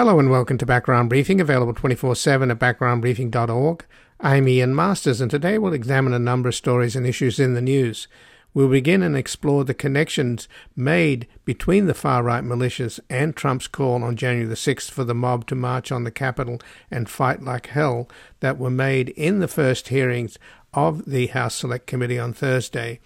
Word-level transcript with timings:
Hello 0.00 0.18
and 0.18 0.30
welcome 0.30 0.56
to 0.56 0.64
Background 0.64 1.10
Briefing, 1.10 1.42
available 1.42 1.74
24 1.74 2.16
7 2.16 2.50
at 2.50 2.58
backgroundbriefing.org. 2.58 3.84
I'm 4.18 4.48
Ian 4.48 4.74
Masters, 4.74 5.20
and 5.20 5.30
today 5.30 5.58
we'll 5.58 5.74
examine 5.74 6.14
a 6.14 6.18
number 6.18 6.48
of 6.48 6.54
stories 6.54 6.96
and 6.96 7.06
issues 7.06 7.38
in 7.38 7.52
the 7.52 7.60
news. 7.60 8.08
We'll 8.54 8.70
begin 8.70 9.02
and 9.02 9.14
explore 9.14 9.62
the 9.62 9.74
connections 9.74 10.48
made 10.74 11.28
between 11.44 11.84
the 11.84 11.92
far 11.92 12.22
right 12.22 12.42
militias 12.42 12.98
and 13.10 13.36
Trump's 13.36 13.66
call 13.66 14.02
on 14.02 14.16
January 14.16 14.48
the 14.48 14.54
6th 14.54 14.90
for 14.90 15.04
the 15.04 15.14
mob 15.14 15.46
to 15.48 15.54
march 15.54 15.92
on 15.92 16.04
the 16.04 16.10
Capitol 16.10 16.62
and 16.90 17.06
fight 17.06 17.42
like 17.42 17.66
hell 17.66 18.08
that 18.40 18.56
were 18.56 18.70
made 18.70 19.10
in 19.10 19.40
the 19.40 19.48
first 19.48 19.88
hearings 19.88 20.38
of 20.72 21.04
the 21.04 21.26
House 21.26 21.56
Select 21.56 21.86
Committee 21.86 22.18
on 22.18 22.32
Thursday, 22.32 23.00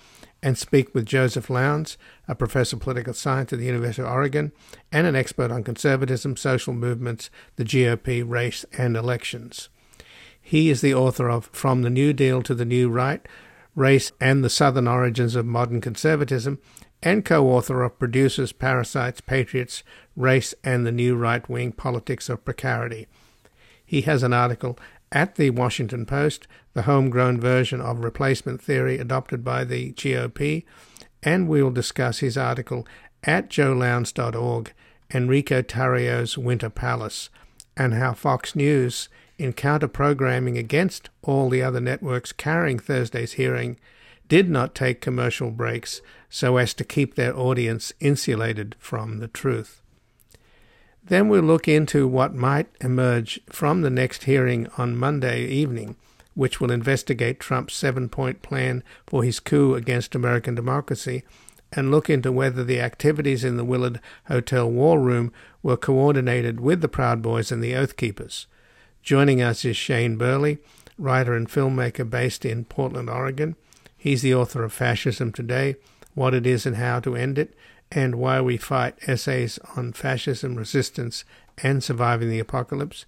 and 0.44 0.56
speak 0.56 0.94
with 0.94 1.06
Joseph 1.06 1.50
Lowndes, 1.50 1.96
a 2.26 2.34
professor 2.34 2.76
of 2.76 2.82
political 2.82 3.14
science 3.14 3.52
at 3.52 3.58
the 3.58 3.66
University 3.66 4.02
of 4.02 4.08
Oregon 4.08 4.52
and 4.90 5.06
an 5.06 5.16
expert 5.16 5.50
on 5.50 5.62
conservatism, 5.64 6.36
social 6.36 6.72
movements, 6.72 7.30
the 7.56 7.64
GOP, 7.64 8.22
race, 8.26 8.64
and 8.76 8.96
elections. 8.96 9.68
He 10.40 10.70
is 10.70 10.80
the 10.80 10.94
author 10.94 11.28
of 11.30 11.46
From 11.46 11.82
the 11.82 11.90
New 11.90 12.12
Deal 12.12 12.42
to 12.42 12.54
the 12.54 12.64
New 12.64 12.88
Right 12.88 13.26
Race 13.74 14.12
and 14.20 14.44
the 14.44 14.50
Southern 14.50 14.86
Origins 14.86 15.34
of 15.34 15.46
Modern 15.46 15.80
Conservatism, 15.80 16.60
and 17.02 17.24
co 17.24 17.48
author 17.48 17.82
of 17.82 17.98
Producers, 17.98 18.52
Parasites, 18.52 19.20
Patriots, 19.20 19.82
Race, 20.16 20.54
and 20.62 20.86
the 20.86 20.92
New 20.92 21.16
Right 21.16 21.46
Wing 21.48 21.72
Politics 21.72 22.28
of 22.28 22.44
Precarity. 22.44 23.08
He 23.84 24.02
has 24.02 24.22
an 24.22 24.32
article 24.32 24.78
at 25.12 25.34
the 25.36 25.50
Washington 25.50 26.06
Post, 26.06 26.46
the 26.72 26.82
homegrown 26.82 27.40
version 27.40 27.80
of 27.80 28.04
replacement 28.04 28.60
theory 28.60 28.98
adopted 28.98 29.44
by 29.44 29.64
the 29.64 29.92
GOP, 29.92 30.64
and 31.24 31.48
we'll 31.48 31.70
discuss 31.70 32.18
his 32.18 32.36
article 32.36 32.86
at 33.22 33.48
joelowndes.org, 33.48 34.72
Enrico 35.12 35.62
Tarrio's 35.62 36.36
Winter 36.36 36.70
Palace, 36.70 37.30
and 37.76 37.94
how 37.94 38.12
Fox 38.12 38.54
News 38.54 39.08
in 39.38 39.52
counter 39.52 39.88
programming 39.88 40.56
against 40.56 41.10
all 41.22 41.48
the 41.48 41.62
other 41.62 41.80
networks 41.80 42.32
carrying 42.32 42.78
Thursday's 42.78 43.32
hearing, 43.32 43.78
did 44.28 44.48
not 44.48 44.74
take 44.74 45.00
commercial 45.00 45.50
breaks 45.50 46.00
so 46.30 46.56
as 46.56 46.72
to 46.74 46.84
keep 46.84 47.14
their 47.14 47.36
audience 47.36 47.92
insulated 48.00 48.74
from 48.78 49.18
the 49.18 49.28
truth. 49.28 49.80
Then 51.02 51.28
we'll 51.28 51.42
look 51.42 51.68
into 51.68 52.08
what 52.08 52.34
might 52.34 52.68
emerge 52.80 53.40
from 53.50 53.82
the 53.82 53.90
next 53.90 54.24
hearing 54.24 54.68
on 54.78 54.96
Monday 54.96 55.44
evening, 55.46 55.96
which 56.34 56.60
will 56.60 56.70
investigate 56.70 57.40
Trump's 57.40 57.74
seven 57.74 58.08
point 58.08 58.42
plan 58.42 58.82
for 59.06 59.22
his 59.22 59.40
coup 59.40 59.74
against 59.74 60.14
American 60.14 60.54
democracy 60.54 61.22
and 61.72 61.90
look 61.90 62.08
into 62.08 62.30
whether 62.30 62.62
the 62.62 62.80
activities 62.80 63.44
in 63.44 63.56
the 63.56 63.64
Willard 63.64 64.00
Hotel 64.26 64.70
War 64.70 65.00
Room 65.00 65.32
were 65.62 65.76
coordinated 65.76 66.60
with 66.60 66.80
the 66.80 66.88
Proud 66.88 67.22
Boys 67.22 67.50
and 67.50 67.62
the 67.62 67.74
Oath 67.74 67.96
Keepers. 67.96 68.46
Joining 69.02 69.42
us 69.42 69.64
is 69.64 69.76
Shane 69.76 70.16
Burley, 70.16 70.58
writer 70.96 71.34
and 71.34 71.48
filmmaker 71.48 72.08
based 72.08 72.44
in 72.44 72.64
Portland, 72.64 73.10
Oregon. 73.10 73.56
He's 73.96 74.22
the 74.22 74.34
author 74.34 74.62
of 74.62 74.72
Fascism 74.72 75.32
Today 75.32 75.76
What 76.14 76.34
It 76.34 76.46
Is 76.46 76.64
and 76.66 76.76
How 76.76 77.00
to 77.00 77.16
End 77.16 77.38
It, 77.38 77.54
and 77.90 78.16
Why 78.16 78.40
We 78.40 78.56
Fight 78.56 78.94
Essays 79.06 79.58
on 79.76 79.92
Fascism, 79.92 80.54
Resistance, 80.54 81.24
and 81.62 81.82
Surviving 81.82 82.30
the 82.30 82.38
Apocalypse. 82.38 83.04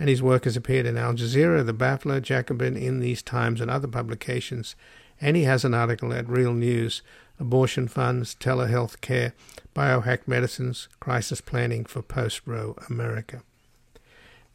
And 0.00 0.08
his 0.08 0.22
work 0.22 0.44
has 0.44 0.56
appeared 0.56 0.86
in 0.86 0.96
Al 0.96 1.12
Jazeera, 1.12 1.64
The 1.64 1.74
Baffler, 1.74 2.22
Jacobin, 2.22 2.74
In 2.74 3.00
These 3.00 3.22
Times, 3.22 3.60
and 3.60 3.70
other 3.70 3.86
publications. 3.86 4.74
And 5.20 5.36
he 5.36 5.42
has 5.42 5.62
an 5.62 5.74
article 5.74 6.14
at 6.14 6.26
Real 6.26 6.54
News 6.54 7.02
Abortion 7.38 7.86
Funds, 7.86 8.34
Telehealth 8.34 9.02
Care, 9.02 9.34
Biohack 9.76 10.26
Medicines, 10.26 10.88
Crisis 11.00 11.42
Planning 11.42 11.84
for 11.84 12.00
Post 12.00 12.40
Roe 12.46 12.76
America. 12.88 13.42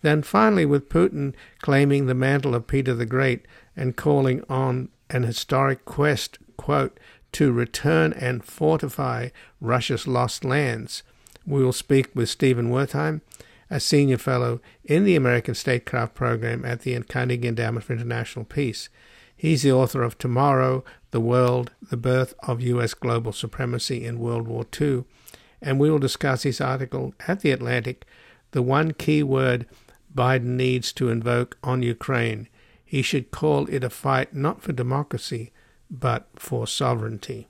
Then 0.01 0.23
finally, 0.23 0.65
with 0.65 0.89
Putin 0.89 1.35
claiming 1.61 2.07
the 2.07 2.15
mantle 2.15 2.55
of 2.55 2.65
Peter 2.65 2.95
the 2.95 3.05
Great 3.05 3.45
and 3.75 3.95
calling 3.95 4.43
on 4.49 4.89
an 5.11 5.23
historic 5.23 5.85
quest, 5.85 6.39
quote, 6.57 6.99
to 7.33 7.51
return 7.51 8.13
and 8.13 8.43
fortify 8.43 9.29
Russia's 9.61 10.07
lost 10.07 10.43
lands, 10.43 11.03
we 11.45 11.63
will 11.63 11.73
speak 11.73 12.09
with 12.15 12.29
Stephen 12.29 12.71
Wertheim, 12.71 13.21
a 13.69 13.79
senior 13.79 14.17
fellow 14.17 14.61
in 14.83 15.03
the 15.03 15.15
American 15.15 15.55
Statecraft 15.55 16.13
Program 16.13 16.63
at 16.65 16.81
the 16.81 16.99
Carnegie 17.03 17.47
Endowment 17.47 17.85
for 17.85 17.93
International 17.93 18.45
Peace. 18.45 18.89
He's 19.35 19.63
the 19.63 19.71
author 19.71 20.03
of 20.03 20.17
Tomorrow, 20.17 20.83
The 21.11 21.19
World, 21.19 21.71
The 21.81 21.97
Birth 21.97 22.33
of 22.39 22.61
U.S. 22.61 22.93
Global 22.93 23.33
Supremacy 23.33 24.05
in 24.05 24.19
World 24.19 24.47
War 24.47 24.65
II, 24.79 25.03
and 25.61 25.79
we 25.79 25.89
will 25.89 25.99
discuss 25.99 26.43
his 26.43 26.61
article 26.61 27.13
at 27.27 27.41
The 27.41 27.51
Atlantic, 27.51 28.05
The 28.51 28.61
One 28.61 28.93
Key 28.93 29.23
Word 29.23 29.65
Biden 30.15 30.55
needs 30.55 30.93
to 30.93 31.09
invoke 31.09 31.57
on 31.63 31.81
Ukraine. 31.81 32.47
He 32.83 33.01
should 33.01 33.31
call 33.31 33.67
it 33.67 33.83
a 33.83 33.89
fight 33.89 34.33
not 34.33 34.61
for 34.61 34.71
democracy, 34.71 35.51
but 35.89 36.27
for 36.37 36.65
sovereignty. 36.65 37.49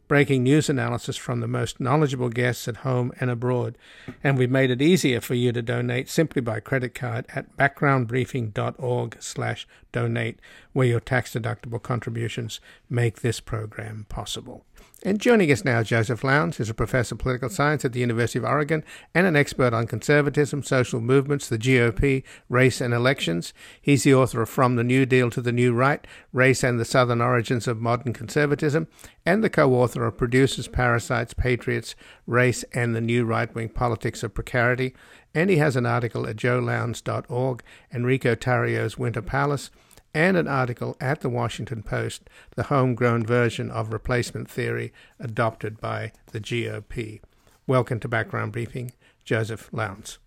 breaking 0.11 0.43
news 0.43 0.67
analysis 0.69 1.15
from 1.15 1.39
the 1.39 1.47
most 1.47 1.79
knowledgeable 1.79 2.27
guests 2.27 2.67
at 2.67 2.75
home 2.75 3.13
and 3.21 3.29
abroad. 3.29 3.77
And 4.21 4.37
we've 4.37 4.51
made 4.51 4.69
it 4.69 4.81
easier 4.81 5.21
for 5.21 5.35
you 5.35 5.53
to 5.53 5.61
donate 5.61 6.09
simply 6.09 6.41
by 6.41 6.59
credit 6.59 6.93
card 6.93 7.25
at 7.33 7.55
backgroundbriefing.org 7.55 9.15
slash 9.21 9.65
donate, 9.93 10.37
where 10.73 10.87
your 10.87 10.99
tax-deductible 10.99 11.81
contributions 11.81 12.59
make 12.89 13.21
this 13.21 13.39
program 13.39 14.05
possible. 14.09 14.65
And 15.03 15.19
joining 15.19 15.51
us 15.51 15.65
now, 15.65 15.81
Joseph 15.81 16.23
Lowndes, 16.23 16.57
who's 16.57 16.69
a 16.69 16.75
professor 16.75 17.15
of 17.15 17.19
political 17.19 17.49
science 17.49 17.83
at 17.83 17.91
the 17.91 18.01
University 18.01 18.37
of 18.37 18.45
Oregon 18.45 18.83
and 19.15 19.25
an 19.25 19.35
expert 19.35 19.73
on 19.73 19.87
conservatism, 19.87 20.61
social 20.61 21.01
movements, 21.01 21.49
the 21.49 21.57
GOP, 21.57 22.21
race, 22.49 22.79
and 22.79 22.93
elections. 22.93 23.51
He's 23.81 24.03
the 24.03 24.13
author 24.13 24.43
of 24.43 24.49
From 24.49 24.75
the 24.75 24.83
New 24.83 25.07
Deal 25.07 25.31
to 25.31 25.41
the 25.41 25.51
New 25.51 25.73
Right 25.73 26.05
Race 26.31 26.63
and 26.63 26.79
the 26.79 26.85
Southern 26.85 27.19
Origins 27.19 27.67
of 27.67 27.81
Modern 27.81 28.13
Conservatism, 28.13 28.87
and 29.25 29.43
the 29.43 29.49
co 29.49 29.73
author 29.73 30.05
of 30.05 30.17
Producers, 30.17 30.67
Parasites, 30.67 31.33
Patriots, 31.33 31.95
Race, 32.27 32.63
and 32.71 32.95
the 32.95 33.01
New 33.01 33.25
Right 33.25 33.53
Wing 33.55 33.69
Politics 33.69 34.21
of 34.21 34.35
Precarity. 34.35 34.93
And 35.33 35.49
he 35.49 35.57
has 35.57 35.75
an 35.75 35.87
article 35.87 36.27
at 36.27 36.35
joelowndes.org, 36.35 37.63
Enrico 37.91 38.35
Tarrio's 38.35 38.99
Winter 38.99 39.23
Palace 39.23 39.71
and 40.13 40.37
an 40.37 40.47
article 40.47 40.97
at 40.99 41.21
the 41.21 41.29
Washington 41.29 41.83
Post, 41.83 42.29
the 42.55 42.63
homegrown 42.63 43.25
version 43.25 43.71
of 43.71 43.93
replacement 43.93 44.49
theory 44.49 44.91
adopted 45.19 45.79
by 45.79 46.11
the 46.31 46.39
GOP. 46.39 47.21
Welcome 47.67 47.99
to 48.01 48.07
Background 48.07 48.51
Briefing, 48.51 48.91
Joseph 49.23 49.69
Lowndes. 49.71 50.17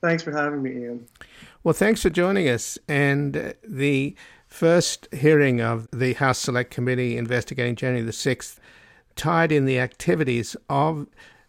Thanks 0.00 0.22
for 0.22 0.32
having 0.32 0.62
me, 0.62 0.72
Ian. 0.72 1.06
Well, 1.62 1.74
thanks 1.74 2.02
for 2.02 2.10
joining 2.10 2.48
us. 2.48 2.78
And 2.88 3.36
uh, 3.36 3.52
the 3.62 4.16
first 4.46 5.08
hearing 5.12 5.60
of 5.60 5.88
the 5.92 6.14
House 6.14 6.38
Select 6.38 6.70
Committee 6.70 7.16
investigating 7.16 7.76
January 7.76 8.04
the 8.04 8.12
6th 8.12 8.58
tied 9.14 9.52
in 9.52 9.64
the 9.64 9.78
activities 9.78 10.56
of 10.68 11.06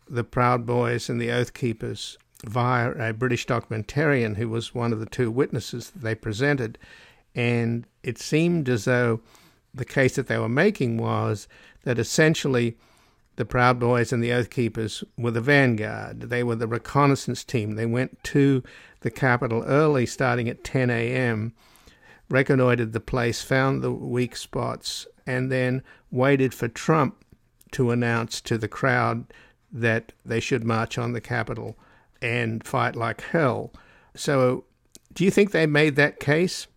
the 0.07 0.23
Proud 0.23 0.65
Boys 0.65 1.09
and 1.09 1.19
the 1.19 1.31
Oath 1.31 1.53
Keepers 1.53 2.17
via 2.45 2.91
a 2.91 3.13
British 3.13 3.45
documentarian 3.47 4.35
who 4.35 4.49
was 4.49 4.75
one 4.75 4.93
of 4.93 4.99
the 4.99 5.05
two 5.05 5.31
witnesses 5.31 5.89
that 5.91 6.01
they 6.01 6.13
presented 6.15 6.77
and 7.35 7.85
it 8.03 8.17
seemed 8.17 8.69
as 8.69 8.85
though 8.85 9.21
the 9.73 9.85
case 9.85 10.15
that 10.15 10.27
they 10.27 10.37
were 10.37 10.49
making 10.49 10.97
was 10.97 11.47
that 11.83 11.97
essentially 11.97 12.77
the 13.35 13.45
Proud 13.45 13.79
Boys 13.79 14.13
and 14.13 14.23
the 14.23 14.31
Oath 14.31 14.49
Keepers 14.49 15.03
were 15.17 15.31
the 15.31 15.41
vanguard. 15.41 16.21
They 16.21 16.43
were 16.43 16.55
the 16.55 16.67
reconnaissance 16.67 17.43
team. 17.43 17.75
They 17.75 17.85
went 17.85 18.23
to 18.25 18.63
the 19.01 19.09
Capitol 19.09 19.63
early, 19.65 20.05
starting 20.05 20.47
at 20.47 20.63
10 20.63 20.89
a.m., 20.89 21.53
reconnoitered 22.29 22.93
the 22.93 22.99
place, 22.99 23.41
found 23.41 23.81
the 23.81 23.91
weak 23.91 24.35
spots, 24.35 25.07
and 25.25 25.51
then 25.51 25.81
waited 26.11 26.53
for 26.53 26.67
Trump 26.67 27.25
to 27.71 27.89
announce 27.89 28.39
to 28.41 28.57
the 28.57 28.67
crowd 28.67 29.25
that 29.71 30.11
they 30.23 30.39
should 30.39 30.63
march 30.63 30.97
on 30.97 31.13
the 31.13 31.21
Capitol 31.21 31.75
and 32.21 32.63
fight 32.63 32.95
like 32.95 33.21
hell. 33.21 33.73
So, 34.15 34.65
do 35.13 35.23
you 35.23 35.31
think 35.31 35.51
they 35.51 35.65
made 35.65 35.95
that 35.95 36.19
case? 36.19 36.67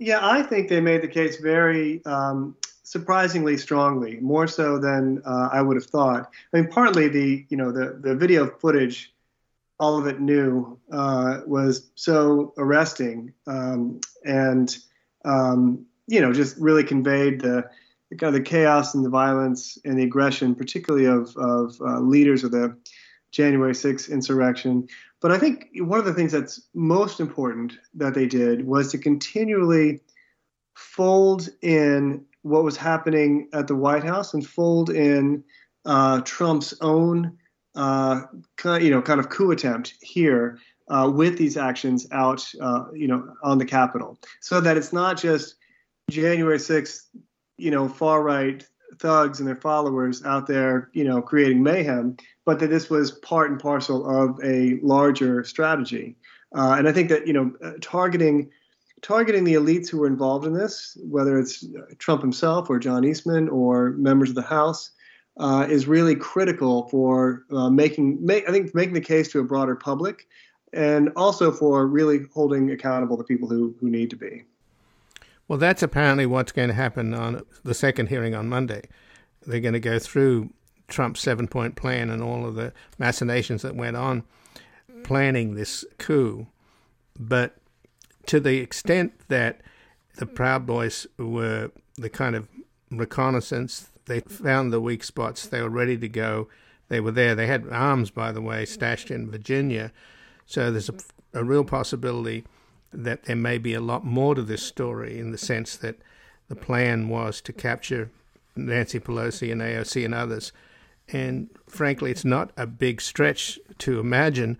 Yeah, 0.00 0.18
I 0.22 0.42
think 0.42 0.68
they 0.68 0.80
made 0.80 1.02
the 1.02 1.08
case 1.08 1.36
very 1.36 2.02
um, 2.06 2.56
surprisingly 2.84 3.58
strongly, 3.58 4.18
more 4.20 4.46
so 4.46 4.78
than 4.78 5.20
uh, 5.26 5.50
I 5.52 5.60
would 5.60 5.76
have 5.76 5.84
thought. 5.84 6.30
I 6.52 6.56
mean, 6.56 6.68
partly 6.68 7.08
the 7.08 7.44
you 7.50 7.56
know 7.58 7.70
the 7.70 7.98
the 8.00 8.16
video 8.16 8.46
footage 8.46 9.12
all 9.78 9.98
of 9.98 10.06
it 10.06 10.20
new, 10.20 10.78
uh, 10.92 11.40
was 11.46 11.90
so 11.94 12.52
arresting 12.58 13.32
um, 13.46 14.00
and 14.24 14.76
um, 15.24 15.84
you 16.06 16.20
know 16.20 16.32
just 16.32 16.56
really 16.58 16.84
conveyed 16.84 17.40
the, 17.40 17.68
kind 18.18 18.34
of 18.34 18.34
the 18.34 18.40
chaos 18.40 18.94
and 18.94 19.04
the 19.04 19.10
violence 19.10 19.76
and 19.84 19.98
the 19.98 20.04
aggression, 20.04 20.54
particularly 20.54 21.04
of 21.04 21.36
of 21.36 21.76
uh, 21.82 22.00
leaders 22.00 22.42
of 22.42 22.52
the 22.52 22.74
January 23.32 23.74
6th 23.74 24.10
insurrection. 24.10 24.88
But 25.20 25.32
I 25.32 25.38
think 25.38 25.68
one 25.76 25.98
of 25.98 26.06
the 26.06 26.14
things 26.14 26.32
that's 26.32 26.62
most 26.74 27.20
important 27.20 27.78
that 27.94 28.14
they 28.14 28.26
did 28.26 28.66
was 28.66 28.90
to 28.92 28.98
continually 28.98 30.00
fold 30.74 31.48
in 31.60 32.24
what 32.42 32.64
was 32.64 32.76
happening 32.76 33.48
at 33.52 33.66
the 33.66 33.76
White 33.76 34.04
House 34.04 34.32
and 34.32 34.46
fold 34.46 34.88
in 34.88 35.44
uh, 35.84 36.22
Trump's 36.22 36.74
own, 36.80 37.36
uh, 37.74 38.22
kind, 38.56 38.82
you 38.82 38.90
know, 38.90 39.02
kind 39.02 39.20
of 39.20 39.28
coup 39.28 39.50
attempt 39.50 39.94
here 40.00 40.58
uh, 40.88 41.10
with 41.12 41.36
these 41.36 41.56
actions 41.58 42.06
out, 42.12 42.50
uh, 42.60 42.86
you 42.94 43.06
know, 43.06 43.34
on 43.42 43.58
the 43.58 43.64
Capitol, 43.64 44.18
so 44.40 44.60
that 44.60 44.76
it's 44.76 44.92
not 44.92 45.18
just 45.18 45.56
January 46.10 46.58
6th, 46.58 47.02
you 47.58 47.70
know, 47.70 47.88
far 47.88 48.22
right 48.22 48.66
thugs 48.98 49.38
and 49.38 49.48
their 49.48 49.56
followers 49.56 50.24
out 50.24 50.46
there, 50.46 50.90
you 50.92 51.04
know, 51.04 51.22
creating 51.22 51.62
mayhem, 51.62 52.16
but 52.50 52.58
that 52.58 52.66
this 52.66 52.90
was 52.90 53.12
part 53.12 53.48
and 53.48 53.60
parcel 53.60 54.04
of 54.04 54.36
a 54.42 54.74
larger 54.82 55.44
strategy. 55.44 56.16
Uh, 56.52 56.74
and 56.76 56.88
I 56.88 56.92
think 56.92 57.08
that 57.08 57.24
you 57.28 57.32
know, 57.32 57.52
uh, 57.62 57.74
targeting 57.80 58.50
targeting 59.02 59.44
the 59.44 59.54
elites 59.54 59.88
who 59.88 59.98
were 59.98 60.08
involved 60.08 60.44
in 60.44 60.52
this, 60.52 60.98
whether 61.00 61.38
it's 61.38 61.64
Trump 61.98 62.22
himself 62.22 62.68
or 62.68 62.80
John 62.80 63.04
Eastman 63.04 63.48
or 63.48 63.90
members 63.90 64.30
of 64.30 64.34
the 64.34 64.42
House, 64.42 64.90
uh, 65.36 65.64
is 65.70 65.86
really 65.86 66.16
critical 66.16 66.88
for 66.88 67.44
uh, 67.52 67.70
making, 67.70 68.28
I 68.28 68.50
think, 68.50 68.74
making 68.74 68.94
the 68.94 69.00
case 69.00 69.30
to 69.30 69.38
a 69.38 69.44
broader 69.44 69.76
public, 69.76 70.26
and 70.72 71.10
also 71.14 71.52
for 71.52 71.86
really 71.86 72.26
holding 72.34 72.72
accountable 72.72 73.16
the 73.16 73.22
people 73.22 73.48
who 73.48 73.76
who 73.78 73.88
need 73.88 74.10
to 74.10 74.16
be. 74.16 74.42
Well, 75.46 75.60
that's 75.60 75.84
apparently 75.84 76.26
what's 76.26 76.50
going 76.50 76.68
to 76.68 76.74
happen 76.74 77.14
on 77.14 77.44
the 77.62 77.74
second 77.74 78.08
hearing 78.08 78.34
on 78.34 78.48
Monday. 78.48 78.88
They're 79.46 79.60
going 79.60 79.74
to 79.74 79.78
go 79.92 80.00
through 80.00 80.50
Trump's 80.90 81.20
seven 81.20 81.48
point 81.48 81.76
plan 81.76 82.10
and 82.10 82.22
all 82.22 82.46
of 82.46 82.54
the 82.54 82.72
machinations 82.98 83.62
that 83.62 83.74
went 83.74 83.96
on 83.96 84.24
planning 85.02 85.54
this 85.54 85.84
coup. 85.98 86.46
But 87.18 87.56
to 88.26 88.40
the 88.40 88.58
extent 88.58 89.12
that 89.28 89.60
the 90.16 90.26
Proud 90.26 90.66
Boys 90.66 91.06
were 91.18 91.70
the 91.96 92.10
kind 92.10 92.36
of 92.36 92.48
reconnaissance, 92.90 93.88
they 94.06 94.20
found 94.20 94.72
the 94.72 94.80
weak 94.80 95.04
spots, 95.04 95.46
they 95.46 95.62
were 95.62 95.70
ready 95.70 95.96
to 95.98 96.08
go, 96.08 96.48
they 96.90 97.00
were 97.00 97.12
there. 97.12 97.34
They 97.34 97.46
had 97.46 97.68
arms, 97.70 98.10
by 98.10 98.32
the 98.32 98.42
way, 98.42 98.66
stashed 98.66 99.10
in 99.10 99.30
Virginia. 99.30 99.92
So 100.44 100.70
there's 100.72 100.88
a, 100.88 100.94
a 101.32 101.44
real 101.44 101.64
possibility 101.64 102.44
that 102.92 103.24
there 103.24 103.36
may 103.36 103.58
be 103.58 103.74
a 103.74 103.80
lot 103.80 104.04
more 104.04 104.34
to 104.34 104.42
this 104.42 104.64
story 104.64 105.18
in 105.18 105.30
the 105.30 105.38
sense 105.38 105.76
that 105.76 105.96
the 106.48 106.56
plan 106.56 107.08
was 107.08 107.40
to 107.42 107.52
capture 107.52 108.10
Nancy 108.56 108.98
Pelosi 108.98 109.52
and 109.52 109.60
AOC 109.60 110.04
and 110.04 110.14
others. 110.14 110.52
And 111.12 111.50
frankly, 111.66 112.10
it's 112.10 112.24
not 112.24 112.52
a 112.56 112.66
big 112.66 113.00
stretch 113.00 113.58
to 113.78 113.98
imagine 113.98 114.58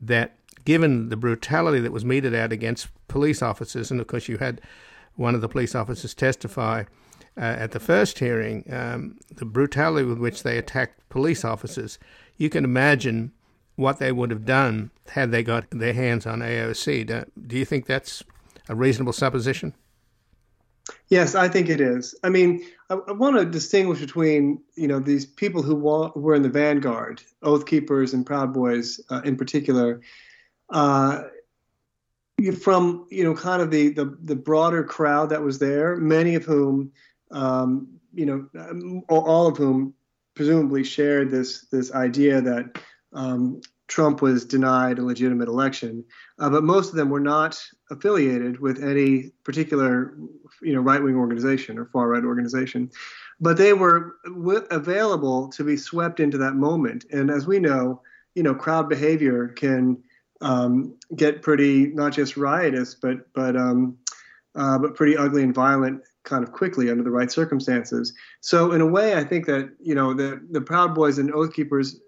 that 0.00 0.36
given 0.64 1.08
the 1.08 1.16
brutality 1.16 1.80
that 1.80 1.92
was 1.92 2.04
meted 2.04 2.34
out 2.34 2.52
against 2.52 2.88
police 3.08 3.42
officers, 3.42 3.90
and 3.90 4.00
of 4.00 4.06
course, 4.06 4.28
you 4.28 4.38
had 4.38 4.60
one 5.16 5.34
of 5.34 5.40
the 5.40 5.48
police 5.48 5.74
officers 5.74 6.14
testify 6.14 6.84
uh, 7.36 7.40
at 7.40 7.72
the 7.72 7.80
first 7.80 8.18
hearing, 8.18 8.64
um, 8.72 9.18
the 9.36 9.44
brutality 9.44 10.04
with 10.04 10.18
which 10.18 10.42
they 10.42 10.58
attacked 10.58 11.08
police 11.08 11.44
officers, 11.44 11.98
you 12.36 12.50
can 12.50 12.64
imagine 12.64 13.32
what 13.76 13.98
they 13.98 14.10
would 14.10 14.30
have 14.30 14.44
done 14.44 14.90
had 15.10 15.30
they 15.30 15.42
got 15.42 15.70
their 15.70 15.92
hands 15.92 16.26
on 16.26 16.40
AOC. 16.40 17.06
Do, 17.06 17.24
do 17.46 17.56
you 17.56 17.64
think 17.64 17.86
that's 17.86 18.24
a 18.68 18.74
reasonable 18.74 19.12
supposition? 19.12 19.72
Yes, 21.08 21.34
I 21.34 21.48
think 21.48 21.68
it 21.68 21.80
is. 21.80 22.14
I 22.22 22.28
mean, 22.28 22.64
I, 22.90 22.94
I 22.94 23.12
want 23.12 23.36
to 23.36 23.44
distinguish 23.44 24.00
between 24.00 24.60
you 24.74 24.88
know 24.88 25.00
these 25.00 25.26
people 25.26 25.62
who 25.62 25.74
wa- 25.74 26.12
were 26.14 26.34
in 26.34 26.42
the 26.42 26.48
vanguard, 26.48 27.22
Oath 27.42 27.66
Keepers 27.66 28.14
and 28.14 28.26
Proud 28.26 28.52
Boys 28.52 29.00
uh, 29.10 29.22
in 29.24 29.36
particular, 29.36 30.00
uh, 30.70 31.24
from 32.60 33.06
you 33.10 33.24
know 33.24 33.34
kind 33.34 33.62
of 33.62 33.70
the, 33.70 33.90
the 33.90 34.16
the 34.22 34.36
broader 34.36 34.84
crowd 34.84 35.30
that 35.30 35.42
was 35.42 35.58
there, 35.58 35.96
many 35.96 36.34
of 36.34 36.44
whom 36.44 36.92
um, 37.30 37.88
you 38.14 38.26
know 38.26 39.02
all 39.08 39.46
of 39.46 39.56
whom 39.56 39.94
presumably 40.34 40.84
shared 40.84 41.30
this 41.30 41.62
this 41.72 41.92
idea 41.92 42.40
that 42.40 42.80
um, 43.12 43.60
Trump 43.88 44.20
was 44.20 44.44
denied 44.44 44.98
a 44.98 45.02
legitimate 45.02 45.48
election, 45.48 46.04
uh, 46.38 46.50
but 46.50 46.62
most 46.62 46.90
of 46.90 46.96
them 46.96 47.08
were 47.08 47.20
not 47.20 47.60
affiliated 47.90 48.60
with 48.60 48.82
any 48.82 49.32
particular, 49.44 50.14
you 50.62 50.74
know, 50.74 50.80
right-wing 50.80 51.16
organization 51.16 51.78
or 51.78 51.86
far-right 51.86 52.24
organization, 52.24 52.90
but 53.40 53.56
they 53.56 53.72
were 53.72 54.16
w- 54.24 54.66
available 54.70 55.48
to 55.48 55.64
be 55.64 55.76
swept 55.76 56.20
into 56.20 56.36
that 56.36 56.54
moment. 56.54 57.06
And 57.10 57.30
as 57.30 57.46
we 57.46 57.58
know, 57.58 58.02
you 58.34 58.42
know, 58.42 58.54
crowd 58.54 58.88
behavior 58.88 59.48
can 59.48 60.02
um, 60.42 60.94
get 61.16 61.42
pretty 61.42 61.88
not 61.88 62.12
just 62.12 62.36
riotous, 62.36 62.94
but 62.94 63.32
but 63.32 63.56
um, 63.56 63.96
uh, 64.54 64.78
but 64.78 64.94
pretty 64.94 65.16
ugly 65.16 65.42
and 65.42 65.54
violent 65.54 66.02
kind 66.24 66.44
of 66.44 66.52
quickly 66.52 66.90
under 66.90 67.02
the 67.02 67.10
right 67.10 67.32
circumstances. 67.32 68.12
So 68.40 68.72
in 68.72 68.80
a 68.80 68.86
way, 68.86 69.14
I 69.14 69.24
think 69.24 69.46
that 69.46 69.70
you 69.80 69.94
know 69.94 70.12
the 70.14 70.46
the 70.50 70.60
Proud 70.60 70.94
Boys 70.94 71.18
and 71.18 71.32
Oath 71.32 71.54
Keepers 71.54 72.00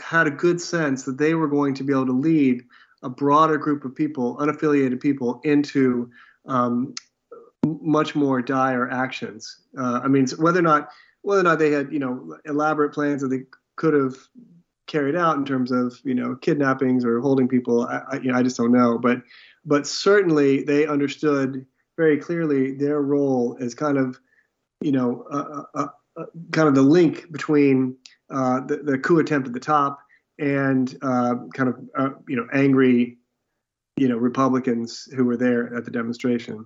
had 0.00 0.26
a 0.26 0.30
good 0.30 0.60
sense 0.60 1.04
that 1.04 1.18
they 1.18 1.34
were 1.34 1.48
going 1.48 1.74
to 1.74 1.84
be 1.84 1.92
able 1.92 2.06
to 2.06 2.12
lead 2.12 2.62
a 3.02 3.08
broader 3.08 3.56
group 3.56 3.84
of 3.84 3.94
people, 3.94 4.36
unaffiliated 4.36 5.00
people, 5.00 5.40
into 5.44 6.10
um, 6.46 6.94
much 7.64 8.14
more 8.14 8.42
dire 8.42 8.90
actions. 8.90 9.60
Uh, 9.78 10.00
I 10.02 10.08
mean, 10.08 10.26
whether 10.38 10.58
or 10.58 10.62
not 10.62 10.90
whether 11.22 11.40
or 11.40 11.44
not 11.44 11.58
they 11.58 11.70
had 11.70 11.92
you 11.92 11.98
know 11.98 12.38
elaborate 12.44 12.92
plans 12.92 13.22
that 13.22 13.28
they 13.28 13.44
could 13.76 13.94
have 13.94 14.16
carried 14.86 15.14
out 15.14 15.36
in 15.36 15.44
terms 15.44 15.70
of 15.70 15.98
you 16.04 16.14
know 16.14 16.34
kidnappings 16.36 17.04
or 17.04 17.20
holding 17.20 17.48
people, 17.48 17.86
I, 17.86 18.02
I, 18.10 18.16
you 18.16 18.32
know, 18.32 18.38
I 18.38 18.42
just 18.42 18.56
don't 18.56 18.72
know. 18.72 18.98
But 18.98 19.22
but 19.64 19.86
certainly 19.86 20.62
they 20.62 20.86
understood 20.86 21.66
very 21.96 22.18
clearly 22.18 22.72
their 22.72 23.00
role 23.00 23.56
as 23.60 23.74
kind 23.74 23.98
of 23.98 24.18
you 24.80 24.92
know 24.92 25.26
kind 26.52 26.68
of 26.68 26.74
the 26.74 26.82
link 26.82 27.30
between 27.30 27.96
uh, 28.30 28.60
the, 28.60 28.76
the 28.78 28.98
coup 28.98 29.18
attempt 29.18 29.48
at 29.48 29.54
the 29.54 29.60
top 29.60 30.00
and 30.38 30.96
uh, 31.02 31.34
kind 31.54 31.68
of 31.68 31.78
uh, 31.96 32.10
you 32.28 32.36
know 32.36 32.46
angry 32.52 33.18
you 33.96 34.08
know 34.08 34.16
Republicans 34.16 35.08
who 35.14 35.24
were 35.24 35.36
there 35.36 35.74
at 35.76 35.84
the 35.84 35.90
demonstration. 35.90 36.64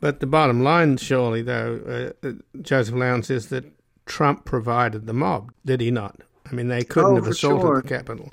But 0.00 0.20
the 0.20 0.26
bottom 0.26 0.62
line, 0.62 0.96
surely, 0.96 1.42
though, 1.42 2.12
uh, 2.24 2.26
uh, 2.26 2.32
Joseph 2.62 2.94
Lowndes 2.94 3.26
says 3.26 3.48
that 3.50 3.66
Trump 4.06 4.46
provided 4.46 5.06
the 5.06 5.12
mob, 5.12 5.52
did 5.66 5.82
he 5.82 5.90
not? 5.90 6.20
I 6.50 6.54
mean, 6.54 6.68
they 6.68 6.84
couldn't 6.84 7.12
oh, 7.12 7.14
have 7.16 7.26
assaulted 7.26 7.60
sure. 7.60 7.82
the 7.82 7.88
Capitol. 7.88 8.32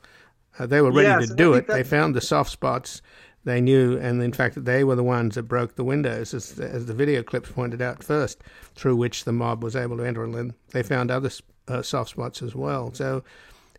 Uh, 0.57 0.65
they 0.65 0.81
were 0.81 0.91
ready 0.91 1.07
yes, 1.07 1.29
to 1.29 1.35
do 1.35 1.53
it. 1.53 1.67
That... 1.67 1.73
They 1.73 1.83
found 1.83 2.15
the 2.15 2.21
soft 2.21 2.51
spots. 2.51 3.01
They 3.47 3.61
knew, 3.61 3.97
and 3.97 4.21
in 4.21 4.33
fact, 4.33 4.65
they 4.65 4.83
were 4.83 4.97
the 4.97 5.05
ones 5.05 5.35
that 5.35 5.43
broke 5.43 5.75
the 5.75 5.85
windows, 5.85 6.33
as, 6.33 6.59
as 6.59 6.85
the 6.85 6.93
video 6.93 7.23
clips 7.23 7.49
pointed 7.49 7.81
out 7.81 8.03
first, 8.03 8.41
through 8.75 8.97
which 8.97 9.23
the 9.23 9.31
mob 9.31 9.63
was 9.63 9.73
able 9.73 9.95
to 9.95 10.03
enter. 10.03 10.25
And 10.25 10.33
then 10.33 10.53
they 10.71 10.83
found 10.83 11.09
other 11.09 11.31
uh, 11.69 11.81
soft 11.81 12.09
spots 12.09 12.41
as 12.41 12.55
well. 12.55 12.93
So 12.93 13.23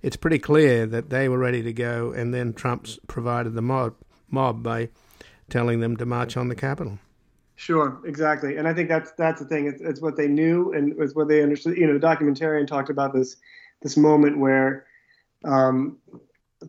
it's 0.00 0.16
pretty 0.16 0.38
clear 0.38 0.86
that 0.86 1.10
they 1.10 1.28
were 1.28 1.36
ready 1.36 1.62
to 1.62 1.72
go, 1.74 2.12
and 2.12 2.32
then 2.32 2.54
Trump's 2.54 2.98
provided 3.08 3.52
the 3.52 3.60
mob, 3.60 3.94
mob 4.30 4.62
by 4.62 4.88
telling 5.50 5.80
them 5.80 5.98
to 5.98 6.06
march 6.06 6.38
on 6.38 6.48
the 6.48 6.56
Capitol. 6.56 6.98
Sure, 7.56 8.00
exactly, 8.06 8.56
and 8.56 8.66
I 8.66 8.72
think 8.72 8.88
that's 8.88 9.12
that's 9.18 9.38
the 9.38 9.46
thing. 9.46 9.66
It's, 9.66 9.82
it's 9.82 10.00
what 10.00 10.16
they 10.16 10.28
knew 10.28 10.72
and 10.72 10.94
it's 10.98 11.14
what 11.14 11.28
they 11.28 11.42
understood. 11.42 11.76
You 11.76 11.88
know, 11.88 11.98
the 11.98 12.06
documentarian 12.06 12.66
talked 12.66 12.88
about 12.88 13.12
this 13.12 13.36
this 13.82 13.98
moment 13.98 14.38
where 14.38 14.86
um, 15.44 15.98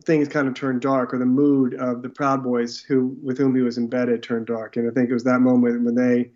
things 0.04 0.28
kind 0.28 0.48
of 0.48 0.54
turned 0.54 0.80
dark, 0.80 1.12
or 1.12 1.18
the 1.18 1.26
mood 1.26 1.74
of 1.74 2.02
the 2.02 2.08
Proud 2.08 2.42
Boys, 2.42 2.80
who 2.80 3.16
with 3.22 3.38
whom 3.38 3.54
he 3.54 3.62
was 3.62 3.78
embedded, 3.78 4.22
turned 4.22 4.46
dark. 4.46 4.76
And 4.76 4.88
I 4.88 4.92
think 4.92 5.10
it 5.10 5.14
was 5.14 5.24
that 5.24 5.40
moment 5.40 5.84
when 5.84 5.94
they 5.94 6.30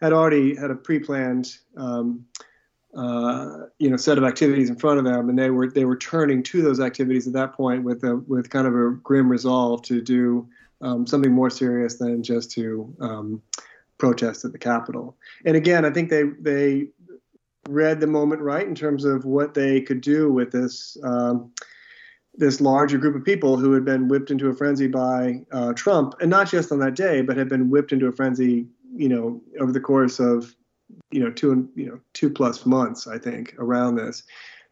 had 0.00 0.12
already 0.12 0.54
had 0.54 0.70
a 0.70 0.76
pre-planned 0.76 1.56
um, 1.76 2.24
uh, 2.94 3.66
you 3.78 3.90
know 3.90 3.96
set 3.96 4.18
of 4.18 4.24
activities 4.24 4.70
in 4.70 4.76
front 4.76 4.98
of 4.98 5.04
them, 5.04 5.28
and 5.28 5.38
they 5.38 5.50
were 5.50 5.70
they 5.70 5.84
were 5.84 5.96
turning 5.96 6.42
to 6.42 6.62
those 6.62 6.80
activities 6.80 7.26
at 7.26 7.32
that 7.32 7.52
point 7.54 7.84
with 7.84 8.02
a 8.04 8.16
with 8.26 8.50
kind 8.50 8.66
of 8.66 8.74
a 8.74 8.90
grim 9.02 9.30
resolve 9.30 9.82
to 9.82 10.00
do 10.00 10.48
um, 10.80 11.06
something 11.06 11.32
more 11.32 11.50
serious 11.50 11.96
than 11.96 12.22
just 12.22 12.50
to 12.52 12.94
um, 13.00 13.42
protest 13.98 14.44
at 14.44 14.52
the 14.52 14.58
Capitol. 14.58 15.16
And 15.44 15.56
again, 15.56 15.84
I 15.84 15.90
think 15.90 16.10
they 16.10 16.24
they 16.40 16.88
read 17.68 18.00
the 18.00 18.06
moment 18.06 18.40
right 18.40 18.66
in 18.66 18.74
terms 18.74 19.04
of 19.04 19.24
what 19.24 19.54
they 19.54 19.80
could 19.80 20.00
do 20.00 20.32
with 20.32 20.50
this. 20.50 20.96
This 22.38 22.60
larger 22.60 22.98
group 22.98 23.16
of 23.16 23.24
people 23.24 23.56
who 23.56 23.72
had 23.72 23.84
been 23.84 24.08
whipped 24.08 24.30
into 24.30 24.48
a 24.48 24.54
frenzy 24.54 24.86
by 24.86 25.44
uh, 25.52 25.72
Trump, 25.74 26.14
and 26.20 26.30
not 26.30 26.48
just 26.48 26.72
on 26.72 26.78
that 26.78 26.94
day, 26.94 27.20
but 27.20 27.36
had 27.36 27.48
been 27.48 27.68
whipped 27.68 27.92
into 27.92 28.06
a 28.06 28.12
frenzy, 28.12 28.66
you 28.94 29.08
know, 29.08 29.42
over 29.60 29.72
the 29.72 29.80
course 29.80 30.20
of 30.20 30.54
you 31.10 31.20
know 31.20 31.30
two 31.30 31.52
and 31.52 31.68
you 31.74 31.86
know 31.86 32.00
two 32.14 32.30
plus 32.30 32.64
months 32.64 33.06
I 33.06 33.18
think 33.18 33.54
around 33.58 33.96
this, 33.96 34.22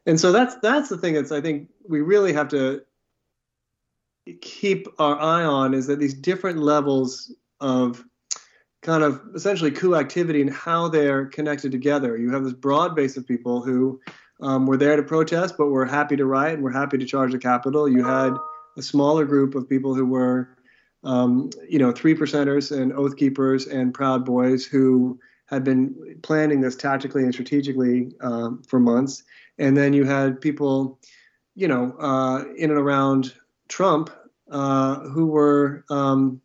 and 0.06 0.18
so 0.18 0.32
that's 0.32 0.54
that's 0.62 0.88
the 0.88 0.96
thing 0.96 1.14
that's 1.14 1.32
I 1.32 1.40
think 1.40 1.68
we 1.88 2.00
really 2.00 2.32
have 2.32 2.48
to 2.48 2.82
keep 4.40 4.88
our 4.98 5.18
eye 5.20 5.44
on 5.44 5.74
is 5.74 5.86
that 5.86 5.98
these 5.98 6.14
different 6.14 6.58
levels 6.58 7.34
of 7.60 8.04
kind 8.82 9.02
of 9.02 9.20
essentially 9.34 9.70
coup 9.70 9.96
activity 9.96 10.40
and 10.40 10.52
how 10.52 10.88
they're 10.88 11.26
connected 11.26 11.72
together. 11.72 12.16
You 12.16 12.30
have 12.30 12.44
this 12.44 12.52
broad 12.52 12.94
base 12.94 13.16
of 13.16 13.26
people 13.26 13.60
who 13.60 14.00
um, 14.40 14.66
were 14.66 14.76
there 14.76 14.96
to 14.96 15.02
protest, 15.02 15.56
but 15.56 15.68
were 15.68 15.86
happy 15.86 16.16
to 16.16 16.26
riot 16.26 16.54
and 16.54 16.62
were 16.62 16.70
happy 16.70 16.98
to 16.98 17.06
charge 17.06 17.32
the 17.32 17.38
Capitol. 17.38 17.88
You 17.88 18.04
had 18.04 18.34
a 18.76 18.82
smaller 18.82 19.24
group 19.24 19.54
of 19.54 19.68
people 19.68 19.94
who 19.94 20.06
were, 20.06 20.56
um, 21.04 21.50
you 21.68 21.78
know, 21.78 21.92
three 21.92 22.14
percenters 22.14 22.76
and 22.76 22.92
oath 22.92 23.16
keepers 23.16 23.66
and 23.66 23.94
proud 23.94 24.24
boys 24.24 24.66
who 24.66 25.18
had 25.46 25.64
been 25.64 26.18
planning 26.22 26.60
this 26.60 26.76
tactically 26.76 27.22
and 27.22 27.32
strategically 27.32 28.12
um, 28.20 28.62
for 28.62 28.80
months. 28.80 29.22
And 29.58 29.76
then 29.76 29.92
you 29.92 30.04
had 30.04 30.40
people, 30.40 30.98
you 31.54 31.68
know, 31.68 31.96
uh, 31.98 32.44
in 32.56 32.70
and 32.70 32.78
around 32.78 33.32
Trump 33.68 34.10
uh, 34.50 35.00
who 35.00 35.26
were 35.26 35.84
um, 35.88 36.40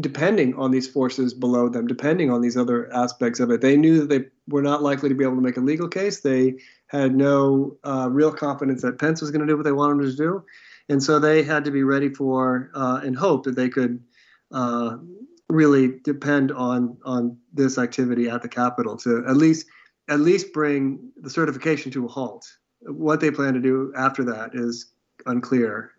depending 0.00 0.54
on 0.56 0.70
these 0.70 0.88
forces 0.88 1.32
below 1.32 1.68
them, 1.68 1.86
depending 1.86 2.30
on 2.30 2.40
these 2.40 2.56
other 2.56 2.92
aspects 2.92 3.38
of 3.40 3.50
it. 3.50 3.60
They 3.60 3.76
knew 3.76 4.00
that 4.00 4.08
they 4.08 4.26
were 4.48 4.62
not 4.62 4.82
likely 4.82 5.08
to 5.08 5.14
be 5.14 5.24
able 5.24 5.36
to 5.36 5.40
make 5.40 5.56
a 5.56 5.60
legal 5.60 5.88
case. 5.88 6.20
They 6.20 6.56
had 7.00 7.14
no 7.14 7.76
uh, 7.84 8.08
real 8.10 8.32
confidence 8.32 8.82
that 8.82 8.98
Pence 8.98 9.20
was 9.20 9.30
going 9.30 9.40
to 9.40 9.46
do 9.46 9.56
what 9.56 9.64
they 9.64 9.72
wanted 9.72 10.04
him 10.04 10.10
to 10.10 10.16
do. 10.16 10.44
And 10.88 11.02
so 11.02 11.18
they 11.18 11.42
had 11.42 11.64
to 11.64 11.70
be 11.70 11.82
ready 11.82 12.08
for 12.10 12.70
uh, 12.74 13.00
and 13.02 13.16
hope 13.16 13.44
that 13.44 13.56
they 13.56 13.68
could 13.68 14.02
uh, 14.52 14.98
really 15.48 15.98
depend 16.04 16.52
on 16.52 16.98
on 17.04 17.38
this 17.52 17.78
activity 17.78 18.28
at 18.28 18.42
the 18.42 18.48
Capitol 18.48 18.96
to 18.98 19.24
at 19.26 19.36
least 19.36 19.66
at 20.08 20.20
least 20.20 20.52
bring 20.52 21.10
the 21.20 21.30
certification 21.30 21.90
to 21.92 22.04
a 22.04 22.08
halt. 22.08 22.46
What 22.80 23.20
they 23.20 23.30
plan 23.30 23.54
to 23.54 23.60
do 23.60 23.92
after 23.96 24.24
that 24.24 24.50
is 24.54 24.92
unclear. 25.26 25.92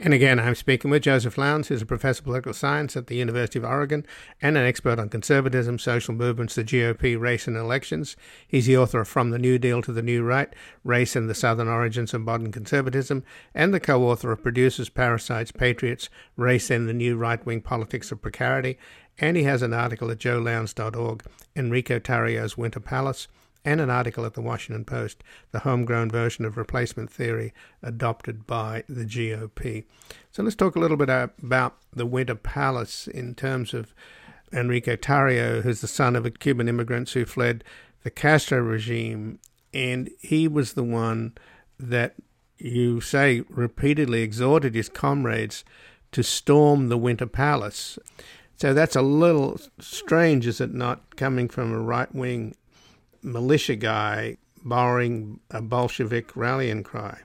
And 0.00 0.14
again, 0.14 0.38
I'm 0.38 0.54
speaking 0.54 0.92
with 0.92 1.02
Joseph 1.02 1.36
Lowndes, 1.36 1.66
who's 1.66 1.82
a 1.82 1.86
professor 1.86 2.20
of 2.20 2.26
political 2.26 2.52
science 2.52 2.96
at 2.96 3.08
the 3.08 3.16
University 3.16 3.58
of 3.58 3.64
Oregon 3.64 4.06
and 4.40 4.56
an 4.56 4.64
expert 4.64 4.96
on 5.00 5.08
conservatism, 5.08 5.80
social 5.80 6.14
movements, 6.14 6.54
the 6.54 6.62
GOP, 6.62 7.18
race, 7.18 7.48
and 7.48 7.56
elections. 7.56 8.14
He's 8.46 8.66
the 8.66 8.76
author 8.76 9.00
of 9.00 9.08
From 9.08 9.30
the 9.30 9.40
New 9.40 9.58
Deal 9.58 9.82
to 9.82 9.90
the 9.90 10.00
New 10.00 10.22
Right 10.22 10.54
Race 10.84 11.16
and 11.16 11.28
the 11.28 11.34
Southern 11.34 11.66
Origins 11.66 12.14
of 12.14 12.20
Modern 12.20 12.52
Conservatism, 12.52 13.24
and 13.52 13.74
the 13.74 13.80
co 13.80 14.04
author 14.04 14.30
of 14.30 14.40
Producers, 14.40 14.88
Parasites, 14.88 15.50
Patriots 15.50 16.08
Race 16.36 16.70
and 16.70 16.88
the 16.88 16.94
New 16.94 17.16
Right 17.16 17.44
Wing 17.44 17.60
Politics 17.60 18.12
of 18.12 18.22
Precarity. 18.22 18.78
And 19.18 19.36
he 19.36 19.42
has 19.42 19.62
an 19.62 19.74
article 19.74 20.12
at 20.12 20.18
joelowndes.org, 20.18 21.24
Enrico 21.56 21.98
Tarrio's 21.98 22.56
Winter 22.56 22.78
Palace 22.78 23.26
and 23.68 23.82
an 23.82 23.90
article 23.90 24.24
at 24.24 24.32
the 24.32 24.40
Washington 24.40 24.84
Post, 24.84 25.22
the 25.52 25.58
homegrown 25.58 26.10
version 26.10 26.46
of 26.46 26.56
replacement 26.56 27.10
theory 27.10 27.52
adopted 27.82 28.46
by 28.46 28.82
the 28.88 29.04
GOP. 29.04 29.84
So 30.32 30.42
let's 30.42 30.56
talk 30.56 30.74
a 30.74 30.78
little 30.78 30.96
bit 30.96 31.10
about 31.10 31.76
the 31.92 32.06
Winter 32.06 32.34
Palace 32.34 33.06
in 33.06 33.34
terms 33.34 33.74
of 33.74 33.94
Enrico 34.54 34.96
Tarrio, 34.96 35.60
who's 35.60 35.82
the 35.82 35.86
son 35.86 36.16
of 36.16 36.24
a 36.24 36.30
Cuban 36.30 36.66
immigrants 36.66 37.12
who 37.12 37.26
fled 37.26 37.62
the 38.04 38.10
Castro 38.10 38.58
regime, 38.58 39.38
and 39.74 40.08
he 40.18 40.48
was 40.48 40.72
the 40.72 40.82
one 40.82 41.36
that 41.78 42.14
you 42.56 43.02
say 43.02 43.44
repeatedly 43.50 44.22
exhorted 44.22 44.74
his 44.74 44.88
comrades 44.88 45.62
to 46.12 46.22
storm 46.22 46.88
the 46.88 46.96
Winter 46.96 47.26
Palace. 47.26 47.98
So 48.56 48.72
that's 48.72 48.96
a 48.96 49.02
little 49.02 49.60
strange, 49.78 50.46
is 50.46 50.58
it 50.60 50.72
not, 50.72 51.16
coming 51.16 51.48
from 51.50 51.70
a 51.70 51.78
right 51.78 52.12
wing 52.14 52.56
militia 53.22 53.76
guy 53.76 54.36
borrowing 54.64 55.40
a 55.50 55.62
Bolshevik 55.62 56.36
rallying 56.36 56.82
cry. 56.82 57.18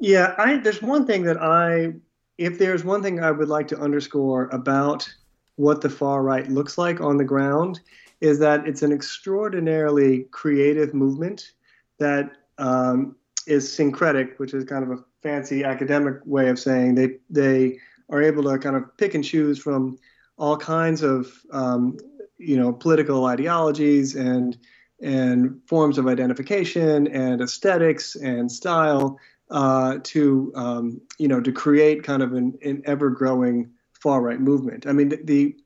Yeah, 0.00 0.34
I, 0.38 0.58
there's 0.58 0.82
one 0.82 1.06
thing 1.06 1.24
that 1.24 1.42
I, 1.42 1.94
if 2.38 2.58
there's 2.58 2.84
one 2.84 3.02
thing 3.02 3.22
I 3.22 3.30
would 3.30 3.48
like 3.48 3.68
to 3.68 3.78
underscore 3.78 4.48
about 4.48 5.08
what 5.56 5.80
the 5.80 5.88
far 5.88 6.22
right 6.22 6.48
looks 6.48 6.76
like 6.76 7.00
on 7.00 7.16
the 7.16 7.24
ground, 7.24 7.80
is 8.20 8.38
that 8.38 8.66
it's 8.66 8.82
an 8.82 8.92
extraordinarily 8.92 10.24
creative 10.30 10.94
movement 10.94 11.52
that 11.98 12.30
um, 12.58 13.16
is 13.46 13.70
syncretic, 13.70 14.38
which 14.38 14.54
is 14.54 14.64
kind 14.64 14.82
of 14.84 14.90
a 14.90 15.04
fancy 15.22 15.64
academic 15.64 16.16
way 16.24 16.48
of 16.48 16.58
saying 16.58 16.94
they 16.94 17.16
they 17.30 17.78
are 18.10 18.22
able 18.22 18.42
to 18.42 18.58
kind 18.58 18.76
of 18.76 18.96
pick 18.96 19.14
and 19.14 19.24
choose 19.24 19.58
from 19.58 19.98
all 20.38 20.56
kinds 20.56 21.02
of 21.02 21.32
um, 21.50 21.96
you 22.38 22.56
know 22.56 22.72
political 22.72 23.26
ideologies 23.26 24.14
and 24.14 24.56
and 25.00 25.60
forms 25.66 25.98
of 25.98 26.06
identification 26.06 27.06
and 27.08 27.40
aesthetics 27.40 28.16
and 28.16 28.50
style 28.50 29.18
uh, 29.50 29.98
to 30.02 30.52
um, 30.54 31.00
you 31.18 31.28
know 31.28 31.40
to 31.40 31.52
create 31.52 32.02
kind 32.02 32.22
of 32.22 32.32
an, 32.32 32.58
an 32.64 32.82
ever 32.84 33.10
growing 33.10 33.70
far 33.92 34.20
right 34.20 34.40
movement. 34.40 34.86
I 34.86 34.92
mean 34.92 35.10
the, 35.10 35.20
the, 35.24 35.56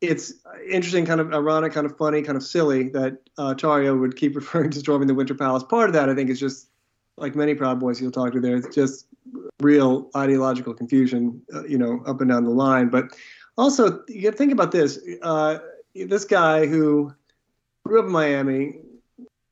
it's 0.00 0.34
interesting, 0.68 1.06
kind 1.06 1.20
of 1.20 1.32
ironic, 1.32 1.72
kind 1.72 1.86
of 1.86 1.96
funny, 1.96 2.22
kind 2.22 2.36
of 2.36 2.42
silly 2.42 2.90
that 2.90 3.18
uh, 3.38 3.54
Tarrio 3.54 3.98
would 3.98 4.16
keep 4.16 4.36
referring 4.36 4.70
to 4.70 4.78
storming 4.80 5.08
the 5.08 5.14
Winter 5.14 5.34
Palace. 5.34 5.62
Part 5.62 5.88
of 5.88 5.94
that, 5.94 6.08
I 6.08 6.14
think, 6.14 6.30
is 6.30 6.40
just 6.40 6.68
like 7.16 7.34
many 7.34 7.54
Proud 7.54 7.80
Boys 7.80 8.00
you'll 8.00 8.10
talk 8.10 8.32
to 8.32 8.40
there. 8.40 8.56
It's 8.56 8.74
just 8.74 9.06
real 9.60 10.10
ideological 10.14 10.74
confusion, 10.74 11.40
uh, 11.54 11.64
you 11.64 11.78
know, 11.78 12.02
up 12.06 12.20
and 12.20 12.30
down 12.30 12.44
the 12.44 12.50
line. 12.50 12.88
But 12.88 13.16
also, 13.56 14.02
you 14.08 14.22
got 14.22 14.32
to 14.32 14.36
think 14.36 14.52
about 14.52 14.72
this. 14.72 14.98
Uh, 15.22 15.58
this 16.04 16.24
guy 16.24 16.66
who 16.66 17.12
grew 17.84 18.00
up 18.00 18.06
in 18.06 18.12
Miami, 18.12 18.78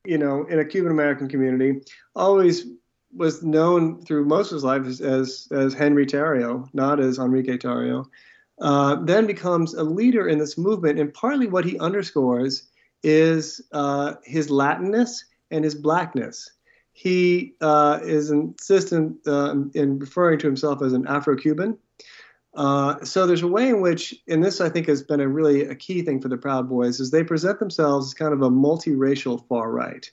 you 0.05 0.17
know, 0.17 0.45
in 0.45 0.59
a 0.59 0.65
Cuban 0.65 0.91
American 0.91 1.27
community, 1.27 1.81
always 2.15 2.67
was 3.15 3.41
known 3.43 4.01
through 4.01 4.25
most 4.25 4.51
of 4.51 4.55
his 4.55 4.63
life 4.63 4.85
as 4.85 5.01
as, 5.01 5.47
as 5.51 5.73
Henry 5.73 6.05
Tarrio, 6.05 6.67
not 6.73 6.99
as 6.99 7.17
Enrique 7.17 7.57
Tarrio. 7.57 8.05
Uh, 8.61 8.95
then 9.03 9.27
becomes 9.27 9.73
a 9.73 9.83
leader 9.83 10.27
in 10.27 10.37
this 10.37 10.57
movement, 10.57 10.99
and 10.99 11.13
partly 11.13 11.47
what 11.47 11.65
he 11.65 11.77
underscores 11.79 12.69
is 13.03 13.61
uh, 13.73 14.13
his 14.23 14.49
Latinness 14.49 15.25
and 15.51 15.63
his 15.63 15.75
blackness. 15.75 16.51
He 16.93 17.55
uh, 17.59 17.99
is 18.03 18.31
insistent 18.31 19.17
uh, 19.27 19.55
in 19.73 19.99
referring 19.99 20.39
to 20.39 20.47
himself 20.47 20.81
as 20.81 20.93
an 20.93 21.05
Afro-Cuban, 21.07 21.77
uh, 22.55 23.03
so 23.03 23.27
there's 23.27 23.41
a 23.41 23.47
way 23.47 23.67
in 23.69 23.81
which, 23.81 24.15
and 24.27 24.43
this 24.43 24.61
I 24.61 24.69
think 24.69 24.87
has 24.87 25.03
been 25.03 25.19
a 25.19 25.27
really 25.27 25.63
a 25.65 25.75
key 25.75 26.01
thing 26.01 26.21
for 26.21 26.29
the 26.29 26.37
Proud 26.37 26.69
Boys, 26.69 26.99
is 26.99 27.11
they 27.11 27.23
present 27.23 27.59
themselves 27.59 28.07
as 28.07 28.13
kind 28.13 28.33
of 28.33 28.41
a 28.41 28.49
multiracial 28.49 29.45
far 29.47 29.71
right, 29.71 30.09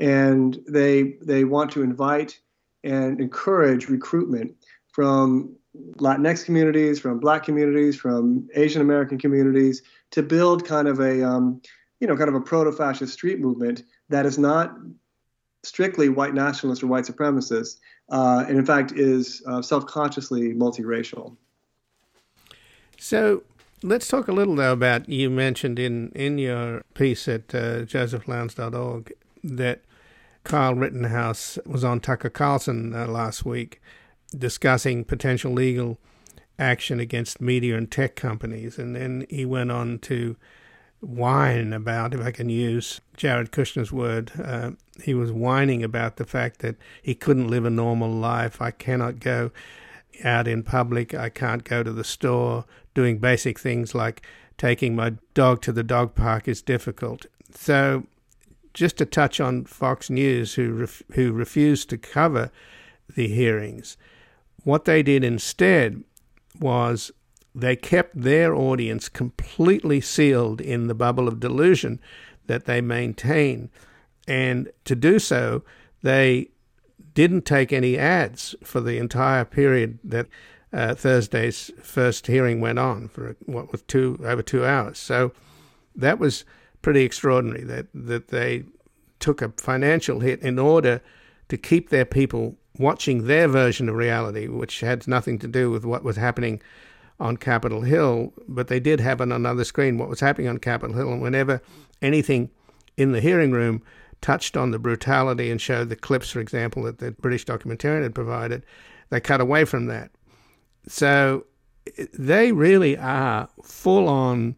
and 0.00 0.58
they 0.66 1.16
they 1.20 1.44
want 1.44 1.70
to 1.72 1.82
invite 1.82 2.40
and 2.82 3.20
encourage 3.20 3.88
recruitment 3.88 4.54
from 4.88 5.54
Latinx 5.96 6.44
communities, 6.44 6.98
from 6.98 7.18
Black 7.18 7.44
communities, 7.44 7.96
from 7.96 8.48
Asian 8.54 8.80
American 8.80 9.18
communities 9.18 9.82
to 10.12 10.22
build 10.22 10.64
kind 10.64 10.88
of 10.88 10.98
a 10.98 11.22
um, 11.22 11.60
you 12.00 12.06
know 12.06 12.16
kind 12.16 12.30
of 12.30 12.34
a 12.34 12.40
proto-fascist 12.40 13.12
street 13.12 13.38
movement 13.38 13.82
that 14.08 14.24
is 14.24 14.38
not 14.38 14.76
strictly 15.62 16.08
white 16.08 16.34
nationalist 16.34 16.82
or 16.82 16.86
white 16.86 17.04
supremacist, 17.04 17.80
uh, 18.10 18.44
and 18.48 18.56
in 18.56 18.64
fact 18.64 18.92
is 18.92 19.42
uh, 19.46 19.60
self-consciously 19.60 20.54
multiracial. 20.54 21.36
So 23.02 23.42
let's 23.82 24.06
talk 24.06 24.28
a 24.28 24.32
little 24.32 24.54
though 24.54 24.72
about 24.72 25.08
you 25.08 25.28
mentioned 25.28 25.80
in 25.80 26.12
in 26.14 26.38
your 26.38 26.82
piece 26.94 27.26
at 27.26 27.52
uh, 27.52 27.82
josephlowndes.org 27.82 29.12
that 29.42 29.80
Kyle 30.44 30.76
Rittenhouse 30.76 31.58
was 31.66 31.82
on 31.82 31.98
Tucker 31.98 32.30
Carlson 32.30 32.94
uh, 32.94 33.08
last 33.08 33.44
week 33.44 33.82
discussing 34.38 35.04
potential 35.04 35.52
legal 35.52 35.98
action 36.60 37.00
against 37.00 37.40
media 37.40 37.76
and 37.76 37.90
tech 37.90 38.14
companies, 38.14 38.78
and 38.78 38.94
then 38.94 39.26
he 39.28 39.44
went 39.44 39.72
on 39.72 39.98
to 39.98 40.36
whine 41.00 41.72
about, 41.72 42.14
if 42.14 42.20
I 42.20 42.30
can 42.30 42.48
use 42.50 43.00
Jared 43.16 43.50
Kushner's 43.50 43.90
word, 43.90 44.30
uh, 44.40 44.70
he 45.02 45.12
was 45.12 45.32
whining 45.32 45.82
about 45.82 46.16
the 46.16 46.24
fact 46.24 46.60
that 46.60 46.76
he 47.02 47.16
couldn't 47.16 47.48
live 47.48 47.64
a 47.64 47.70
normal 47.70 48.10
life. 48.12 48.62
I 48.62 48.70
cannot 48.70 49.18
go 49.18 49.50
out 50.24 50.46
in 50.46 50.62
public. 50.62 51.14
I 51.14 51.28
can't 51.28 51.64
go 51.64 51.82
to 51.82 51.92
the 51.92 52.04
store. 52.04 52.64
Doing 52.94 53.18
basic 53.18 53.58
things 53.58 53.94
like 53.94 54.22
taking 54.58 54.94
my 54.94 55.14
dog 55.34 55.62
to 55.62 55.72
the 55.72 55.82
dog 55.82 56.14
park 56.14 56.46
is 56.46 56.62
difficult. 56.62 57.26
So, 57.54 58.06
just 58.74 58.96
to 58.98 59.06
touch 59.06 59.40
on 59.40 59.64
Fox 59.64 60.08
News, 60.08 60.54
who 60.54 60.72
ref- 60.72 61.02
who 61.12 61.32
refused 61.32 61.90
to 61.90 61.98
cover 61.98 62.50
the 63.14 63.28
hearings, 63.28 63.96
what 64.64 64.84
they 64.84 65.02
did 65.02 65.24
instead 65.24 66.04
was 66.58 67.10
they 67.54 67.76
kept 67.76 68.20
their 68.20 68.54
audience 68.54 69.08
completely 69.08 70.00
sealed 70.00 70.60
in 70.60 70.86
the 70.86 70.94
bubble 70.94 71.28
of 71.28 71.40
delusion 71.40 72.00
that 72.46 72.64
they 72.64 72.80
maintain, 72.80 73.70
and 74.26 74.70
to 74.84 74.94
do 74.94 75.18
so, 75.18 75.62
they 76.02 76.48
didn't 77.14 77.44
take 77.44 77.72
any 77.72 77.98
ads 77.98 78.54
for 78.62 78.80
the 78.80 78.96
entire 78.96 79.44
period 79.44 79.98
that 80.02 80.26
uh, 80.72 80.94
Thursday's 80.94 81.70
first 81.82 82.26
hearing 82.26 82.60
went 82.60 82.78
on 82.78 83.08
for 83.08 83.36
what 83.46 83.72
was 83.72 83.82
two 83.82 84.18
over 84.24 84.42
two 84.42 84.64
hours. 84.64 84.98
So 84.98 85.32
that 85.94 86.18
was 86.18 86.44
pretty 86.80 87.02
extraordinary 87.02 87.64
that 87.64 87.86
that 87.94 88.28
they 88.28 88.64
took 89.20 89.42
a 89.42 89.50
financial 89.56 90.20
hit 90.20 90.40
in 90.40 90.58
order 90.58 91.00
to 91.48 91.56
keep 91.56 91.90
their 91.90 92.04
people 92.04 92.56
watching 92.78 93.26
their 93.26 93.46
version 93.46 93.88
of 93.88 93.94
reality, 93.94 94.48
which 94.48 94.80
had 94.80 95.06
nothing 95.06 95.38
to 95.38 95.46
do 95.46 95.70
with 95.70 95.84
what 95.84 96.02
was 96.02 96.16
happening 96.16 96.60
on 97.20 97.36
Capitol 97.36 97.82
Hill, 97.82 98.32
but 98.48 98.68
they 98.68 98.80
did 98.80 98.98
have 99.00 99.20
on 99.20 99.30
another 99.30 99.64
screen 99.64 99.98
what 99.98 100.08
was 100.08 100.20
happening 100.20 100.48
on 100.48 100.58
Capitol 100.58 100.96
Hill. 100.96 101.12
And 101.12 101.22
whenever 101.22 101.60
anything 102.00 102.50
in 102.96 103.12
the 103.12 103.20
hearing 103.20 103.52
room 103.52 103.82
touched 104.20 104.56
on 104.56 104.70
the 104.70 104.78
brutality 104.78 105.50
and 105.50 105.60
showed 105.60 105.88
the 105.88 105.96
clips, 105.96 106.30
for 106.30 106.40
example, 106.40 106.82
that 106.84 106.98
the 106.98 107.12
British 107.12 107.44
documentarian 107.44 108.02
had 108.02 108.14
provided, 108.14 108.64
they 109.10 109.20
cut 109.20 109.40
away 109.40 109.64
from 109.64 109.86
that. 109.86 110.10
So 110.86 111.46
they 112.14 112.52
really 112.52 112.96
are 112.96 113.48
full 113.62 114.08
on 114.08 114.56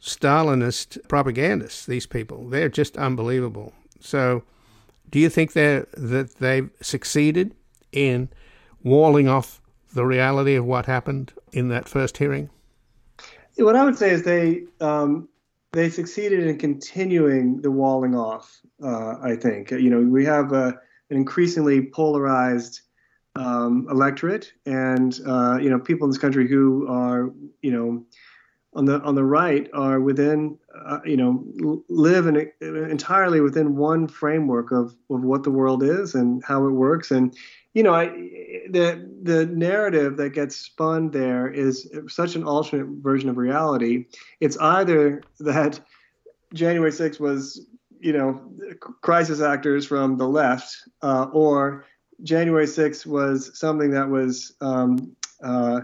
Stalinist 0.00 0.98
propagandists, 1.08 1.86
these 1.86 2.06
people. 2.06 2.48
They're 2.48 2.68
just 2.68 2.96
unbelievable. 2.96 3.72
So, 4.00 4.42
do 5.10 5.18
you 5.18 5.28
think 5.28 5.52
that 5.52 6.34
they've 6.38 6.70
succeeded 6.80 7.54
in 7.92 8.28
walling 8.82 9.28
off 9.28 9.60
the 9.92 10.04
reality 10.04 10.54
of 10.54 10.64
what 10.64 10.86
happened 10.86 11.32
in 11.52 11.68
that 11.68 11.88
first 11.88 12.16
hearing? 12.16 12.50
What 13.56 13.76
I 13.76 13.84
would 13.84 13.96
say 13.96 14.10
is 14.10 14.24
they 14.24 14.64
um, 14.80 15.28
they 15.72 15.88
succeeded 15.88 16.46
in 16.46 16.58
continuing 16.58 17.60
the 17.60 17.70
walling 17.70 18.14
off. 18.14 18.60
Uh, 18.82 19.16
I 19.22 19.36
think 19.36 19.70
you 19.70 19.90
know 19.90 20.00
we 20.00 20.24
have 20.24 20.52
a, 20.52 20.68
an 21.10 21.16
increasingly 21.16 21.86
polarized 21.86 22.80
um, 23.36 23.86
electorate, 23.90 24.52
and 24.66 25.18
uh, 25.26 25.58
you 25.60 25.70
know 25.70 25.78
people 25.78 26.04
in 26.04 26.10
this 26.10 26.18
country 26.18 26.48
who 26.48 26.86
are 26.88 27.32
you 27.62 27.70
know 27.70 28.04
on 28.74 28.86
the 28.86 29.00
on 29.02 29.14
the 29.14 29.24
right 29.24 29.68
are 29.74 30.00
within 30.00 30.58
uh, 30.86 31.00
you 31.04 31.16
know 31.16 31.82
live 31.88 32.26
in, 32.26 32.50
entirely 32.60 33.40
within 33.40 33.76
one 33.76 34.08
framework 34.08 34.70
of 34.70 34.94
of 35.10 35.22
what 35.22 35.42
the 35.42 35.50
world 35.50 35.82
is 35.82 36.14
and 36.14 36.42
how 36.44 36.66
it 36.66 36.72
works. 36.72 37.10
And 37.10 37.36
you 37.74 37.82
know 37.82 37.94
I, 37.94 38.06
the 38.70 39.08
the 39.22 39.46
narrative 39.46 40.16
that 40.16 40.30
gets 40.30 40.56
spun 40.56 41.10
there 41.10 41.48
is 41.48 41.90
such 42.08 42.34
an 42.34 42.44
alternate 42.44 42.86
version 43.02 43.28
of 43.28 43.36
reality. 43.36 44.06
It's 44.40 44.56
either 44.58 45.22
that 45.40 45.80
January 46.54 46.90
6th 46.92 47.20
was 47.20 47.66
you 48.00 48.12
know 48.12 48.42
crisis 49.00 49.40
actors 49.40 49.86
from 49.86 50.16
the 50.16 50.28
left 50.28 50.76
uh, 51.02 51.26
or 51.32 51.84
January 52.22 52.66
6th 52.66 53.06
was 53.06 53.58
something 53.58 53.90
that 53.90 54.08
was 54.08 54.54
um, 54.60 55.16
uh, 55.42 55.80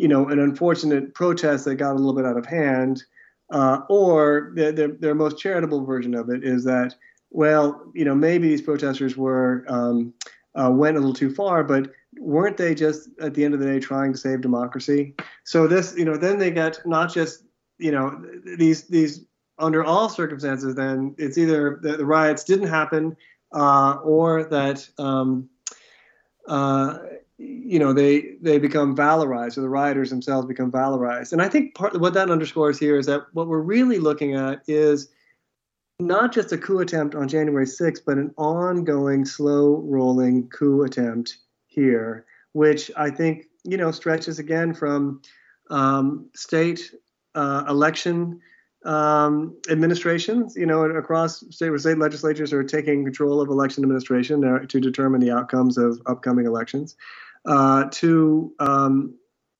you 0.00 0.08
know, 0.08 0.28
an 0.28 0.38
unfortunate 0.38 1.14
protest 1.14 1.66
that 1.66 1.74
got 1.74 1.92
a 1.92 1.98
little 1.98 2.14
bit 2.14 2.24
out 2.24 2.38
of 2.38 2.46
hand, 2.46 3.04
uh, 3.52 3.80
or 3.90 4.52
the, 4.54 4.72
the, 4.72 4.96
their 4.98 5.14
most 5.14 5.38
charitable 5.38 5.84
version 5.84 6.14
of 6.14 6.30
it 6.30 6.42
is 6.42 6.64
that, 6.64 6.94
well, 7.30 7.84
you 7.94 8.04
know, 8.04 8.14
maybe 8.14 8.48
these 8.48 8.62
protesters 8.62 9.16
were 9.16 9.64
um, 9.68 10.14
uh, 10.54 10.70
went 10.70 10.96
a 10.96 11.00
little 11.00 11.14
too 11.14 11.34
far, 11.34 11.62
but 11.62 11.90
weren't 12.18 12.56
they 12.56 12.74
just 12.74 13.10
at 13.20 13.34
the 13.34 13.44
end 13.44 13.52
of 13.52 13.60
the 13.60 13.66
day 13.66 13.78
trying 13.78 14.10
to 14.12 14.18
save 14.18 14.40
democracy? 14.40 15.14
So 15.44 15.66
this, 15.66 15.94
you 15.96 16.06
know, 16.06 16.16
then 16.16 16.38
they 16.38 16.50
get 16.50 16.80
not 16.86 17.12
just, 17.12 17.44
you 17.78 17.92
know, 17.92 18.24
these 18.56 18.88
these 18.88 19.26
under 19.58 19.84
all 19.84 20.08
circumstances, 20.08 20.74
then 20.74 21.14
it's 21.18 21.36
either 21.36 21.78
the, 21.82 21.98
the 21.98 22.06
riots 22.06 22.44
didn't 22.44 22.68
happen 22.68 23.16
uh, 23.52 23.98
or 24.02 24.44
that. 24.44 24.88
Um, 24.96 25.50
uh, 26.48 26.98
you 27.38 27.78
know 27.78 27.92
they 27.92 28.36
they 28.42 28.58
become 28.58 28.94
valorized 28.94 29.56
or 29.56 29.62
the 29.62 29.68
rioters 29.68 30.10
themselves 30.10 30.46
become 30.46 30.70
valorized. 30.70 31.32
And 31.32 31.40
i 31.40 31.48
think 31.48 31.74
part 31.74 31.98
what 31.98 32.14
that 32.14 32.30
underscores 32.30 32.78
here 32.78 32.98
is 32.98 33.06
that 33.06 33.22
what 33.32 33.48
we're 33.48 33.60
really 33.60 33.98
looking 33.98 34.34
at 34.34 34.62
is 34.66 35.08
not 35.98 36.32
just 36.32 36.52
a 36.52 36.58
coup 36.58 36.80
attempt 36.80 37.14
on 37.14 37.28
january 37.28 37.66
6th 37.66 38.00
but 38.06 38.16
an 38.16 38.32
ongoing 38.36 39.24
slow 39.24 39.76
rolling 39.86 40.48
coup 40.48 40.82
attempt 40.82 41.38
here 41.66 42.24
which 42.52 42.90
i 42.96 43.10
think 43.10 43.46
you 43.64 43.76
know 43.76 43.90
stretches 43.90 44.38
again 44.38 44.72
from 44.72 45.20
um, 45.70 46.28
state 46.34 46.94
uh, 47.34 47.64
election 47.68 48.40
um, 48.84 49.56
administrations, 49.68 50.56
you 50.56 50.66
know, 50.66 50.82
across 50.84 51.40
state 51.54 51.78
state 51.80 51.98
legislatures 51.98 52.52
are 52.52 52.64
taking 52.64 53.04
control 53.04 53.40
of 53.40 53.48
election 53.48 53.84
administration 53.84 54.66
to 54.66 54.80
determine 54.80 55.20
the 55.20 55.30
outcomes 55.30 55.76
of 55.76 56.00
upcoming 56.06 56.46
elections 56.46 56.96
uh, 57.44 57.84
to 57.90 58.52
um, 58.58 59.14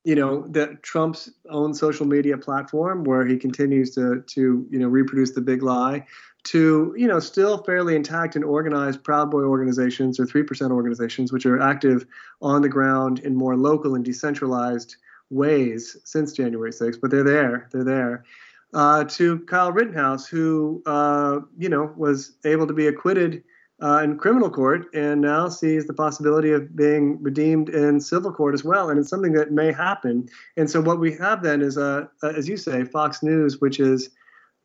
you 0.04 0.14
know 0.14 0.46
that 0.48 0.82
Trump's 0.82 1.30
own 1.50 1.74
social 1.74 2.06
media 2.06 2.38
platform 2.38 3.04
where 3.04 3.26
he 3.26 3.36
continues 3.36 3.94
to 3.94 4.22
to 4.28 4.66
you 4.70 4.78
know 4.78 4.88
reproduce 4.88 5.32
the 5.32 5.42
big 5.42 5.62
lie 5.62 6.06
to 6.44 6.94
you 6.96 7.06
know 7.06 7.20
still 7.20 7.62
fairly 7.64 7.94
intact 7.94 8.36
and 8.36 8.44
organized 8.44 9.04
Proud 9.04 9.30
Boy 9.30 9.42
organizations 9.42 10.18
or 10.18 10.24
three 10.24 10.42
percent 10.42 10.72
organizations 10.72 11.32
which 11.32 11.44
are 11.44 11.60
active 11.60 12.06
on 12.40 12.62
the 12.62 12.68
ground 12.68 13.18
in 13.18 13.36
more 13.36 13.56
local 13.56 13.94
and 13.94 14.04
decentralized 14.04 14.96
ways 15.30 15.96
since 16.04 16.32
January 16.32 16.72
6th, 16.72 17.00
but 17.00 17.10
they're 17.10 17.22
there, 17.22 17.68
they're 17.72 17.84
there. 17.84 18.24
Uh, 18.72 19.02
to 19.02 19.40
Kyle 19.40 19.72
Rittenhouse, 19.72 20.28
who 20.28 20.80
uh, 20.86 21.40
you 21.58 21.68
know 21.68 21.92
was 21.96 22.36
able 22.44 22.68
to 22.68 22.72
be 22.72 22.86
acquitted 22.86 23.42
uh, 23.82 24.00
in 24.04 24.18
criminal 24.18 24.50
court 24.50 24.86
and 24.94 25.20
now 25.20 25.48
sees 25.48 25.86
the 25.86 25.94
possibility 25.94 26.52
of 26.52 26.76
being 26.76 27.22
redeemed 27.22 27.70
in 27.70 28.00
civil 28.00 28.32
court 28.32 28.54
as 28.54 28.64
well. 28.64 28.90
And 28.90 28.98
it's 28.98 29.08
something 29.08 29.32
that 29.32 29.52
may 29.52 29.72
happen. 29.72 30.28
And 30.56 30.68
so 30.68 30.80
what 30.80 31.00
we 31.00 31.12
have 31.16 31.42
then 31.42 31.62
is, 31.62 31.76
a, 31.76 32.10
as 32.22 32.48
you 32.48 32.56
say, 32.56 32.84
Fox 32.84 33.22
News, 33.22 33.60
which 33.60 33.80
is, 33.80 34.10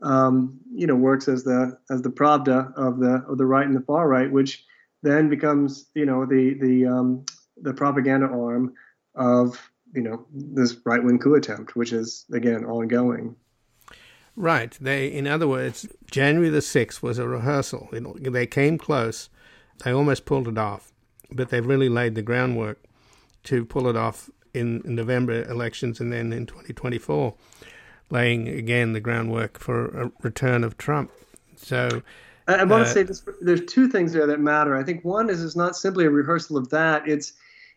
um, 0.03 0.59
you 0.73 0.85
know, 0.85 0.95
works 0.95 1.27
as 1.27 1.43
the 1.43 1.77
as 1.89 2.01
the 2.01 2.09
Pravda 2.09 2.73
of 2.75 2.99
the 2.99 3.23
of 3.27 3.37
the 3.37 3.45
right 3.45 3.65
and 3.65 3.75
the 3.75 3.81
far 3.81 4.07
right, 4.07 4.31
which 4.31 4.65
then 5.01 5.29
becomes, 5.29 5.89
you 5.95 6.05
know, 6.05 6.25
the 6.25 6.55
the 6.55 6.85
um, 6.85 7.25
the 7.61 7.73
propaganda 7.73 8.27
arm 8.27 8.73
of 9.15 9.71
you 9.93 10.01
know 10.01 10.25
this 10.33 10.75
right 10.85 11.03
wing 11.03 11.19
coup 11.19 11.35
attempt, 11.35 11.75
which 11.75 11.93
is 11.93 12.25
again 12.33 12.65
ongoing. 12.65 13.35
Right. 14.35 14.77
They, 14.81 15.07
in 15.07 15.27
other 15.27 15.47
words, 15.47 15.87
January 16.11 16.49
the 16.49 16.61
sixth 16.61 17.01
was 17.01 17.17
a 17.17 17.27
rehearsal. 17.27 17.89
They 17.91 18.45
came 18.45 18.77
close. 18.77 19.29
They 19.83 19.91
almost 19.91 20.25
pulled 20.25 20.47
it 20.47 20.57
off, 20.57 20.91
but 21.31 21.49
they've 21.49 21.65
really 21.65 21.89
laid 21.89 22.15
the 22.15 22.21
groundwork 22.21 22.83
to 23.43 23.65
pull 23.65 23.87
it 23.87 23.95
off 23.95 24.29
in, 24.53 24.81
in 24.85 24.95
November 24.95 25.43
elections 25.43 25.99
and 25.99 26.11
then 26.11 26.33
in 26.33 26.45
2024, 26.45 27.33
laying 28.09 28.47
again 28.47 28.93
the 28.93 28.99
groundwork 28.99 29.59
for 29.59 29.87
a 29.87 30.11
return 30.21 30.63
of 30.63 30.77
Trump. 30.77 31.11
So. 31.55 32.01
I, 32.47 32.55
I 32.55 32.63
want 32.63 32.83
uh, 32.83 32.85
to 32.85 32.91
say 32.91 33.03
this, 33.03 33.23
there's 33.41 33.65
two 33.65 33.89
things 33.89 34.13
there 34.13 34.27
that 34.27 34.39
matter. 34.39 34.77
I 34.77 34.83
think 34.83 35.03
one 35.03 35.29
is 35.29 35.43
it's 35.43 35.55
not 35.55 35.75
simply 35.75 36.05
a 36.05 36.09
rehearsal 36.09 36.57
of 36.57 36.69
that. 36.69 37.07
It's 37.07 37.33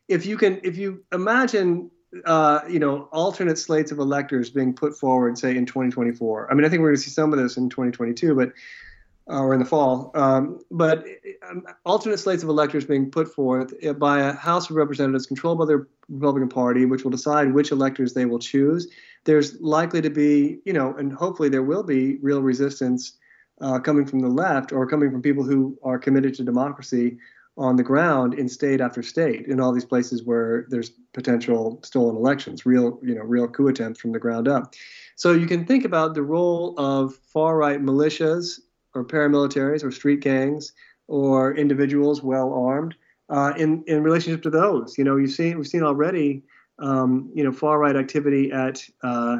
if 0.08 0.24
you 0.26 0.36
can 0.36 0.60
if 0.62 0.76
you 0.76 1.04
imagine 1.12 1.90
uh, 2.24 2.60
you 2.68 2.78
know, 2.78 3.08
alternate 3.12 3.58
slates 3.58 3.92
of 3.92 3.98
electors 3.98 4.50
being 4.50 4.74
put 4.74 4.96
forward, 4.96 5.36
say 5.38 5.56
in 5.56 5.66
2024. 5.66 6.50
I 6.50 6.54
mean, 6.54 6.64
I 6.64 6.68
think 6.68 6.80
we're 6.80 6.88
going 6.88 6.96
to 6.96 7.02
see 7.02 7.10
some 7.10 7.32
of 7.32 7.38
this 7.38 7.56
in 7.56 7.68
2022, 7.68 8.34
but 8.34 8.52
uh, 9.30 9.42
or 9.42 9.52
in 9.52 9.60
the 9.60 9.66
fall. 9.66 10.10
Um, 10.14 10.60
but 10.70 11.04
um, 11.48 11.66
alternate 11.84 12.18
slates 12.18 12.42
of 12.42 12.48
electors 12.48 12.86
being 12.86 13.10
put 13.10 13.28
forth 13.28 13.74
by 13.98 14.20
a 14.20 14.32
House 14.32 14.70
of 14.70 14.76
Representatives 14.76 15.26
controlled 15.26 15.58
by 15.58 15.66
the 15.66 15.86
Republican 16.08 16.48
Party, 16.48 16.86
which 16.86 17.04
will 17.04 17.10
decide 17.10 17.52
which 17.52 17.70
electors 17.70 18.14
they 18.14 18.24
will 18.24 18.38
choose. 18.38 18.88
There's 19.24 19.60
likely 19.60 20.00
to 20.00 20.08
be, 20.08 20.60
you 20.64 20.72
know, 20.72 20.94
and 20.94 21.12
hopefully 21.12 21.50
there 21.50 21.62
will 21.62 21.82
be 21.82 22.16
real 22.22 22.40
resistance 22.40 23.18
uh, 23.60 23.78
coming 23.80 24.06
from 24.06 24.20
the 24.20 24.28
left 24.28 24.72
or 24.72 24.86
coming 24.86 25.10
from 25.10 25.20
people 25.20 25.44
who 25.44 25.78
are 25.82 25.98
committed 25.98 26.34
to 26.34 26.44
democracy 26.44 27.18
on 27.58 27.76
the 27.76 27.82
ground 27.82 28.34
in 28.34 28.48
state 28.48 28.80
after 28.80 29.02
state 29.02 29.46
in 29.46 29.60
all 29.60 29.72
these 29.72 29.84
places 29.84 30.22
where 30.22 30.66
there's 30.68 30.90
potential 31.12 31.80
stolen 31.82 32.16
elections, 32.16 32.64
real 32.64 32.98
you 33.02 33.14
know 33.14 33.22
real 33.22 33.48
coup 33.48 33.68
attempts 33.68 34.00
from 34.00 34.12
the 34.12 34.18
ground 34.18 34.48
up. 34.48 34.74
So 35.16 35.32
you 35.32 35.46
can 35.46 35.66
think 35.66 35.84
about 35.84 36.14
the 36.14 36.22
role 36.22 36.74
of 36.78 37.14
far 37.16 37.56
right 37.56 37.82
militias 37.82 38.60
or 38.94 39.04
paramilitaries 39.04 39.82
or 39.82 39.90
street 39.90 40.20
gangs 40.20 40.72
or 41.08 41.54
individuals 41.56 42.22
well 42.22 42.52
armed 42.54 42.94
uh, 43.28 43.52
in 43.56 43.82
in 43.88 44.02
relationship 44.02 44.42
to 44.44 44.50
those. 44.50 44.96
You 44.96 45.04
know, 45.04 45.16
you've 45.16 45.32
seen 45.32 45.58
we've 45.58 45.66
seen 45.66 45.82
already 45.82 46.44
um, 46.78 47.30
you 47.34 47.42
know 47.42 47.52
far 47.52 47.78
right 47.78 47.96
activity 47.96 48.52
at 48.52 48.84
uh, 49.02 49.38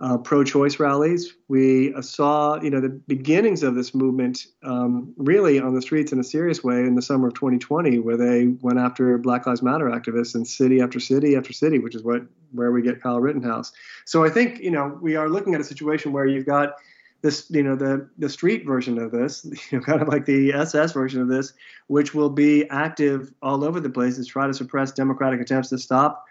uh, 0.00 0.18
pro-choice 0.18 0.80
rallies. 0.80 1.34
We 1.48 1.94
uh, 1.94 2.02
saw, 2.02 2.60
you 2.60 2.70
know, 2.70 2.80
the 2.80 2.88
beginnings 2.88 3.62
of 3.62 3.76
this 3.76 3.94
movement 3.94 4.46
um, 4.64 5.14
really 5.16 5.60
on 5.60 5.74
the 5.74 5.82
streets 5.82 6.10
in 6.10 6.18
a 6.18 6.24
serious 6.24 6.64
way 6.64 6.80
in 6.80 6.96
the 6.96 7.02
summer 7.02 7.28
of 7.28 7.34
2020, 7.34 8.00
where 8.00 8.16
they 8.16 8.48
went 8.60 8.78
after 8.78 9.16
Black 9.18 9.46
Lives 9.46 9.62
Matter 9.62 9.86
activists 9.86 10.34
in 10.34 10.44
city 10.44 10.80
after 10.80 10.98
city 10.98 11.36
after 11.36 11.52
city, 11.52 11.78
which 11.78 11.94
is 11.94 12.02
what 12.02 12.22
where 12.52 12.72
we 12.72 12.82
get 12.82 13.02
Kyle 13.02 13.20
Rittenhouse. 13.20 13.72
So 14.04 14.24
I 14.24 14.30
think, 14.30 14.60
you 14.60 14.70
know, 14.70 14.98
we 15.00 15.16
are 15.16 15.28
looking 15.28 15.54
at 15.54 15.60
a 15.60 15.64
situation 15.64 16.12
where 16.12 16.26
you've 16.26 16.46
got 16.46 16.74
this, 17.22 17.48
you 17.50 17.62
know, 17.62 17.76
the 17.76 18.08
the 18.18 18.28
street 18.28 18.66
version 18.66 18.98
of 18.98 19.12
this, 19.12 19.44
you 19.70 19.78
know, 19.78 19.84
kind 19.84 20.02
of 20.02 20.08
like 20.08 20.26
the 20.26 20.52
SS 20.52 20.92
version 20.92 21.22
of 21.22 21.28
this, 21.28 21.52
which 21.86 22.14
will 22.14 22.30
be 22.30 22.68
active 22.68 23.32
all 23.42 23.64
over 23.64 23.78
the 23.78 23.90
place 23.90 24.16
to 24.16 24.24
try 24.24 24.48
to 24.48 24.54
suppress 24.54 24.90
democratic 24.90 25.40
attempts 25.40 25.68
to 25.68 25.78
stop 25.78 26.26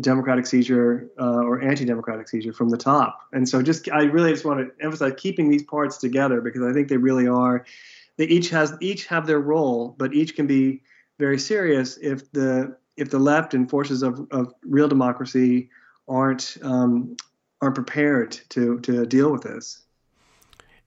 democratic 0.00 0.46
seizure 0.46 1.08
uh, 1.18 1.42
or 1.42 1.60
anti-democratic 1.60 2.28
seizure 2.28 2.52
from 2.52 2.68
the 2.68 2.76
top. 2.76 3.20
And 3.32 3.48
so, 3.48 3.62
just 3.62 3.90
I 3.90 4.04
really 4.04 4.32
just 4.32 4.44
want 4.44 4.60
to 4.60 4.84
emphasize 4.84 5.12
keeping 5.16 5.48
these 5.48 5.62
parts 5.62 5.98
together 5.98 6.40
because 6.40 6.62
I 6.62 6.72
think 6.72 6.88
they 6.88 6.96
really 6.96 7.26
are. 7.26 7.64
They 8.16 8.26
each 8.26 8.50
has 8.50 8.74
each 8.80 9.06
have 9.06 9.26
their 9.26 9.40
role, 9.40 9.94
but 9.98 10.12
each 10.12 10.36
can 10.36 10.46
be 10.46 10.82
very 11.18 11.38
serious 11.38 11.96
if 11.98 12.30
the 12.32 12.76
if 12.96 13.10
the 13.10 13.18
left 13.18 13.54
and 13.54 13.70
forces 13.70 14.02
of, 14.02 14.26
of 14.30 14.52
real 14.62 14.88
democracy 14.88 15.70
aren't 16.08 16.56
um, 16.62 17.16
aren't 17.60 17.74
prepared 17.74 18.32
to 18.50 18.80
to 18.80 19.06
deal 19.06 19.30
with 19.32 19.42
this. 19.42 19.82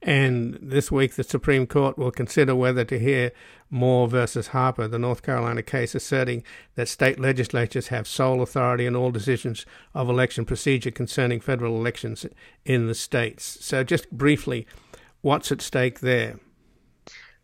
And 0.02 0.58
this 0.60 0.92
week, 0.92 1.14
the 1.14 1.24
Supreme 1.24 1.68
Court 1.68 1.96
will 1.98 2.12
consider 2.12 2.56
whether 2.56 2.84
to 2.86 2.98
hear 2.98 3.32
Moore 3.70 4.08
versus 4.08 4.48
Harper, 4.48 4.88
the 4.88 4.98
North 4.98 5.22
Carolina 5.22 5.62
case 5.62 5.94
asserting 5.94 6.44
that 6.76 6.88
state 6.88 7.20
legislatures 7.20 7.90
have 7.90 8.08
sole 8.08 8.42
authority 8.42 8.88
in 8.88 8.96
all 8.96 9.12
decisions 9.12 9.66
of 9.94 10.10
election 10.10 10.44
procedure 10.44 10.90
concerning 10.90 11.40
federal 11.40 11.76
elections 11.76 12.26
in 12.66 12.88
the 12.88 12.96
states. 12.96 13.64
So, 13.64 13.84
just 13.84 14.10
briefly, 14.12 14.66
what's 15.22 15.52
at 15.52 15.62
stake 15.62 16.00
there? 16.00 16.40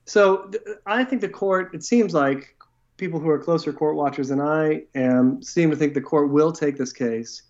So, 0.06 0.50
I 0.88 1.04
think 1.04 1.22
the 1.22 1.30
court, 1.30 1.76
it 1.76 1.84
seems 1.84 2.15
like 2.15 2.56
people 2.98 3.20
who 3.20 3.30
are 3.30 3.38
closer 3.38 3.72
court 3.72 3.96
watchers 3.96 4.30
than 4.30 4.41
I 4.41 4.84
am 4.96 5.43
seem 5.43 5.70
to 5.70 5.76
think 5.76 5.93
the 5.93 6.02
court 6.02 6.32
will 6.32 6.52
take 6.52 6.78
this 6.78 6.91
case 6.91 7.43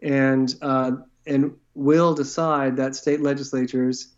and 0.00 0.54
uh, 0.62 0.92
and 1.26 1.54
will 1.74 2.14
decide 2.14 2.76
that 2.76 2.94
state 2.94 3.20
legislatures 3.20 4.14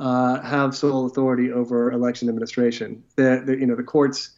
uh, 0.00 0.40
have 0.40 0.74
sole 0.74 1.04
authority 1.06 1.52
over 1.52 1.92
election 1.92 2.28
administration. 2.28 3.04
The, 3.16 3.42
the 3.44 3.58
you 3.58 3.66
know 3.66 3.76
the 3.76 3.84
court's 3.84 4.30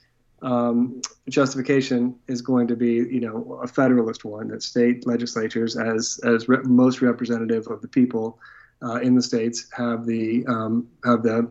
um, 0.42 1.00
justification 1.28 2.16
is 2.26 2.42
going 2.42 2.66
to 2.66 2.76
be 2.76 2.94
you 2.94 3.20
know 3.20 3.60
a 3.62 3.68
federalist 3.68 4.24
one 4.24 4.48
that 4.48 4.62
state 4.62 5.06
legislatures 5.06 5.76
as 5.76 6.18
as 6.24 6.48
re- 6.48 6.58
most 6.64 7.00
representative 7.00 7.68
of 7.68 7.80
the 7.80 7.86
people 7.86 8.40
uh, 8.82 8.96
in 8.96 9.14
the 9.14 9.22
states 9.22 9.68
have 9.72 10.04
the 10.04 10.44
um, 10.46 10.88
have 11.04 11.22
the 11.22 11.48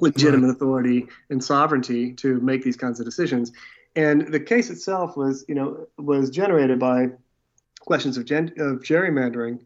legitimate 0.00 0.46
right. 0.46 0.56
authority 0.56 1.06
and 1.28 1.44
sovereignty 1.44 2.14
to 2.14 2.40
make 2.40 2.64
these 2.64 2.76
kinds 2.76 2.98
of 3.00 3.04
decisions. 3.04 3.52
And 3.94 4.32
the 4.32 4.40
case 4.40 4.70
itself 4.70 5.14
was 5.14 5.44
you 5.46 5.54
know 5.54 5.86
was 5.98 6.30
generated 6.30 6.78
by 6.78 7.08
questions 7.80 8.16
of, 8.16 8.24
gen- 8.24 8.54
of 8.56 8.80
gerrymandering 8.80 9.58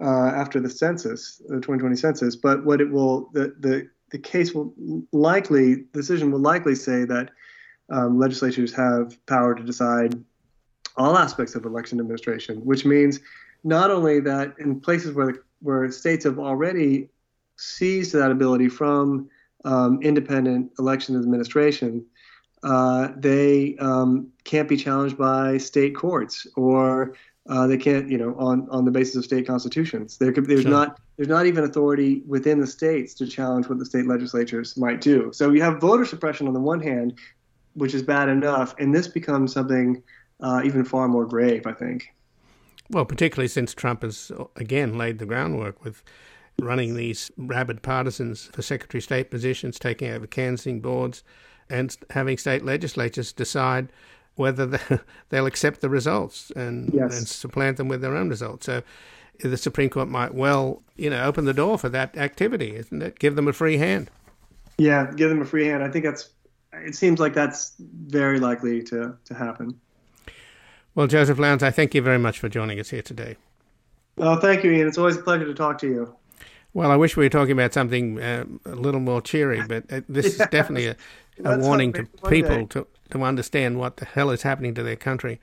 uh, 0.00 0.28
after 0.34 0.60
the 0.60 0.70
census, 0.70 1.38
the 1.46 1.56
2020 1.56 1.96
census. 1.96 2.36
But 2.36 2.64
what 2.64 2.80
it 2.80 2.90
will, 2.90 3.30
the, 3.32 3.54
the, 3.58 3.88
the 4.10 4.18
case 4.18 4.52
will 4.52 4.74
likely, 5.12 5.74
the 5.74 6.00
decision 6.00 6.30
will 6.30 6.40
likely 6.40 6.74
say 6.74 7.04
that 7.04 7.30
um, 7.90 8.18
legislatures 8.18 8.72
have 8.74 9.24
power 9.26 9.54
to 9.54 9.62
decide 9.62 10.22
all 10.96 11.18
aspects 11.18 11.54
of 11.54 11.64
election 11.64 12.00
administration, 12.00 12.64
which 12.64 12.84
means 12.84 13.20
not 13.62 13.90
only 13.90 14.20
that 14.20 14.54
in 14.58 14.80
places 14.80 15.12
where, 15.12 15.34
where 15.60 15.90
states 15.90 16.24
have 16.24 16.38
already 16.38 17.08
seized 17.56 18.12
that 18.12 18.30
ability 18.30 18.68
from 18.68 19.28
um, 19.64 20.00
independent 20.02 20.70
election 20.78 21.16
administration, 21.16 22.04
uh, 22.62 23.08
they 23.16 23.76
um, 23.78 24.28
can't 24.44 24.68
be 24.68 24.76
challenged 24.76 25.18
by 25.18 25.58
state 25.58 25.94
courts 25.94 26.46
or 26.56 27.14
uh, 27.48 27.66
they 27.66 27.76
can't, 27.76 28.08
you 28.08 28.16
know, 28.16 28.34
on, 28.38 28.66
on 28.70 28.84
the 28.84 28.90
basis 28.90 29.16
of 29.16 29.24
state 29.24 29.46
constitutions. 29.46 30.16
There 30.16 30.32
could, 30.32 30.46
there's 30.46 30.62
sure. 30.62 30.70
not 30.70 31.00
there's 31.16 31.28
not 31.28 31.46
even 31.46 31.64
authority 31.64 32.22
within 32.26 32.60
the 32.60 32.66
states 32.66 33.14
to 33.14 33.26
challenge 33.26 33.68
what 33.68 33.78
the 33.78 33.84
state 33.84 34.06
legislatures 34.06 34.76
might 34.76 35.00
do. 35.00 35.30
So 35.32 35.52
you 35.52 35.62
have 35.62 35.80
voter 35.80 36.04
suppression 36.04 36.48
on 36.48 36.54
the 36.54 36.60
one 36.60 36.80
hand, 36.80 37.18
which 37.74 37.94
is 37.94 38.02
bad 38.02 38.28
enough, 38.28 38.74
and 38.78 38.94
this 38.94 39.06
becomes 39.06 39.52
something 39.52 40.02
uh, 40.40 40.62
even 40.64 40.84
far 40.84 41.06
more 41.06 41.26
grave, 41.26 41.66
I 41.66 41.72
think. 41.72 42.08
Well, 42.90 43.04
particularly 43.04 43.48
since 43.48 43.74
Trump 43.74 44.02
has 44.02 44.32
again 44.56 44.98
laid 44.98 45.18
the 45.18 45.26
groundwork 45.26 45.84
with 45.84 46.02
running 46.60 46.94
these 46.94 47.30
rabid 47.36 47.82
partisans 47.82 48.50
for 48.52 48.62
Secretary 48.62 49.00
of 49.00 49.04
State 49.04 49.30
positions, 49.30 49.78
taking 49.78 50.10
over 50.10 50.26
canvassing 50.26 50.80
boards, 50.80 51.22
and 51.68 51.96
having 52.10 52.38
state 52.38 52.64
legislatures 52.64 53.32
decide 53.32 53.90
whether 54.36 54.78
they'll 55.28 55.46
accept 55.46 55.80
the 55.80 55.88
results 55.88 56.50
and, 56.56 56.92
yes. 56.92 57.16
and 57.16 57.28
supplant 57.28 57.76
them 57.76 57.88
with 57.88 58.00
their 58.00 58.16
own 58.16 58.28
results. 58.28 58.66
So 58.66 58.82
the 59.40 59.56
Supreme 59.56 59.90
Court 59.90 60.08
might 60.08 60.34
well, 60.34 60.82
you 60.96 61.10
know, 61.10 61.24
open 61.24 61.44
the 61.44 61.54
door 61.54 61.78
for 61.78 61.88
that 61.88 62.16
activity, 62.16 62.76
isn't 62.76 63.02
it? 63.02 63.18
Give 63.18 63.36
them 63.36 63.48
a 63.48 63.52
free 63.52 63.76
hand. 63.76 64.10
Yeah, 64.78 65.10
give 65.14 65.28
them 65.28 65.42
a 65.42 65.44
free 65.44 65.66
hand. 65.66 65.82
I 65.82 65.90
think 65.90 66.04
that's. 66.04 66.30
It 66.72 66.96
seems 66.96 67.20
like 67.20 67.34
that's 67.34 67.72
very 67.78 68.40
likely 68.40 68.82
to 68.84 69.16
to 69.26 69.34
happen. 69.34 69.78
Well, 70.96 71.06
Joseph 71.06 71.38
Lowndes, 71.38 71.62
I 71.62 71.70
thank 71.70 71.94
you 71.94 72.02
very 72.02 72.18
much 72.18 72.40
for 72.40 72.48
joining 72.48 72.80
us 72.80 72.90
here 72.90 73.02
today. 73.02 73.36
Well, 74.16 74.40
thank 74.40 74.64
you, 74.64 74.70
Ian. 74.72 74.88
It's 74.88 74.98
always 74.98 75.16
a 75.16 75.22
pleasure 75.22 75.44
to 75.44 75.54
talk 75.54 75.78
to 75.78 75.88
you. 75.88 76.16
Well, 76.72 76.90
I 76.90 76.96
wish 76.96 77.16
we 77.16 77.24
were 77.24 77.30
talking 77.30 77.52
about 77.52 77.72
something 77.72 78.20
uh, 78.20 78.44
a 78.64 78.74
little 78.74 79.00
more 79.00 79.20
cheery, 79.20 79.62
but 79.66 79.84
uh, 79.92 80.00
this 80.08 80.26
yes. 80.26 80.34
is 80.34 80.38
definitely 80.50 80.86
a, 80.88 80.96
a 81.44 81.58
warning 81.58 81.92
to 81.92 82.04
people 82.28 82.66
to, 82.68 82.86
to 83.10 83.22
understand 83.22 83.78
what 83.78 83.96
the 83.98 84.04
hell 84.04 84.30
is 84.30 84.42
happening 84.42 84.74
to 84.74 84.82
their 84.82 84.96
country. 84.96 85.40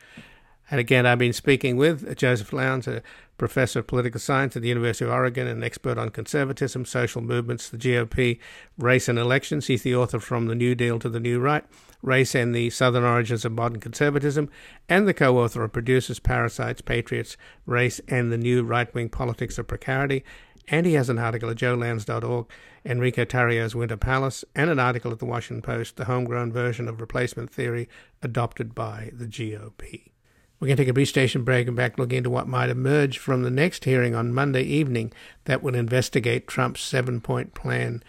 And 0.71 0.79
again, 0.79 1.05
I've 1.05 1.19
been 1.19 1.33
speaking 1.33 1.75
with 1.75 2.15
Joseph 2.15 2.53
Lowndes, 2.53 2.87
a 2.87 3.03
professor 3.37 3.79
of 3.79 3.87
political 3.87 4.21
science 4.21 4.55
at 4.55 4.61
the 4.61 4.69
University 4.69 5.03
of 5.03 5.11
Oregon, 5.11 5.45
an 5.45 5.63
expert 5.63 5.97
on 5.97 6.11
conservatism, 6.11 6.85
social 6.85 7.21
movements, 7.21 7.67
the 7.67 7.77
GOP, 7.77 8.39
race 8.77 9.09
and 9.09 9.19
elections. 9.19 9.67
He's 9.67 9.83
the 9.83 9.95
author 9.95 10.19
from 10.19 10.47
The 10.47 10.55
New 10.55 10.73
Deal 10.73 10.97
to 10.99 11.09
the 11.09 11.19
New 11.19 11.41
Right, 11.41 11.65
Race 12.01 12.33
and 12.33 12.55
the 12.55 12.69
Southern 12.69 13.03
Origins 13.03 13.43
of 13.43 13.51
Modern 13.51 13.81
Conservatism, 13.81 14.49
and 14.87 15.07
the 15.07 15.13
co 15.13 15.39
author 15.39 15.63
of 15.63 15.73
Producers, 15.73 16.19
Parasites, 16.19 16.81
Patriots, 16.81 17.35
Race 17.65 17.99
and 18.07 18.31
the 18.31 18.37
New 18.37 18.63
Right 18.63 18.93
Wing 18.93 19.09
Politics 19.09 19.57
of 19.57 19.67
Precarity, 19.67 20.23
and 20.71 20.85
he 20.85 20.93
has 20.93 21.09
an 21.09 21.19
article 21.19 21.49
at 21.49 21.57
joelowndes.org, 21.57 22.47
Enrico 22.85 23.25
Tarrio's 23.25 23.75
Winter 23.75 23.97
Palace, 23.97 24.45
and 24.55 24.69
an 24.69 24.79
article 24.79 25.11
at 25.11 25.19
the 25.19 25.25
Washington 25.25 25.61
Post, 25.61 25.97
the 25.97 26.05
homegrown 26.05 26.53
version 26.53 26.87
of 26.87 27.01
replacement 27.01 27.51
theory 27.51 27.89
adopted 28.23 28.73
by 28.73 29.11
the 29.13 29.27
GOP. 29.27 30.11
We're 30.59 30.67
going 30.67 30.77
to 30.77 30.83
take 30.83 30.89
a 30.89 30.93
brief 30.93 31.09
station 31.09 31.43
break 31.43 31.67
and 31.67 31.75
back 31.75 31.99
look 31.99 32.13
into 32.13 32.29
what 32.29 32.47
might 32.47 32.69
emerge 32.69 33.17
from 33.17 33.43
the 33.43 33.51
next 33.51 33.83
hearing 33.83 34.15
on 34.15 34.33
Monday 34.33 34.63
evening 34.63 35.11
that 35.45 35.61
will 35.61 35.75
investigate 35.75 36.47
Trump's 36.47 36.81
seven 36.81 37.19
point 37.19 37.53
plan 37.53 38.01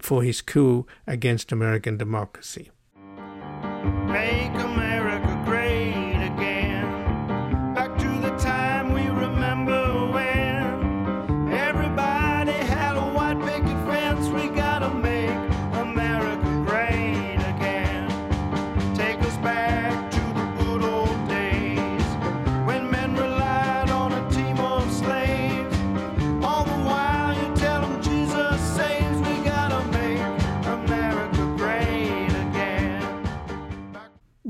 for 0.00 0.22
his 0.22 0.40
coup 0.40 0.86
against 1.06 1.52
American 1.52 1.96
democracy. 1.96 2.70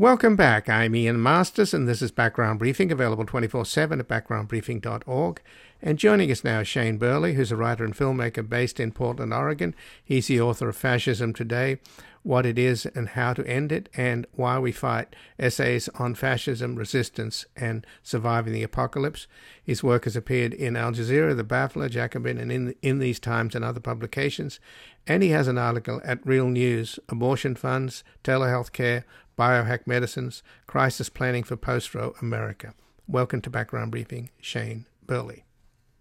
Welcome 0.09 0.37
back. 0.37 0.71
I'm 0.71 0.97
Ian 0.97 1.23
Masters, 1.23 1.75
and 1.75 1.87
this 1.87 2.01
is 2.01 2.11
Background 2.11 2.59
Briefing, 2.59 2.90
available 2.90 3.27
24 3.27 3.66
7 3.66 4.01
at 4.01 4.09
backgroundbriefing.org. 4.09 5.42
And 5.83 5.99
joining 5.99 6.33
us 6.33 6.42
now 6.42 6.61
is 6.61 6.66
Shane 6.66 6.97
Burley, 6.97 7.35
who's 7.35 7.53
a 7.53 7.57
writer 7.57 7.85
and 7.85 7.94
filmmaker 7.94 8.49
based 8.49 8.81
in 8.81 8.92
Portland, 8.92 9.35
Oregon. 9.35 9.75
He's 10.03 10.29
the 10.29 10.40
author 10.40 10.71
of 10.71 10.77
Fascism 10.79 11.35
Today 11.35 11.79
What 12.23 12.47
It 12.47 12.59
Is 12.59 12.87
and 12.87 13.11
How 13.11 13.35
to 13.35 13.47
End 13.47 13.71
It, 13.71 13.90
and 13.94 14.27
Why 14.33 14.59
We 14.59 14.73
Fight 14.73 15.14
Essays 15.38 15.90
on 15.99 16.14
Fascism, 16.14 16.77
Resistance, 16.77 17.44
and 17.55 17.87
Surviving 18.03 18.55
the 18.55 18.62
Apocalypse. 18.62 19.27
His 19.62 19.85
work 19.85 20.05
has 20.05 20.16
appeared 20.16 20.55
in 20.55 20.75
Al 20.75 20.92
Jazeera, 20.92 21.37
The 21.37 21.44
Baffler, 21.44 21.90
Jacobin, 21.90 22.38
and 22.38 22.51
in, 22.51 22.75
in 22.81 22.99
These 22.99 23.21
Times 23.21 23.55
and 23.55 23.62
other 23.62 23.79
publications. 23.79 24.59
And 25.07 25.23
he 25.23 25.29
has 25.31 25.49
an 25.49 25.59
article 25.59 26.01
at 26.03 26.27
Real 26.27 26.49
News 26.49 26.99
Abortion 27.11 27.55
Funds, 27.55 28.05
Telehealth 28.25 28.73
Care, 28.73 29.05
biohack 29.38 29.87
medicines, 29.87 30.42
crisis 30.66 31.09
planning 31.09 31.44
for 31.44 31.57
post 31.57 31.94
Roe 31.94 32.14
America. 32.20 32.74
Welcome 33.07 33.40
to 33.42 33.51
Background 33.51 33.92
Briefing, 33.92 34.31
Shane 34.40 34.87
Burley. 35.07 35.44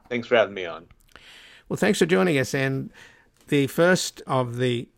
Thanks 0.10 0.28
for 0.28 0.36
having 0.36 0.56
me 0.56 0.65
on. 0.65 0.88
Well, 1.69 1.78
thanks 1.78 2.00
for 2.00 2.08
joining 2.08 2.39
us. 2.39 2.56
And 2.56 2.91
the 3.47 3.67
first 3.67 4.21
of 4.26 4.58
the 4.58 4.89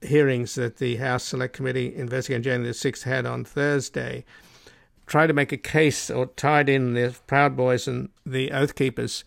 hearings 0.00 0.54
that 0.54 0.78
the 0.78 0.96
House 0.96 1.24
Select 1.24 1.54
Committee 1.54 1.94
investigating 1.94 2.42
January 2.42 2.68
the 2.68 2.74
6th 2.74 3.02
had 3.02 3.26
on 3.26 3.44
Thursday 3.44 4.24
tried 5.06 5.26
to 5.26 5.34
make 5.34 5.52
a 5.52 5.58
case 5.58 6.10
or 6.10 6.26
tied 6.26 6.68
in 6.68 6.94
the 6.94 7.14
Proud 7.26 7.56
Boys 7.56 7.86
and 7.86 8.08
the 8.24 8.50
Oath 8.52 8.74
Keepers 8.74 9.24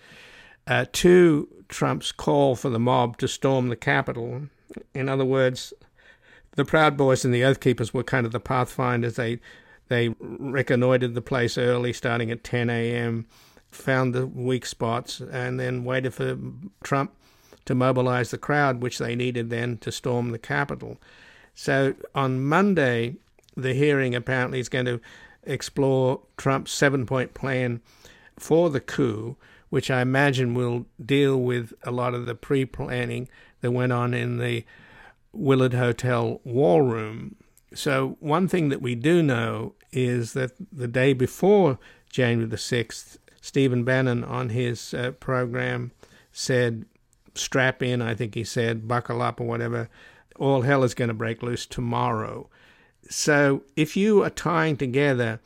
uh, 0.65 0.85
to 0.93 1.47
Trump's 1.69 2.11
call 2.11 2.55
for 2.55 2.69
the 2.69 2.79
mob 2.79 3.17
to 3.17 3.27
storm 3.27 3.69
the 3.69 3.75
Capitol. 3.75 4.43
In 4.93 5.07
other 5.07 5.25
words, 5.25 5.73
the 6.57 6.65
Proud 6.65 6.97
Boys 6.97 7.23
and 7.23 7.33
the 7.33 7.45
Oath 7.45 7.59
Keepers 7.59 7.93
were 7.93 8.03
kind 8.03 8.25
of 8.25 8.31
the 8.31 8.39
pathfinders. 8.39 9.15
They 9.15 9.39
they 9.89 10.09
reconnoitered 10.19 11.13
the 11.13 11.21
place 11.21 11.57
early, 11.57 11.93
starting 11.93 12.29
at 12.29 12.43
10 12.43 12.69
a.m., 12.69 13.25
found 13.71 14.13
the 14.13 14.27
weak 14.27 14.65
spots, 14.65 15.21
and 15.21 15.57
then 15.57 15.85
waited 15.85 16.13
for 16.13 16.37
Trump 16.83 17.13
to 17.63 17.73
mobilize 17.73 18.31
the 18.31 18.37
crowd, 18.37 18.81
which 18.81 18.97
they 18.97 19.15
needed 19.15 19.49
then 19.49 19.77
to 19.77 19.91
storm 19.91 20.31
the 20.31 20.39
Capitol. 20.39 20.97
So 21.53 21.93
on 22.13 22.43
Monday, 22.43 23.15
the 23.55 23.73
hearing 23.73 24.13
apparently 24.13 24.59
is 24.59 24.67
going 24.67 24.85
to 24.85 24.99
explore 25.43 26.21
Trump's 26.37 26.71
seven 26.71 27.05
point 27.05 27.33
plan 27.33 27.81
for 28.37 28.69
the 28.69 28.81
coup, 28.81 29.37
which 29.69 29.91
I 29.91 30.01
imagine 30.01 30.53
will 30.53 30.85
deal 31.03 31.37
with 31.37 31.71
a 31.83 31.91
lot 31.91 32.13
of 32.13 32.25
the 32.25 32.35
pre 32.35 32.65
planning 32.65 33.29
that 33.61 33.71
went 33.71 33.93
on 33.93 34.13
in 34.13 34.39
the 34.39 34.65
Willard 35.31 35.73
Hotel 35.73 36.41
war 36.43 36.83
room. 36.83 37.35
So, 37.73 38.17
one 38.19 38.47
thing 38.47 38.69
that 38.69 38.81
we 38.81 38.95
do 38.95 39.21
know 39.21 39.75
is 39.91 40.33
that 40.33 40.51
the 40.71 40.87
day 40.87 41.13
before 41.13 41.79
January 42.09 42.49
the 42.49 42.55
6th, 42.55 43.17
Stephen 43.41 43.83
Bannon 43.83 44.23
on 44.23 44.49
his 44.49 44.93
uh, 44.93 45.11
program 45.11 45.91
said, 46.31 46.85
strap 47.35 47.83
in, 47.83 48.01
I 48.01 48.15
think 48.15 48.35
he 48.35 48.43
said, 48.43 48.87
buckle 48.87 49.21
up 49.21 49.39
or 49.39 49.47
whatever. 49.47 49.89
All 50.37 50.61
hell 50.61 50.83
is 50.83 50.93
going 50.93 51.09
to 51.09 51.13
break 51.13 51.41
loose 51.43 51.65
tomorrow. 51.65 52.49
So, 53.09 53.63
if 53.75 53.95
you 53.95 54.23
are 54.23 54.29
tying 54.29 54.77
together 54.77 55.39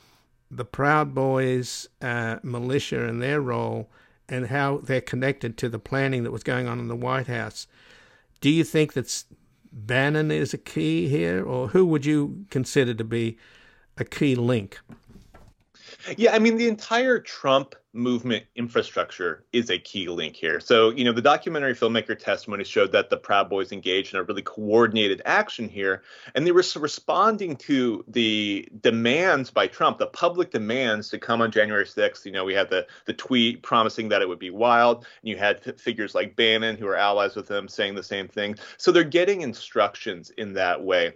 the 0.50 0.66
Proud 0.66 1.16
Boys 1.16 1.88
uh, 2.02 2.38
militia 2.44 3.08
and 3.08 3.22
their 3.22 3.40
role 3.40 3.90
and 4.28 4.48
how 4.48 4.78
they're 4.80 5.02
connected 5.02 5.58
to 5.58 5.70
the 5.70 5.80
planning 5.80 6.24
that 6.24 6.32
was 6.32 6.44
going 6.44 6.68
on 6.68 6.80
in 6.80 6.88
the 6.88 6.96
White 6.96 7.28
House, 7.28 7.68
do 8.42 8.50
you 8.50 8.64
think 8.64 8.94
that 8.94 9.24
Bannon 9.72 10.32
is 10.32 10.54
a 10.54 10.58
key 10.58 11.08
here, 11.08 11.44
or 11.44 11.70
who 11.70 11.86
would 11.86 12.06
you 12.06 12.46
consider 12.50 12.94
to 12.94 13.04
be 13.04 13.38
a 13.98 14.04
key 14.04 14.36
link? 14.36 14.80
Yeah, 16.18 16.34
I 16.34 16.40
mean, 16.40 16.58
the 16.58 16.68
entire 16.68 17.20
Trump 17.20 17.76
movement 17.94 18.46
infrastructure 18.56 19.44
is 19.52 19.70
a 19.70 19.78
key 19.78 20.08
link 20.08 20.36
here. 20.36 20.60
So, 20.60 20.92
you 20.92 21.04
know, 21.04 21.12
the 21.12 21.22
documentary 21.22 21.76
filmmaker 21.76 22.18
testimony 22.18 22.64
showed 22.64 22.92
that 22.94 23.10
the 23.10 23.18
Proud 23.18 23.50
Boys 23.50 23.72
engaged 23.72 24.14
in 24.14 24.20
a 24.20 24.24
really 24.24 24.42
coordinated 24.42 25.22
action 25.26 25.68
here, 25.68 26.04
and 26.34 26.48
they 26.48 26.52
were 26.52 26.64
responding 26.78 27.56
to 27.58 28.04
the 28.08 28.68
demands 28.82 29.52
by 29.52 29.68
Trump, 29.68 29.98
the 29.98 30.08
public 30.08 30.52
demands 30.52 31.10
to 31.10 31.20
come 31.20 31.42
on 31.42 31.52
January 31.52 31.86
6th. 31.86 32.26
You 32.26 32.32
know, 32.32 32.46
we 32.46 32.54
had 32.54 32.70
the 32.70 32.88
the 33.06 33.14
tweet 33.14 33.62
promising 33.62 34.10
that 34.10 34.22
it 34.22 34.30
would 34.30 34.40
be 34.40 34.52
wild, 34.52 35.06
and 35.22 35.30
you 35.30 35.38
had 35.38 35.80
figures 35.80 36.16
like 36.16 36.36
Bannon 36.36 36.78
who 36.78 36.88
are 36.88 36.96
allies 36.96 37.36
with 37.36 37.50
him 37.50 37.68
saying 37.68 37.96
the 37.96 38.04
same 38.04 38.28
thing. 38.28 38.56
So 38.78 38.92
they're 38.92 39.04
getting 39.04 39.42
instructions 39.42 40.30
in 40.32 40.54
that 40.54 40.84
way. 40.84 41.14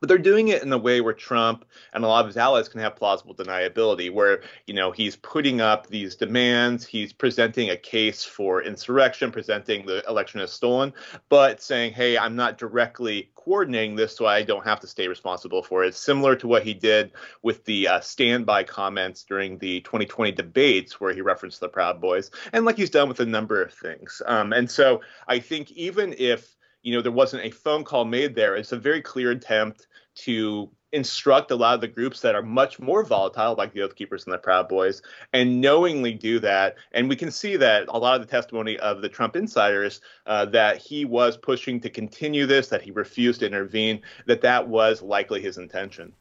But 0.00 0.08
they're 0.08 0.18
doing 0.18 0.48
it 0.48 0.62
in 0.62 0.72
a 0.72 0.78
way 0.78 1.00
where 1.00 1.12
Trump 1.12 1.64
and 1.92 2.04
a 2.04 2.08
lot 2.08 2.20
of 2.20 2.26
his 2.26 2.36
allies 2.36 2.68
can 2.68 2.80
have 2.80 2.96
plausible 2.96 3.34
deniability, 3.34 4.12
where 4.12 4.42
you 4.66 4.74
know 4.74 4.90
he's 4.90 5.16
putting 5.16 5.60
up 5.60 5.86
these 5.86 6.16
demands, 6.16 6.86
he's 6.86 7.12
presenting 7.12 7.70
a 7.70 7.76
case 7.76 8.24
for 8.24 8.62
insurrection, 8.62 9.30
presenting 9.30 9.86
the 9.86 10.02
election 10.08 10.40
as 10.40 10.52
stolen, 10.52 10.92
but 11.28 11.62
saying, 11.62 11.92
"Hey, 11.92 12.18
I'm 12.18 12.36
not 12.36 12.58
directly 12.58 13.30
coordinating 13.34 13.96
this, 13.96 14.16
so 14.16 14.26
I 14.26 14.42
don't 14.42 14.64
have 14.64 14.80
to 14.80 14.86
stay 14.86 15.08
responsible 15.08 15.62
for 15.62 15.84
it." 15.84 15.94
Similar 15.94 16.36
to 16.36 16.48
what 16.48 16.62
he 16.62 16.74
did 16.74 17.12
with 17.42 17.64
the 17.64 17.88
uh, 17.88 18.00
standby 18.00 18.64
comments 18.64 19.24
during 19.24 19.58
the 19.58 19.80
2020 19.82 20.32
debates, 20.32 21.00
where 21.00 21.14
he 21.14 21.20
referenced 21.20 21.60
the 21.60 21.68
Proud 21.68 22.00
Boys, 22.00 22.30
and 22.52 22.64
like 22.64 22.76
he's 22.76 22.90
done 22.90 23.08
with 23.08 23.20
a 23.20 23.26
number 23.26 23.62
of 23.62 23.72
things. 23.72 24.22
Um, 24.26 24.52
and 24.52 24.70
so 24.70 25.00
I 25.28 25.38
think 25.38 25.70
even 25.72 26.14
if 26.18 26.55
you 26.86 26.94
know, 26.94 27.02
there 27.02 27.10
wasn't 27.10 27.44
a 27.44 27.50
phone 27.50 27.82
call 27.82 28.04
made 28.04 28.36
there. 28.36 28.54
It's 28.54 28.70
a 28.70 28.78
very 28.78 29.02
clear 29.02 29.32
attempt 29.32 29.88
to 30.14 30.70
instruct 30.92 31.50
a 31.50 31.56
lot 31.56 31.74
of 31.74 31.80
the 31.80 31.88
groups 31.88 32.20
that 32.20 32.36
are 32.36 32.42
much 32.42 32.78
more 32.78 33.04
volatile, 33.04 33.56
like 33.58 33.72
the 33.72 33.82
Oath 33.82 33.96
Keepers 33.96 34.24
and 34.24 34.32
the 34.32 34.38
Proud 34.38 34.68
Boys, 34.68 35.02
and 35.32 35.60
knowingly 35.60 36.14
do 36.14 36.38
that. 36.38 36.76
And 36.92 37.08
we 37.08 37.16
can 37.16 37.32
see 37.32 37.56
that 37.56 37.86
a 37.88 37.98
lot 37.98 38.14
of 38.14 38.24
the 38.24 38.30
testimony 38.30 38.78
of 38.78 39.02
the 39.02 39.08
Trump 39.08 39.34
insiders 39.34 40.00
uh, 40.26 40.44
that 40.46 40.76
he 40.76 41.04
was 41.04 41.36
pushing 41.36 41.80
to 41.80 41.90
continue 41.90 42.46
this, 42.46 42.68
that 42.68 42.82
he 42.82 42.92
refused 42.92 43.40
to 43.40 43.46
intervene, 43.46 44.00
that 44.26 44.42
that 44.42 44.68
was 44.68 45.02
likely 45.02 45.42
his 45.42 45.58
intention. 45.58 46.12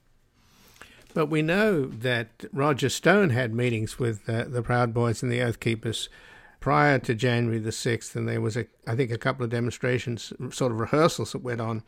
But 1.14 1.28
we 1.28 1.44
know 1.44 1.86
that 1.86 2.46
Roger 2.52 2.90
Stone 2.90 3.30
had 3.30 3.54
meetings 3.54 4.00
with 4.00 4.28
uh, 4.28 4.46
the 4.46 4.64
Proud 4.64 4.96
Boys 4.96 5.22
and 5.22 5.32
the 5.32 5.44
Oath 5.44 5.60
Keepers 5.60 6.10
prior 6.66 6.98
to 6.98 7.14
January 7.14 7.60
the 7.60 7.70
6th, 7.70 8.16
and 8.16 8.28
there 8.28 8.42
was, 8.42 8.58
a, 8.58 8.66
I 8.88 8.96
think, 8.96 9.12
a 9.12 9.20
couple 9.20 9.44
of 9.44 9.52
demonstrations, 9.52 10.34
sort 10.50 10.72
of 10.72 10.80
rehearsals 10.80 11.34
that 11.34 11.44
went 11.44 11.62
on 11.62 11.84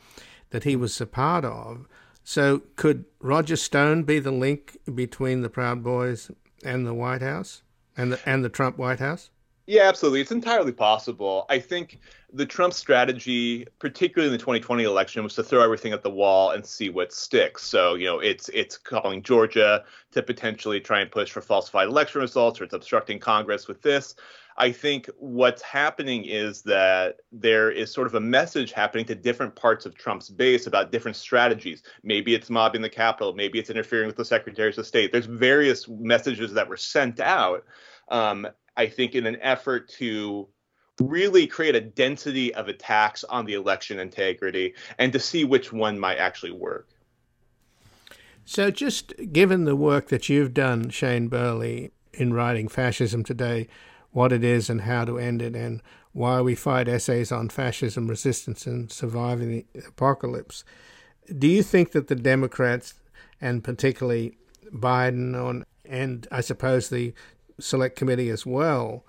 that 0.52 0.66
he 0.66 0.76
was 0.76 1.02
a 1.02 1.08
part 1.08 1.44
of. 1.44 1.88
So 2.24 2.62
could 2.76 3.06
Roger 3.20 3.56
Stone 3.56 4.04
be 4.04 4.20
the 4.20 4.30
link 4.30 4.78
between 4.94 5.42
the 5.42 5.50
Proud 5.50 5.82
Boys 5.82 6.30
and 6.64 6.86
the 6.86 6.94
White 6.94 7.24
House 7.24 7.64
and 7.98 8.12
the, 8.12 8.20
and 8.30 8.46
the 8.46 8.50
Trump 8.50 8.78
White 8.78 9.00
House? 9.00 9.32
Yeah, 9.66 9.90
absolutely. 9.90 10.22
It's 10.22 10.32
entirely 10.32 10.74
possible. 10.74 11.48
I 11.50 11.58
think 11.58 12.00
the 12.32 12.46
Trump 12.46 12.74
strategy, 12.74 13.66
particularly 13.80 14.28
in 14.28 14.32
the 14.32 14.38
2020 14.38 14.84
election, 14.84 15.24
was 15.24 15.34
to 15.36 15.44
throw 15.44 15.64
everything 15.64 15.92
at 15.92 16.04
the 16.04 16.12
wall 16.12 16.52
and 16.52 16.64
see 16.64 16.92
what 16.92 17.12
sticks. 17.12 17.64
So, 17.64 17.96
you 17.96 18.06
know, 18.06 18.20
it's 18.20 18.48
it's 18.50 18.78
calling 18.78 19.24
Georgia 19.24 19.84
to 20.12 20.22
potentially 20.22 20.80
try 20.80 21.02
and 21.02 21.12
push 21.12 21.32
for 21.32 21.42
falsified 21.42 21.88
election 21.88 22.22
results, 22.22 22.62
or 22.62 22.66
it's 22.66 22.76
obstructing 22.76 23.18
Congress 23.18 23.68
with 23.68 23.82
this. 23.82 24.14
I 24.60 24.72
think 24.72 25.08
what's 25.20 25.62
happening 25.62 26.26
is 26.26 26.64
that 26.64 27.18
there 27.32 27.70
is 27.70 27.92
sort 27.92 28.08
of 28.08 28.16
a 28.16 28.20
message 28.20 28.72
happening 28.72 29.06
to 29.06 29.16
different 29.16 29.56
parts 29.56 29.86
of 29.86 29.96
Trump's 29.96 30.30
base 30.30 30.66
about 30.66 30.92
different 30.92 31.16
strategies. 31.16 31.84
Maybe 32.04 32.34
it's 32.34 32.50
mobbing 32.50 32.82
the 32.82 32.90
Capitol, 32.90 33.34
maybe 33.34 33.60
it's 33.60 33.70
interfering 33.70 34.08
with 34.08 34.16
the 34.16 34.26
secretaries 34.26 34.80
of 34.80 34.88
state. 34.88 35.12
There's 35.12 35.28
various 35.28 35.88
messages 35.88 36.54
that 36.54 36.68
were 36.68 36.78
sent 36.78 37.20
out, 37.20 37.66
um, 38.10 38.48
I 38.76 38.88
think, 38.88 39.14
in 39.14 39.28
an 39.28 39.38
effort 39.42 39.90
to 40.00 40.48
really 41.00 41.46
create 41.46 41.76
a 41.76 41.82
density 41.82 42.52
of 42.56 42.68
attacks 42.68 43.24
on 43.26 43.46
the 43.46 43.54
election 43.54 44.00
integrity 44.00 44.74
and 44.98 45.14
to 45.14 45.20
see 45.20 45.44
which 45.44 45.72
one 45.72 46.00
might 46.00 46.18
actually 46.18 46.52
work. 46.52 46.90
So, 48.44 48.72
just 48.72 49.14
given 49.32 49.66
the 49.66 49.76
work 49.76 50.08
that 50.08 50.30
you've 50.30 50.54
done, 50.54 50.90
Shane 50.90 51.28
Burley, 51.28 51.92
in 52.14 52.34
writing 52.34 52.68
Fascism 52.68 53.24
Today, 53.24 53.68
what 54.18 54.32
it 54.32 54.44
is 54.44 54.68
and 54.68 54.82
how 54.82 55.06
to 55.06 55.20
end 55.20 55.44
it, 55.44 55.56
and 55.56 55.80
why 56.12 56.42
we 56.42 56.56
fight 56.56 56.88
essays 56.88 57.32
on 57.32 57.48
fascism, 57.48 58.08
resistance, 58.08 58.66
and 58.66 58.92
surviving 58.92 59.48
the 59.52 59.66
apocalypse. 59.88 60.64
Do 61.38 61.46
you 61.46 61.62
think 61.62 61.92
that 61.92 62.08
the 62.08 62.16
Democrats, 62.16 62.96
and 63.40 63.64
particularly 63.64 64.36
Biden, 64.72 65.36
on, 65.40 65.64
and 65.86 66.28
I 66.32 66.42
suppose 66.42 66.90
the 66.90 67.14
Select 67.60 67.96
Committee 67.96 68.32
as 68.32 68.44
well, 68.44 69.06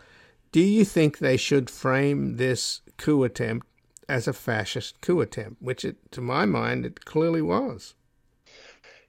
do 0.52 0.60
you 0.60 0.84
think 0.84 1.16
they 1.16 1.38
should 1.38 1.70
frame 1.70 2.36
this 2.36 2.82
coup 2.98 3.24
attempt 3.24 3.66
as 4.10 4.28
a 4.28 4.34
fascist 4.34 5.00
coup 5.00 5.22
attempt, 5.22 5.62
which, 5.62 5.86
it, 5.86 5.96
to 6.12 6.20
my 6.20 6.44
mind, 6.44 6.84
it 6.84 7.06
clearly 7.06 7.40
was? 7.40 7.94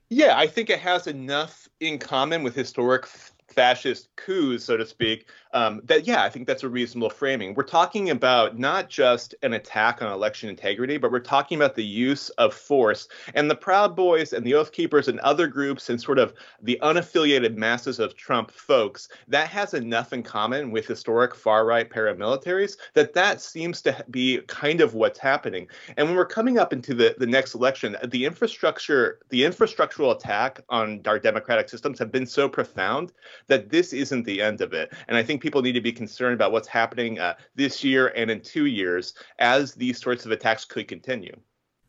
Yeah, 0.07 0.37
I 0.37 0.47
think 0.47 0.69
it 0.69 0.79
has 0.79 1.07
enough 1.07 1.67
in 1.81 1.99
common 1.99 2.41
with 2.41 2.55
historic 2.55 3.05
fascist 3.51 4.09
coups, 4.15 4.65
so 4.65 4.77
to 4.77 4.85
speak, 4.85 5.27
um, 5.53 5.81
that 5.85 6.05
yeah, 6.05 6.23
I 6.23 6.29
think 6.29 6.45
that's 6.45 6.63
a 6.63 6.69
reasonable 6.69 7.09
framing. 7.09 7.53
We're 7.53 7.63
talking 7.63 8.11
about 8.11 8.59
not 8.59 8.89
just 8.89 9.33
an 9.41 9.53
attack 9.53 10.01
on 10.01 10.11
election 10.11 10.49
integrity, 10.49 10.97
but 10.97 11.11
we're 11.11 11.19
talking 11.19 11.57
about 11.57 11.75
the 11.75 11.83
use 11.83 12.29
of 12.31 12.53
force. 12.53 13.07
And 13.33 13.49
the 13.49 13.55
Proud 13.55 13.95
Boys 13.95 14.33
and 14.33 14.45
the 14.45 14.53
Oath 14.53 14.71
Keepers 14.71 15.07
and 15.07 15.19
other 15.21 15.47
groups 15.47 15.89
and 15.89 15.99
sort 15.99 16.19
of 16.19 16.33
the 16.61 16.79
unaffiliated 16.83 17.55
masses 17.55 17.99
of 17.99 18.15
Trump 18.15 18.51
folks, 18.51 19.09
that 19.27 19.47
has 19.47 19.73
enough 19.73 20.13
in 20.13 20.23
common 20.23 20.71
with 20.71 20.85
historic 20.85 21.33
far 21.33 21.65
right 21.65 21.89
paramilitaries 21.89 22.77
that 22.93 23.13
that 23.13 23.41
seems 23.41 23.81
to 23.81 24.05
be 24.11 24.41
kind 24.47 24.81
of 24.81 24.93
what's 24.93 25.19
happening. 25.19 25.67
And 25.97 26.07
when 26.07 26.15
we're 26.15 26.25
coming 26.25 26.59
up 26.59 26.73
into 26.73 26.93
the, 26.93 27.15
the 27.17 27.25
next 27.25 27.55
election, 27.55 27.97
the 28.05 28.25
infrastructure, 28.25 29.19
the 29.29 29.41
infrastructural 29.41 30.15
attack 30.15 30.61
on 30.69 31.01
our 31.05 31.19
democratic 31.19 31.69
systems 31.69 31.99
have 31.99 32.11
been 32.11 32.25
so 32.25 32.47
profound 32.47 33.11
that 33.49 33.69
this 33.69 33.93
isn't 33.93 34.23
the 34.23 34.41
end 34.41 34.61
of 34.61 34.73
it. 34.73 34.93
And 35.07 35.17
I 35.17 35.23
think 35.23 35.41
people 35.41 35.61
need 35.61 35.73
to 35.73 35.81
be 35.81 35.91
concerned 35.91 36.33
about 36.33 36.51
what's 36.51 36.67
happening 36.67 37.19
uh, 37.19 37.35
this 37.55 37.83
year 37.83 38.07
and 38.15 38.31
in 38.31 38.41
two 38.41 38.65
years 38.65 39.13
as 39.39 39.73
these 39.73 39.99
sorts 40.01 40.25
of 40.25 40.31
attacks 40.31 40.65
could 40.65 40.87
continue. 40.87 41.35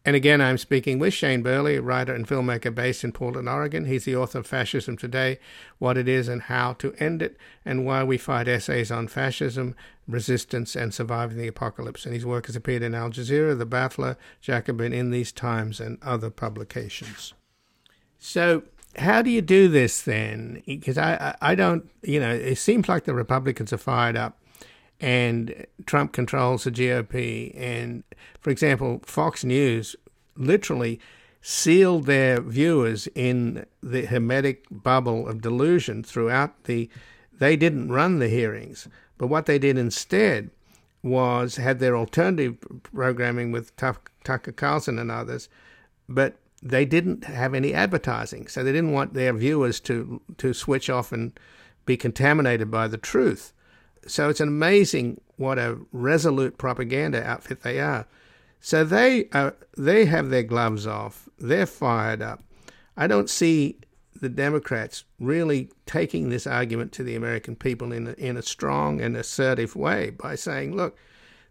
And 0.03 0.17
again, 0.17 0.41
I'm 0.41 0.57
speaking 0.57 0.99
with 0.99 1.13
Shane 1.13 1.43
Burley, 1.43 1.79
writer 1.79 2.15
and 2.15 2.27
filmmaker 2.27 2.75
based 2.75 3.05
in 3.05 3.13
Portland, 3.13 3.51
Oregon. 3.51 3.85
He's 3.85 4.07
the 4.07 4.17
author 4.17 4.39
of 4.39 4.47
Fascism 4.47 4.97
Today 4.97 5.39
What 5.79 5.99
It 5.99 6.09
Is 6.09 6.27
and 6.27 6.43
How 6.43 6.73
to 6.75 6.95
End 6.95 7.21
It, 7.21 7.37
and 7.67 7.85
Why 7.85 8.03
We 8.03 8.17
Fight 8.17 8.49
Essays 8.49 8.91
on 8.91 9.09
Fascism, 9.09 9.77
Resistance, 10.09 10.75
and 10.75 10.95
Surviving 10.95 11.37
the 11.37 11.49
Apocalypse. 11.49 12.07
And 12.07 12.15
his 12.15 12.25
work 12.25 12.47
has 12.47 12.57
appeared 12.57 12.83
in 12.83 12.95
Al 12.95 13.11
Jazeera, 13.11 13.59
The 13.59 13.67
Baffler, 13.67 14.17
Jacobin, 14.41 14.95
In 14.95 15.11
These 15.11 15.33
Times, 15.33 15.81
and 15.81 15.99
other 16.03 16.31
publications. 16.31 17.35
So, 18.19 18.63
how 18.97 19.23
do 19.23 19.31
you 19.31 19.41
do 19.41 19.69
this 19.69 20.03
then? 20.03 20.63
Because 20.67 20.99
I, 20.99 21.37
I 21.41 21.55
don't, 21.55 21.89
you 22.03 22.21
know, 22.21 22.31
it 22.31 22.57
seems 22.57 22.89
like 22.89 23.05
the 23.05 23.15
Republicans 23.15 23.73
are 23.73 23.79
fired 23.79 24.17
up 24.17 24.39
and 25.01 25.67
Trump 25.87 26.13
controls 26.13 26.65
the 26.65 26.71
GOP. 26.71 27.55
And 27.57 28.05
for 28.41 28.51
example, 28.51 29.01
Fox 29.05 29.45
News 29.45 29.97
literally 30.37 31.01
sealed 31.43 32.05
their 32.07 32.41
viewers 32.41 33.09
in 33.15 33.65
the 33.83 34.07
hermetic 34.07 34.67
bubble 34.71 35.27
of 35.29 35.41
delusion 35.41 36.03
throughout 36.03 36.65
the. 36.65 36.91
They 37.39 37.57
didn't 37.57 37.91
run 37.91 38.19
the 38.19 38.29
hearings, 38.29 38.87
but 39.17 39.29
what 39.29 39.47
they 39.47 39.59
did 39.59 39.79
instead 39.79 40.51
was 41.03 41.57
had 41.57 41.79
their 41.79 41.97
alternative 41.97 42.59
programming 42.83 43.53
with 43.53 43.75
Tucker 43.77 44.53
Carlson 44.53 44.99
and 44.99 45.11
others, 45.11 45.49
but 46.07 46.37
they 46.63 46.85
didn't 46.85 47.25
have 47.25 47.55
any 47.55 47.73
advertising, 47.73 48.47
so 48.47 48.63
they 48.63 48.73
didn't 48.73 48.93
want 48.93 49.15
their 49.15 49.33
viewers 49.33 49.81
to 49.81 50.21
to 50.39 50.53
switch 50.53 50.91
off 50.91 51.13
and 51.13 51.39
be 51.87 51.97
contaminated 51.97 52.71
by 52.71 52.87
the 52.89 52.99
truth. 52.99 53.53
So 54.07 54.29
it's 54.29 54.41
amazing 54.41 55.21
what 55.37 55.59
a 55.59 55.79
resolute 55.93 56.59
propaganda 56.59 57.27
outfit 57.27 57.63
they 57.63 57.81
are. 57.81 58.07
So 58.61 58.85
they 58.85 59.29
are, 59.33 59.57
they 59.77 60.05
have 60.05 60.29
their 60.29 60.43
gloves 60.43 60.87
off. 60.87 61.29
They're 61.39 61.67
fired 61.67 62.21
up. 62.21 62.43
I 62.97 63.07
don't 63.07 63.31
see 63.31 63.79
the 64.21 64.29
Democrats 64.29 65.05
really 65.19 65.71
taking 65.87 66.29
this 66.29 66.47
argument 66.47 66.93
to 66.93 67.03
the 67.03 67.17
American 67.17 67.57
people 67.57 67.93
in 67.93 68.09
a, 68.09 68.13
in 68.13 68.37
a 68.37 68.43
strong 68.43 69.01
and 69.01 69.17
assertive 69.17 69.77
way 69.77 70.11
by 70.11 70.35
saying, 70.35 70.77
"Look, 70.77 70.99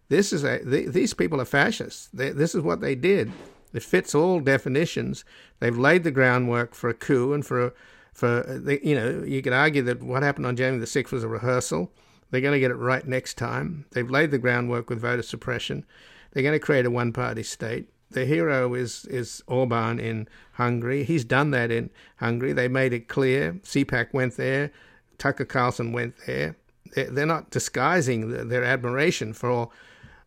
this 0.08 0.32
is 0.32 0.44
a 0.44 0.60
these 0.64 1.14
people 1.14 1.40
are 1.40 1.46
fascists. 1.46 2.08
They, 2.12 2.30
this 2.30 2.54
is 2.54 2.62
what 2.62 2.80
they 2.80 2.94
did. 2.94 3.32
It 3.72 3.82
fits 3.82 4.14
all 4.14 4.40
definitions. 4.40 5.24
They've 5.60 5.76
laid 5.76 6.04
the 6.04 6.10
groundwork 6.10 6.74
for 6.74 6.90
a 6.90 6.94
coup 6.94 7.32
and 7.32 7.44
for 7.44 7.66
a, 7.66 7.72
for 8.12 8.60
you 8.82 8.94
know 8.94 9.22
you 9.24 9.42
could 9.42 9.52
argue 9.52 9.82
that 9.82 10.02
what 10.02 10.22
happened 10.22 10.46
on 10.46 10.56
January 10.56 10.80
the 10.80 10.86
sixth 10.86 11.12
was 11.12 11.24
a 11.24 11.28
rehearsal. 11.28 11.92
They're 12.30 12.40
going 12.40 12.54
to 12.54 12.60
get 12.60 12.70
it 12.70 12.76
right 12.76 13.06
next 13.06 13.34
time. 13.34 13.86
They've 13.90 14.08
laid 14.08 14.30
the 14.30 14.38
groundwork 14.38 14.88
with 14.88 15.00
voter 15.00 15.22
suppression. 15.22 15.84
They're 16.32 16.44
going 16.44 16.58
to 16.58 16.64
create 16.64 16.86
a 16.86 16.90
one-party 16.90 17.42
state. 17.42 17.88
The 18.10 18.24
hero 18.24 18.74
is 18.74 19.04
is 19.06 19.42
Orban 19.46 20.00
in 20.00 20.28
Hungary. 20.52 21.04
He's 21.04 21.24
done 21.24 21.52
that 21.52 21.70
in 21.70 21.90
Hungary. 22.16 22.52
They 22.52 22.68
made 22.68 22.92
it 22.92 23.08
clear. 23.08 23.54
CPAC 23.62 24.12
went 24.12 24.36
there. 24.36 24.72
Tucker 25.18 25.44
Carlson 25.44 25.92
went 25.92 26.14
there. 26.26 26.56
They're 26.94 27.26
not 27.26 27.50
disguising 27.50 28.48
their 28.48 28.64
admiration 28.64 29.32
for 29.32 29.70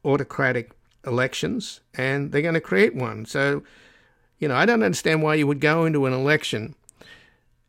autocratic 0.05 0.71
elections, 1.05 1.81
and 1.93 2.31
they're 2.31 2.41
going 2.41 2.53
to 2.53 2.61
create 2.61 2.95
one. 2.95 3.25
So, 3.25 3.63
you 4.39 4.47
know, 4.47 4.55
I 4.55 4.65
don't 4.65 4.83
understand 4.83 5.21
why 5.21 5.35
you 5.35 5.47
would 5.47 5.59
go 5.59 5.85
into 5.85 6.05
an 6.05 6.13
election 6.13 6.75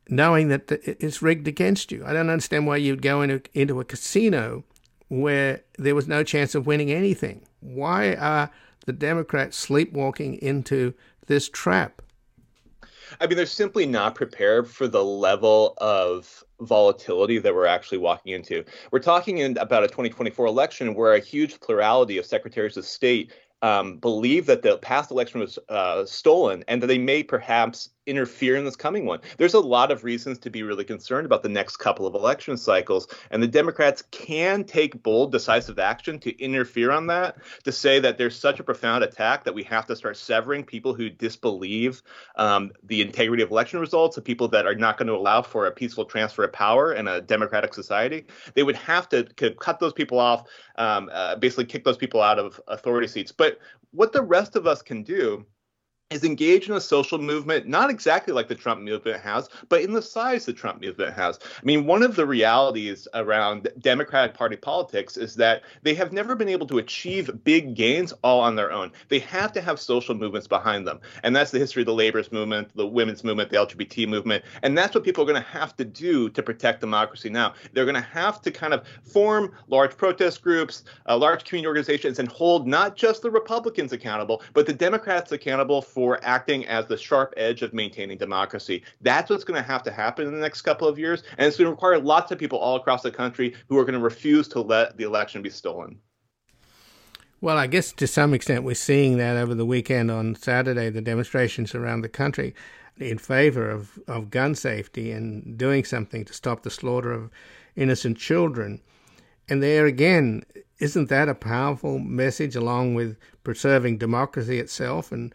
knowing 0.08 0.48
that 0.48 0.70
it's 0.70 1.22
rigged 1.22 1.48
against 1.48 1.90
you. 1.90 2.04
I 2.04 2.12
don't 2.12 2.28
understand 2.28 2.66
why 2.66 2.76
you'd 2.76 3.02
go 3.02 3.22
into, 3.22 3.40
into 3.54 3.80
a 3.80 3.84
casino 3.84 4.64
where 5.08 5.62
there 5.78 5.94
was 5.94 6.08
no 6.08 6.22
chance 6.22 6.54
of 6.54 6.66
winning 6.66 6.90
anything. 6.90 7.42
Why 7.60 8.14
are 8.14 8.50
the 8.86 8.92
Democrats 8.92 9.56
sleepwalking 9.56 10.34
into 10.34 10.94
this 11.26 11.48
trap? 11.48 12.02
I 13.20 13.26
mean, 13.26 13.36
they're 13.36 13.46
simply 13.46 13.86
not 13.86 14.14
prepared 14.14 14.68
for 14.68 14.88
the 14.88 15.04
level 15.04 15.74
of 15.78 16.44
volatility 16.60 17.38
that 17.38 17.54
we're 17.54 17.66
actually 17.66 17.98
walking 17.98 18.32
into. 18.32 18.64
We're 18.90 19.00
talking 19.00 19.38
in 19.38 19.56
about 19.58 19.84
a 19.84 19.88
2024 19.88 20.46
election 20.46 20.94
where 20.94 21.14
a 21.14 21.20
huge 21.20 21.60
plurality 21.60 22.18
of 22.18 22.26
secretaries 22.26 22.76
of 22.76 22.84
state 22.84 23.32
um, 23.62 23.96
believe 23.96 24.46
that 24.46 24.62
the 24.62 24.78
past 24.78 25.10
election 25.10 25.40
was 25.40 25.58
uh, 25.68 26.04
stolen 26.04 26.64
and 26.68 26.82
that 26.82 26.86
they 26.86 26.98
may 26.98 27.22
perhaps 27.22 27.90
interfere 28.06 28.56
in 28.56 28.64
this 28.64 28.76
coming 28.76 29.06
one. 29.06 29.20
There's 29.38 29.54
a 29.54 29.60
lot 29.60 29.90
of 29.90 30.04
reasons 30.04 30.38
to 30.40 30.50
be 30.50 30.62
really 30.62 30.84
concerned 30.84 31.26
about 31.26 31.42
the 31.42 31.48
next 31.48 31.78
couple 31.78 32.06
of 32.06 32.14
election 32.14 32.56
cycles, 32.56 33.08
and 33.30 33.42
the 33.42 33.48
Democrats 33.48 34.02
can 34.10 34.64
take 34.64 35.02
bold, 35.02 35.32
decisive 35.32 35.78
action 35.78 36.18
to 36.20 36.38
interfere 36.42 36.90
on 36.90 37.06
that, 37.08 37.36
to 37.64 37.72
say 37.72 37.98
that 38.00 38.18
there's 38.18 38.38
such 38.38 38.60
a 38.60 38.64
profound 38.64 39.04
attack 39.04 39.44
that 39.44 39.54
we 39.54 39.62
have 39.64 39.86
to 39.86 39.96
start 39.96 40.16
severing 40.16 40.64
people 40.64 40.94
who 40.94 41.08
disbelieve 41.08 42.02
um, 42.36 42.70
the 42.82 43.00
integrity 43.00 43.42
of 43.42 43.50
election 43.50 43.80
results, 43.80 44.16
the 44.16 44.22
people 44.22 44.48
that 44.48 44.66
are 44.66 44.74
not 44.74 44.98
going 44.98 45.08
to 45.08 45.14
allow 45.14 45.42
for 45.42 45.66
a 45.66 45.70
peaceful 45.70 46.04
transfer 46.04 46.44
of 46.44 46.52
power 46.52 46.92
in 46.92 47.08
a 47.08 47.20
democratic 47.20 47.74
society. 47.74 48.26
They 48.54 48.62
would 48.62 48.76
have 48.76 49.08
to, 49.10 49.24
to 49.24 49.52
cut 49.52 49.80
those 49.80 49.92
people 49.92 50.18
off, 50.18 50.48
um, 50.76 51.10
uh, 51.12 51.36
basically 51.36 51.66
kick 51.66 51.84
those 51.84 51.96
people 51.96 52.20
out 52.20 52.38
of 52.38 52.60
authority 52.68 53.08
seats. 53.08 53.32
But 53.32 53.58
what 53.92 54.12
the 54.12 54.22
rest 54.22 54.56
of 54.56 54.66
us 54.66 54.82
can 54.82 55.02
do 55.02 55.46
is 56.10 56.22
engaged 56.22 56.68
in 56.68 56.76
a 56.76 56.80
social 56.80 57.18
movement, 57.18 57.66
not 57.66 57.88
exactly 57.88 58.34
like 58.34 58.46
the 58.46 58.54
Trump 58.54 58.82
movement 58.82 59.20
has, 59.20 59.48
but 59.70 59.80
in 59.80 59.92
the 59.92 60.02
size 60.02 60.44
the 60.44 60.52
Trump 60.52 60.82
movement 60.82 61.14
has. 61.14 61.38
I 61.42 61.64
mean, 61.64 61.86
one 61.86 62.02
of 62.02 62.14
the 62.14 62.26
realities 62.26 63.08
around 63.14 63.68
Democratic 63.80 64.34
Party 64.34 64.56
politics 64.56 65.16
is 65.16 65.34
that 65.36 65.62
they 65.82 65.94
have 65.94 66.12
never 66.12 66.36
been 66.36 66.48
able 66.48 66.66
to 66.66 66.78
achieve 66.78 67.30
big 67.42 67.74
gains 67.74 68.12
all 68.22 68.40
on 68.40 68.54
their 68.54 68.70
own. 68.70 68.92
They 69.08 69.18
have 69.20 69.52
to 69.54 69.62
have 69.62 69.80
social 69.80 70.14
movements 70.14 70.46
behind 70.46 70.86
them. 70.86 71.00
And 71.22 71.34
that's 71.34 71.50
the 71.50 71.58
history 71.58 71.82
of 71.82 71.86
the 71.86 71.94
labor's 71.94 72.30
movement, 72.30 72.68
the 72.76 72.86
women's 72.86 73.24
movement, 73.24 73.50
the 73.50 73.56
LGBT 73.56 74.06
movement. 74.06 74.44
And 74.62 74.76
that's 74.76 74.94
what 74.94 75.04
people 75.04 75.24
are 75.24 75.26
going 75.26 75.42
to 75.42 75.48
have 75.48 75.74
to 75.76 75.86
do 75.86 76.28
to 76.30 76.42
protect 76.42 76.80
democracy 76.80 77.30
now. 77.30 77.54
They're 77.72 77.86
going 77.86 77.94
to 77.94 78.00
have 78.02 78.42
to 78.42 78.50
kind 78.50 78.74
of 78.74 78.84
form 79.02 79.52
large 79.68 79.96
protest 79.96 80.42
groups, 80.42 80.84
uh, 81.08 81.16
large 81.16 81.44
community 81.44 81.66
organizations, 81.66 82.18
and 82.18 82.28
hold 82.28 82.68
not 82.68 82.94
just 82.94 83.22
the 83.22 83.30
Republicans 83.30 83.92
accountable, 83.92 84.42
but 84.52 84.66
the 84.66 84.72
Democrats 84.74 85.32
accountable 85.32 85.80
for 85.94 86.18
acting 86.24 86.66
as 86.66 86.86
the 86.86 86.96
sharp 86.96 87.32
edge 87.36 87.62
of 87.62 87.72
maintaining 87.72 88.18
democracy. 88.18 88.82
That's 89.00 89.30
what's 89.30 89.44
going 89.44 89.62
to 89.62 89.66
have 89.66 89.84
to 89.84 89.92
happen 89.92 90.26
in 90.26 90.34
the 90.34 90.40
next 90.40 90.62
couple 90.62 90.88
of 90.88 90.98
years. 90.98 91.22
And 91.38 91.46
it's 91.46 91.56
going 91.56 91.66
to 91.66 91.70
require 91.70 92.00
lots 92.00 92.32
of 92.32 92.38
people 92.38 92.58
all 92.58 92.74
across 92.74 93.02
the 93.02 93.12
country 93.12 93.54
who 93.68 93.78
are 93.78 93.84
going 93.84 93.94
to 93.94 94.00
refuse 94.00 94.48
to 94.48 94.60
let 94.60 94.96
the 94.96 95.04
election 95.04 95.40
be 95.40 95.50
stolen. 95.50 96.00
Well, 97.40 97.58
I 97.58 97.68
guess 97.68 97.92
to 97.92 98.06
some 98.06 98.34
extent 98.34 98.64
we're 98.64 98.74
seeing 98.74 99.18
that 99.18 99.36
over 99.36 99.54
the 99.54 99.66
weekend 99.66 100.10
on 100.10 100.34
Saturday, 100.34 100.90
the 100.90 101.00
demonstrations 101.00 101.74
around 101.74 102.00
the 102.00 102.08
country 102.08 102.54
in 102.98 103.18
favor 103.18 103.70
of, 103.70 103.98
of 104.08 104.30
gun 104.30 104.54
safety 104.54 105.12
and 105.12 105.58
doing 105.58 105.84
something 105.84 106.24
to 106.24 106.32
stop 106.32 106.62
the 106.62 106.70
slaughter 106.70 107.12
of 107.12 107.30
innocent 107.76 108.18
children. 108.18 108.80
And 109.48 109.62
there 109.62 109.86
again, 109.86 110.44
isn't 110.78 111.08
that 111.10 111.28
a 111.28 111.34
powerful 111.34 111.98
message 111.98 112.56
along 112.56 112.94
with 112.94 113.16
preserving 113.42 113.98
democracy 113.98 114.58
itself 114.58 115.12
and 115.12 115.34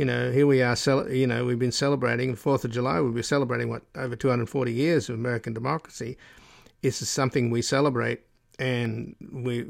you 0.00 0.06
know, 0.06 0.32
here 0.32 0.46
we 0.46 0.62
are, 0.62 0.74
you 1.10 1.26
know, 1.26 1.44
we've 1.44 1.58
been 1.58 1.70
celebrating 1.70 2.30
the 2.30 2.38
4th 2.38 2.64
of 2.64 2.70
July, 2.70 2.98
we'll 3.00 3.12
be 3.12 3.22
celebrating, 3.22 3.68
what, 3.68 3.82
over 3.94 4.16
240 4.16 4.72
years 4.72 5.10
of 5.10 5.14
American 5.14 5.52
democracy. 5.52 6.16
This 6.80 7.02
is 7.02 7.10
something 7.10 7.50
we 7.50 7.60
celebrate 7.60 8.22
and 8.58 9.14
we 9.30 9.66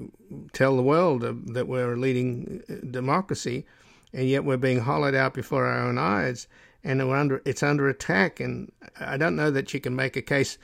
tell 0.53 0.77
the 0.77 0.85
world 0.85 1.23
that 1.53 1.67
we're 1.67 1.95
a 1.95 1.97
leading 1.97 2.63
uh, 2.71 2.75
democracy, 2.93 3.67
and 4.13 4.29
yet 4.29 4.45
we're 4.45 4.57
being 4.57 4.79
hollowed 4.79 5.17
out 5.17 5.35
before 5.35 5.67
our 5.67 5.89
own 5.89 5.99
eyes, 5.99 6.47
and 6.85 7.05
we're 7.09 7.17
under, 7.17 7.43
it's 7.45 7.65
under 7.65 7.89
attack. 7.89 8.39
And 8.39 8.71
I 9.01 9.17
don't 9.17 9.35
know 9.35 9.51
that 9.51 9.75
you 9.75 9.81
can 9.81 9.97
make 9.97 10.15
a 10.15 10.23
case 10.23 10.59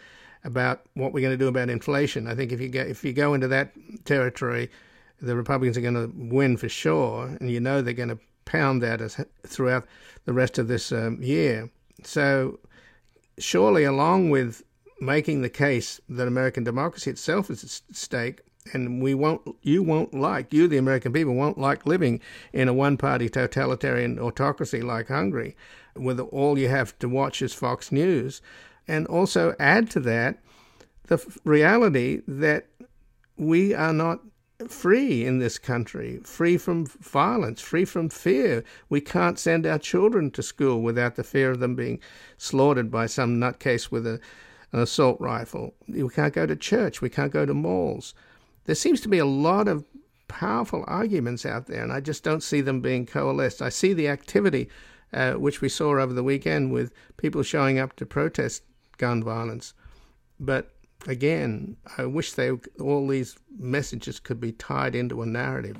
about 0.44 0.82
what 0.94 1.12
we're 1.12 1.22
going 1.22 1.36
to 1.36 1.44
do 1.44 1.48
about 1.48 1.70
inflation. 1.70 2.28
I 2.28 2.36
think 2.36 2.52
if 2.52 2.60
you 2.60 2.68
go, 2.68 2.82
if 2.82 3.02
you 3.02 3.12
go 3.12 3.34
into 3.34 3.48
that 3.48 3.72
territory, 4.04 4.70
the 5.20 5.34
Republicans 5.34 5.76
are 5.76 5.80
going 5.80 5.94
to 5.94 6.12
win 6.14 6.56
for 6.56 6.68
sure, 6.68 7.36
and 7.40 7.50
you 7.50 7.58
know 7.58 7.82
they're 7.82 7.92
going 7.92 8.10
to 8.10 8.18
pound 8.46 8.82
that 8.82 9.02
as, 9.02 9.22
throughout 9.46 9.86
the 10.24 10.32
rest 10.32 10.58
of 10.58 10.68
this 10.68 10.90
um, 10.90 11.22
year. 11.22 11.70
So, 12.02 12.58
surely, 13.38 13.84
along 13.84 14.30
with 14.30 14.62
making 15.00 15.42
the 15.42 15.50
case 15.50 16.00
that 16.08 16.26
American 16.26 16.64
democracy 16.64 17.10
itself 17.10 17.50
is 17.50 17.62
at 17.62 17.96
stake, 17.96 18.40
and 18.72 19.02
we 19.02 19.14
won't, 19.14 19.42
you 19.62 19.82
won't 19.82 20.14
like, 20.14 20.52
you, 20.52 20.66
the 20.66 20.78
American 20.78 21.12
people, 21.12 21.34
won't 21.34 21.58
like 21.58 21.86
living 21.86 22.20
in 22.52 22.68
a 22.68 22.74
one 22.74 22.96
party 22.96 23.28
totalitarian 23.28 24.18
autocracy 24.18 24.80
like 24.80 25.08
Hungary, 25.08 25.54
with 25.94 26.18
all 26.18 26.58
you 26.58 26.68
have 26.68 26.98
to 26.98 27.08
watch 27.08 27.42
is 27.42 27.52
Fox 27.52 27.92
News. 27.92 28.40
And 28.88 29.06
also 29.06 29.54
add 29.58 29.90
to 29.90 30.00
that 30.00 30.38
the 31.06 31.24
reality 31.44 32.22
that 32.26 32.66
we 33.36 33.74
are 33.74 33.92
not 33.92 34.20
free 34.68 35.24
in 35.24 35.38
this 35.38 35.58
country, 35.58 36.18
free 36.24 36.56
from 36.56 36.86
violence, 36.86 37.60
free 37.60 37.84
from 37.84 38.08
fear. 38.08 38.64
We 38.88 39.00
can't 39.00 39.38
send 39.38 39.66
our 39.66 39.78
children 39.78 40.30
to 40.32 40.42
school 40.42 40.82
without 40.82 41.16
the 41.16 41.24
fear 41.24 41.50
of 41.50 41.60
them 41.60 41.74
being 41.74 42.00
slaughtered 42.38 42.90
by 42.90 43.06
some 43.06 43.38
nutcase 43.38 43.90
with 43.90 44.06
a, 44.06 44.20
an 44.72 44.80
assault 44.80 45.20
rifle. 45.20 45.74
We 45.88 46.08
can't 46.08 46.34
go 46.34 46.46
to 46.46 46.56
church. 46.56 47.00
We 47.00 47.10
can't 47.10 47.32
go 47.32 47.44
to 47.44 47.54
malls. 47.54 48.14
There 48.64 48.74
seems 48.74 49.00
to 49.02 49.08
be 49.08 49.18
a 49.18 49.26
lot 49.26 49.68
of 49.68 49.84
powerful 50.28 50.84
arguments 50.88 51.46
out 51.46 51.66
there, 51.66 51.82
and 51.82 51.92
I 51.92 52.00
just 52.00 52.24
don't 52.24 52.42
see 52.42 52.60
them 52.60 52.80
being 52.80 53.06
coalesced. 53.06 53.62
I 53.62 53.68
see 53.68 53.92
the 53.92 54.08
activity, 54.08 54.68
uh, 55.12 55.34
which 55.34 55.60
we 55.60 55.68
saw 55.68 55.98
over 55.98 56.12
the 56.12 56.24
weekend 56.24 56.72
with 56.72 56.92
people 57.16 57.42
showing 57.42 57.78
up 57.78 57.94
to 57.96 58.06
protest 58.06 58.62
gun 58.98 59.22
violence. 59.22 59.74
But 60.40 60.75
again, 61.06 61.76
I 61.98 62.06
wish 62.06 62.32
they 62.32 62.50
all 62.80 63.06
these 63.06 63.36
messages 63.58 64.20
could 64.20 64.40
be 64.40 64.52
tied 64.52 64.94
into 64.94 65.22
a 65.22 65.26
narrative. 65.26 65.78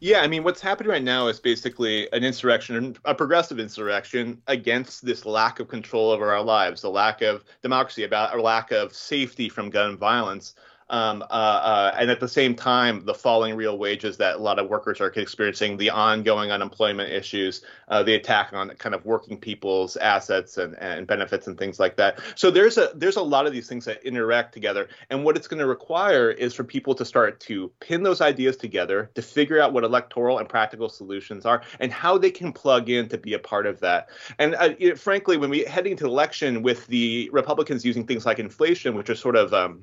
Yeah, 0.00 0.20
I 0.20 0.26
mean, 0.26 0.44
what's 0.44 0.60
happening 0.60 0.90
right 0.90 1.02
now 1.02 1.28
is 1.28 1.40
basically 1.40 2.12
an 2.12 2.24
insurrection, 2.24 2.96
a 3.06 3.14
progressive 3.14 3.58
insurrection 3.58 4.42
against 4.48 5.04
this 5.04 5.24
lack 5.24 5.60
of 5.60 5.68
control 5.68 6.10
over 6.10 6.30
our 6.30 6.42
lives, 6.42 6.82
the 6.82 6.90
lack 6.90 7.22
of 7.22 7.44
democracy, 7.62 8.04
about 8.04 8.32
our 8.32 8.40
lack 8.40 8.70
of 8.70 8.92
safety 8.92 9.48
from 9.48 9.70
gun 9.70 9.96
violence. 9.96 10.56
Um, 10.90 11.22
uh, 11.22 11.24
uh, 11.24 11.96
and 11.98 12.10
at 12.10 12.20
the 12.20 12.28
same 12.28 12.54
time, 12.54 13.04
the 13.04 13.14
falling 13.14 13.56
real 13.56 13.78
wages 13.78 14.18
that 14.18 14.36
a 14.36 14.38
lot 14.38 14.58
of 14.58 14.68
workers 14.68 15.00
are 15.00 15.08
experiencing, 15.08 15.76
the 15.76 15.90
ongoing 15.90 16.50
unemployment 16.50 17.10
issues, 17.10 17.62
uh, 17.88 18.02
the 18.02 18.14
attack 18.14 18.52
on 18.52 18.70
kind 18.70 18.94
of 18.94 19.04
working 19.06 19.38
people's 19.38 19.96
assets 19.96 20.58
and, 20.58 20.78
and 20.78 21.06
benefits 21.06 21.46
and 21.46 21.58
things 21.58 21.80
like 21.80 21.96
that. 21.96 22.20
So 22.34 22.50
there's 22.50 22.76
a 22.76 22.90
there's 22.94 23.16
a 23.16 23.22
lot 23.22 23.46
of 23.46 23.52
these 23.52 23.68
things 23.68 23.86
that 23.86 24.04
interact 24.04 24.52
together, 24.52 24.88
and 25.08 25.24
what 25.24 25.36
it's 25.36 25.48
going 25.48 25.60
to 25.60 25.66
require 25.66 26.30
is 26.30 26.52
for 26.52 26.64
people 26.64 26.94
to 26.96 27.04
start 27.04 27.40
to 27.40 27.70
pin 27.80 28.02
those 28.02 28.20
ideas 28.20 28.56
together, 28.56 29.10
to 29.14 29.22
figure 29.22 29.60
out 29.60 29.72
what 29.72 29.84
electoral 29.84 30.38
and 30.38 30.48
practical 30.48 30.88
solutions 30.88 31.46
are, 31.46 31.62
and 31.80 31.92
how 31.92 32.18
they 32.18 32.30
can 32.30 32.52
plug 32.52 32.90
in 32.90 33.08
to 33.08 33.16
be 33.16 33.32
a 33.32 33.38
part 33.38 33.66
of 33.66 33.80
that. 33.80 34.10
And 34.38 34.54
uh, 34.56 34.74
you 34.78 34.90
know, 34.90 34.96
frankly, 34.96 35.38
when 35.38 35.48
we 35.48 35.64
heading 35.64 35.92
into 35.92 36.04
election 36.04 36.62
with 36.62 36.86
the 36.88 37.30
Republicans 37.32 37.84
using 37.84 38.06
things 38.06 38.26
like 38.26 38.38
inflation, 38.38 38.94
which 38.94 39.08
are 39.08 39.14
sort 39.14 39.36
of 39.36 39.54
um, 39.54 39.82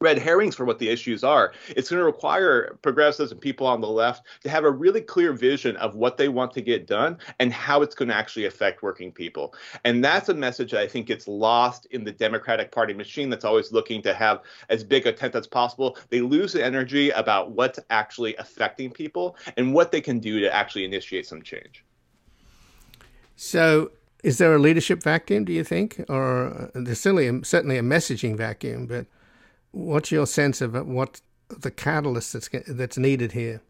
red 0.00 0.18
herrings 0.18 0.54
for 0.54 0.64
what 0.64 0.78
the 0.78 0.88
issues 0.88 1.24
are. 1.24 1.52
It's 1.70 1.90
going 1.90 1.98
to 1.98 2.04
require 2.04 2.78
progressives 2.82 3.32
and 3.32 3.40
people 3.40 3.66
on 3.66 3.80
the 3.80 3.88
left 3.88 4.26
to 4.42 4.48
have 4.48 4.64
a 4.64 4.70
really 4.70 5.00
clear 5.00 5.32
vision 5.32 5.76
of 5.76 5.96
what 5.96 6.16
they 6.16 6.28
want 6.28 6.52
to 6.52 6.60
get 6.60 6.86
done 6.86 7.18
and 7.40 7.52
how 7.52 7.82
it's 7.82 7.96
going 7.96 8.08
to 8.08 8.14
actually 8.14 8.46
affect 8.46 8.82
working 8.82 9.10
people. 9.10 9.54
And 9.84 10.04
that's 10.04 10.28
a 10.28 10.34
message 10.34 10.70
that 10.70 10.80
I 10.80 10.86
think 10.86 11.06
gets 11.06 11.26
lost 11.26 11.86
in 11.90 12.04
the 12.04 12.12
Democratic 12.12 12.70
Party 12.70 12.94
machine 12.94 13.28
that's 13.28 13.44
always 13.44 13.72
looking 13.72 14.00
to 14.02 14.14
have 14.14 14.42
as 14.68 14.84
big 14.84 15.06
a 15.06 15.12
tent 15.12 15.34
as 15.34 15.48
possible. 15.48 15.98
They 16.10 16.20
lose 16.20 16.52
the 16.52 16.64
energy 16.64 17.10
about 17.10 17.50
what's 17.50 17.80
actually 17.90 18.36
affecting 18.36 18.92
people 18.92 19.36
and 19.56 19.74
what 19.74 19.90
they 19.90 20.00
can 20.00 20.20
do 20.20 20.38
to 20.38 20.54
actually 20.54 20.84
initiate 20.84 21.26
some 21.26 21.42
change. 21.42 21.84
So, 23.34 23.90
is 24.24 24.38
there 24.38 24.52
a 24.52 24.58
leadership 24.58 25.02
vacuum, 25.02 25.44
do 25.44 25.52
you 25.52 25.62
think? 25.62 26.04
Or 26.08 26.48
uh, 26.48 26.68
there's 26.74 27.00
certainly, 27.00 27.42
certainly 27.44 27.78
a 27.78 27.82
messaging 27.82 28.36
vacuum, 28.36 28.86
but 28.86 29.06
what's 29.72 30.10
your 30.10 30.26
sense 30.26 30.60
of 30.60 30.74
what 30.86 31.20
the 31.48 31.70
catalyst 31.70 32.32
that's 32.32 32.48
that's 32.68 32.98
needed 32.98 33.32
here? 33.32 33.62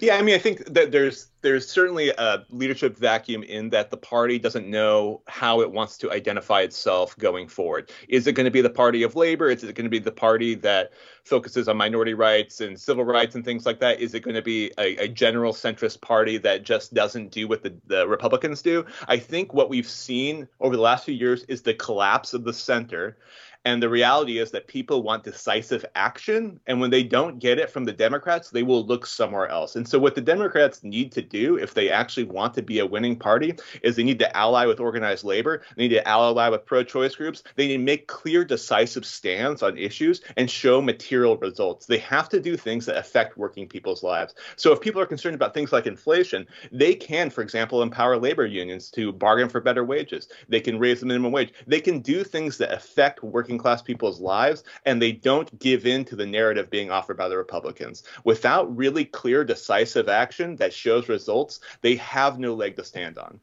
Yeah, 0.00 0.16
I 0.16 0.22
mean, 0.22 0.34
I 0.34 0.38
think 0.38 0.64
that 0.66 0.92
there's 0.92 1.28
there's 1.42 1.68
certainly 1.68 2.10
a 2.10 2.44
leadership 2.48 2.96
vacuum 2.96 3.42
in 3.42 3.68
that 3.70 3.90
the 3.90 3.96
party 3.96 4.38
doesn't 4.38 4.66
know 4.66 5.20
how 5.26 5.60
it 5.60 5.70
wants 5.70 5.98
to 5.98 6.10
identify 6.10 6.62
itself 6.62 7.16
going 7.18 7.48
forward. 7.48 7.90
Is 8.08 8.26
it 8.26 8.32
going 8.32 8.46
to 8.46 8.50
be 8.50 8.62
the 8.62 8.70
party 8.70 9.02
of 9.02 9.14
labor? 9.14 9.50
Is 9.50 9.62
it 9.62 9.74
going 9.74 9.84
to 9.84 9.90
be 9.90 9.98
the 9.98 10.12
party 10.12 10.54
that 10.54 10.92
focuses 11.24 11.68
on 11.68 11.76
minority 11.76 12.14
rights 12.14 12.62
and 12.62 12.80
civil 12.80 13.04
rights 13.04 13.34
and 13.34 13.44
things 13.44 13.66
like 13.66 13.80
that? 13.80 14.00
Is 14.00 14.14
it 14.14 14.20
going 14.20 14.36
to 14.36 14.42
be 14.42 14.72
a, 14.78 14.96
a 14.96 15.08
general 15.08 15.52
centrist 15.52 16.00
party 16.00 16.38
that 16.38 16.62
just 16.62 16.94
doesn't 16.94 17.30
do 17.30 17.46
what 17.46 17.62
the, 17.62 17.74
the 17.86 18.08
Republicans 18.08 18.62
do? 18.62 18.86
I 19.06 19.18
think 19.18 19.52
what 19.52 19.68
we've 19.68 19.88
seen 19.88 20.48
over 20.60 20.76
the 20.76 20.82
last 20.82 21.04
few 21.04 21.14
years 21.14 21.42
is 21.44 21.60
the 21.60 21.74
collapse 21.74 22.32
of 22.32 22.44
the 22.44 22.54
center 22.54 23.18
and 23.64 23.82
the 23.82 23.88
reality 23.88 24.38
is 24.38 24.50
that 24.50 24.66
people 24.66 25.02
want 25.02 25.24
decisive 25.24 25.86
action. 25.94 26.60
And 26.66 26.80
when 26.80 26.90
they 26.90 27.02
don't 27.02 27.38
get 27.38 27.58
it 27.58 27.70
from 27.70 27.84
the 27.84 27.92
Democrats, 27.92 28.50
they 28.50 28.62
will 28.62 28.84
look 28.84 29.06
somewhere 29.06 29.48
else. 29.48 29.74
And 29.74 29.88
so, 29.88 29.98
what 29.98 30.14
the 30.14 30.20
Democrats 30.20 30.84
need 30.84 31.12
to 31.12 31.22
do, 31.22 31.56
if 31.56 31.72
they 31.72 31.90
actually 31.90 32.24
want 32.24 32.52
to 32.54 32.62
be 32.62 32.78
a 32.78 32.86
winning 32.86 33.16
party, 33.16 33.54
is 33.82 33.96
they 33.96 34.02
need 34.02 34.18
to 34.18 34.36
ally 34.36 34.66
with 34.66 34.80
organized 34.80 35.24
labor, 35.24 35.62
they 35.76 35.84
need 35.84 35.94
to 35.94 36.06
ally 36.06 36.48
with 36.48 36.66
pro 36.66 36.84
choice 36.84 37.14
groups, 37.14 37.42
they 37.56 37.68
need 37.68 37.78
to 37.78 37.82
make 37.82 38.06
clear, 38.06 38.44
decisive 38.44 39.06
stands 39.06 39.62
on 39.62 39.78
issues 39.78 40.20
and 40.36 40.50
show 40.50 40.82
material 40.82 41.38
results. 41.38 41.86
They 41.86 41.98
have 41.98 42.28
to 42.30 42.40
do 42.40 42.56
things 42.56 42.84
that 42.86 42.98
affect 42.98 43.38
working 43.38 43.66
people's 43.66 44.02
lives. 44.02 44.34
So, 44.56 44.72
if 44.72 44.80
people 44.80 45.00
are 45.00 45.06
concerned 45.06 45.36
about 45.36 45.54
things 45.54 45.72
like 45.72 45.86
inflation, 45.86 46.46
they 46.70 46.94
can, 46.94 47.30
for 47.30 47.40
example, 47.40 47.82
empower 47.82 48.18
labor 48.18 48.44
unions 48.44 48.90
to 48.90 49.10
bargain 49.10 49.48
for 49.48 49.62
better 49.62 49.84
wages. 49.84 50.28
They 50.50 50.60
can 50.60 50.78
raise 50.78 51.00
the 51.00 51.06
minimum 51.06 51.32
wage. 51.32 51.54
They 51.66 51.80
can 51.80 52.00
do 52.00 52.24
things 52.24 52.58
that 52.58 52.70
affect 52.70 53.22
working 53.22 53.53
working 53.54 53.62
class 53.62 53.82
people's 53.82 54.20
lives, 54.20 54.64
and 54.84 55.00
they 55.00 55.12
don't 55.12 55.58
give 55.58 55.86
in 55.86 56.04
to 56.06 56.16
the 56.16 56.26
narrative 56.26 56.70
being 56.70 56.90
offered 56.90 57.16
by 57.16 57.28
the 57.28 57.36
Republicans. 57.36 58.02
Without 58.24 58.76
really 58.76 59.04
clear, 59.04 59.44
decisive 59.44 60.08
action 60.08 60.56
that 60.56 60.72
shows 60.72 61.08
results, 61.08 61.60
they 61.82 61.96
have 61.96 62.38
no 62.38 62.54
leg 62.54 62.76
to 62.76 62.84
stand 62.84 63.18
on. 63.18 63.40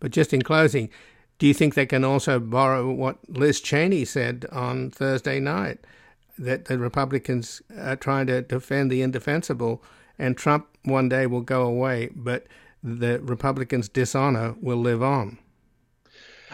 But 0.00 0.12
just 0.12 0.34
in 0.34 0.42
closing, 0.42 0.90
do 1.38 1.46
you 1.46 1.54
think 1.54 1.74
they 1.74 1.86
can 1.86 2.04
also 2.04 2.38
borrow 2.38 2.90
what 2.92 3.16
Liz 3.28 3.60
Cheney 3.60 4.04
said 4.04 4.44
on 4.52 4.90
Thursday 4.90 5.40
night? 5.40 5.78
That 6.38 6.66
the 6.66 6.78
Republicans 6.78 7.62
are 7.78 7.96
trying 7.96 8.26
to 8.26 8.42
defend 8.42 8.90
the 8.90 9.00
indefensible, 9.00 9.82
and 10.18 10.36
Trump 10.36 10.66
one 10.84 11.08
day 11.08 11.26
will 11.26 11.40
go 11.40 11.62
away, 11.62 12.10
but 12.14 12.46
the 12.82 13.18
Republicans' 13.20 13.88
dishonor 13.88 14.54
will 14.60 14.76
live 14.76 15.02
on. 15.02 15.38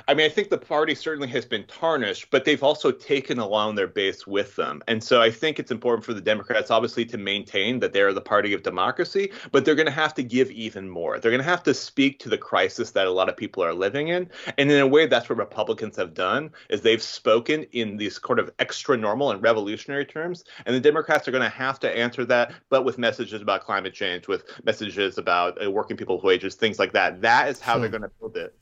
I 0.09 0.15
mean, 0.15 0.27
I 0.27 0.29
think 0.29 0.51
the 0.51 0.59
party 0.59 0.95
certainly 0.95 1.29
has 1.29 1.45
been 1.45 1.65
tarnished, 1.65 2.31
but 2.31 2.45
they've 2.45 2.63
also 2.63 2.91
taken 2.91 3.39
along 3.39 3.75
their 3.75 3.87
base 3.87 4.27
with 4.27 4.57
them. 4.57 4.83
And 4.89 5.03
so 5.03 5.21
I 5.21 5.31
think 5.31 5.59
it's 5.59 5.71
important 5.71 6.05
for 6.05 6.15
the 6.15 6.21
Democrats, 6.21 6.71
obviously, 6.71 7.05
to 7.07 7.19
maintain 7.19 7.81
that 7.81 7.93
they're 7.93 8.13
the 8.13 8.21
party 8.21 8.53
of 8.53 8.63
democracy, 8.63 9.31
but 9.51 9.65
they're 9.65 9.75
going 9.75 9.87
to 9.87 9.93
have 9.93 10.15
to 10.15 10.23
give 10.23 10.51
even 10.51 10.89
more. 10.89 11.19
They're 11.19 11.31
going 11.31 11.43
to 11.43 11.49
have 11.49 11.63
to 11.65 11.75
speak 11.75 12.19
to 12.21 12.29
the 12.29 12.39
crisis 12.39 12.91
that 12.93 13.07
a 13.07 13.11
lot 13.11 13.29
of 13.29 13.37
people 13.37 13.63
are 13.63 13.75
living 13.75 14.09
in. 14.09 14.29
And 14.59 14.71
in 14.71 14.81
a 14.81 14.87
way, 14.87 15.07
that's 15.07 15.29
what 15.29 15.39
Republicans 15.39 15.97
have 15.97 16.15
done, 16.15 16.51
is 16.69 16.81
they've 16.81 17.03
spoken 17.03 17.65
in 17.73 17.97
these 17.97 18.21
sort 18.21 18.39
of 18.39 18.51
extra 18.59 18.97
normal 18.97 19.31
and 19.31 19.43
revolutionary 19.43 20.05
terms. 20.05 20.45
And 20.67 20.75
the 20.75 20.81
Democrats 20.81 21.29
are 21.29 21.31
going 21.31 21.43
to 21.43 21.49
have 21.49 21.79
to 21.81 21.97
answer 21.97 22.25
that, 22.27 22.53
but 22.69 22.85
with 22.85 22.99
messages 22.99 23.41
about 23.41 23.65
climate 23.65 23.95
change, 23.95 24.29
with 24.29 24.45
messages 24.65 25.19
about 25.19 25.65
uh, 25.65 25.71
working 25.71 25.97
people's 25.97 26.23
wages, 26.23 26.55
things 26.55 26.79
like 26.79 26.93
that. 26.93 27.21
That 27.21 27.49
is 27.49 27.61
how 27.61 27.79
they're 27.79 27.89
going 27.89 28.03
to 28.03 28.11
build 28.21 28.37
it. 28.37 28.55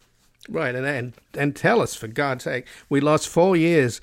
Right, 0.48 0.74
and, 0.74 0.86
and 0.86 1.12
and 1.34 1.54
tell 1.54 1.80
us 1.80 1.94
for 1.94 2.08
God's 2.08 2.44
sake, 2.44 2.66
we 2.88 3.00
lost 3.00 3.28
four 3.28 3.56
years 3.56 4.00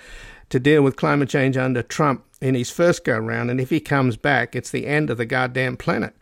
to 0.49 0.59
deal 0.59 0.81
with 0.81 0.95
climate 0.95 1.29
change 1.29 1.57
under 1.57 1.81
Trump 1.81 2.23
in 2.39 2.55
his 2.55 2.69
first 2.69 3.03
go 3.03 3.17
round, 3.17 3.49
and 3.49 3.59
if 3.59 3.69
he 3.69 3.79
comes 3.79 4.17
back, 4.17 4.55
it's 4.55 4.69
the 4.69 4.85
end 4.85 5.09
of 5.09 5.17
the 5.17 5.25
goddamn 5.25 5.77
planet. 5.77 6.15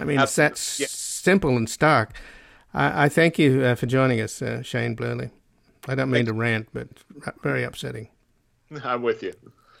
I 0.00 0.04
mean, 0.04 0.18
it's 0.18 0.36
that 0.36 0.52
yeah. 0.78 0.86
simple 0.88 1.56
and 1.56 1.68
stark. 1.68 2.14
I, 2.72 3.04
I 3.04 3.08
thank 3.08 3.38
you 3.38 3.62
uh, 3.62 3.74
for 3.74 3.86
joining 3.86 4.20
us, 4.20 4.40
uh, 4.40 4.62
Shane 4.62 4.94
Burley. 4.94 5.30
I 5.86 5.94
don't 5.94 6.10
mean 6.10 6.26
Thanks. 6.26 6.28
to 6.28 6.34
rant, 6.34 6.68
but 6.72 6.88
very 7.42 7.62
upsetting. 7.64 8.08
I'm 8.84 9.02
with 9.02 9.22
you. 9.22 9.34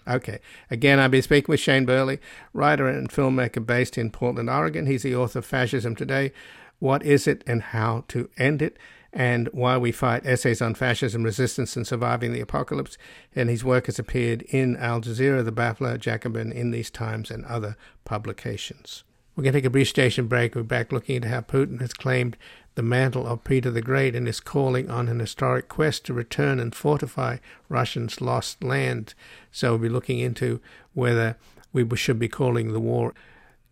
Okay. 0.06 0.38
Again, 0.70 0.98
I've 0.98 1.10
been 1.10 1.22
speaking 1.22 1.52
with 1.52 1.60
Shane 1.60 1.84
Burley, 1.84 2.18
writer 2.54 2.88
and 2.88 3.10
filmmaker 3.10 3.64
based 3.64 3.98
in 3.98 4.10
Portland, 4.10 4.48
Oregon. 4.48 4.86
He's 4.86 5.02
the 5.02 5.14
author 5.14 5.40
of 5.40 5.46
Fascism 5.46 5.94
Today 5.94 6.32
What 6.78 7.02
is 7.02 7.26
it 7.26 7.44
and 7.46 7.62
how 7.62 8.04
to 8.08 8.30
end 8.38 8.62
it? 8.62 8.78
And 9.12 9.48
Why 9.52 9.76
We 9.78 9.92
Fight 9.92 10.26
Essays 10.26 10.60
on 10.60 10.74
Fascism, 10.74 11.22
Resistance, 11.22 11.76
and 11.76 11.86
Surviving 11.86 12.32
the 12.32 12.40
Apocalypse. 12.40 12.98
And 13.34 13.48
his 13.48 13.64
work 13.64 13.86
has 13.86 13.98
appeared 13.98 14.42
in 14.42 14.76
Al 14.76 15.00
Jazeera, 15.00 15.44
The 15.44 15.52
Baffler, 15.52 15.98
Jacobin, 15.98 16.52
In 16.52 16.70
These 16.70 16.90
Times, 16.90 17.30
and 17.30 17.44
other 17.46 17.76
publications. 18.04 19.04
We're 19.34 19.44
going 19.44 19.52
to 19.52 19.58
take 19.58 19.66
a 19.66 19.70
brief 19.70 19.88
station 19.88 20.26
break. 20.26 20.54
We're 20.54 20.64
back 20.64 20.90
looking 20.90 21.16
at 21.16 21.30
how 21.30 21.40
Putin 21.42 21.80
has 21.80 21.92
claimed 21.92 22.36
the 22.74 22.82
mantle 22.82 23.26
of 23.26 23.44
Peter 23.44 23.70
the 23.70 23.82
Great 23.82 24.14
and 24.14 24.28
is 24.28 24.40
calling 24.40 24.90
on 24.90 25.08
an 25.08 25.20
historic 25.20 25.68
quest 25.68 26.04
to 26.06 26.12
return 26.12 26.60
and 26.60 26.74
fortify 26.74 27.38
Russia's 27.68 28.20
lost 28.20 28.62
land. 28.62 29.14
So 29.50 29.70
we'll 29.70 29.78
be 29.78 29.88
looking 29.88 30.18
into 30.18 30.60
whether 30.92 31.36
we 31.72 31.86
should 31.96 32.18
be 32.18 32.28
calling 32.28 32.72
the 32.72 32.80
war 32.80 33.14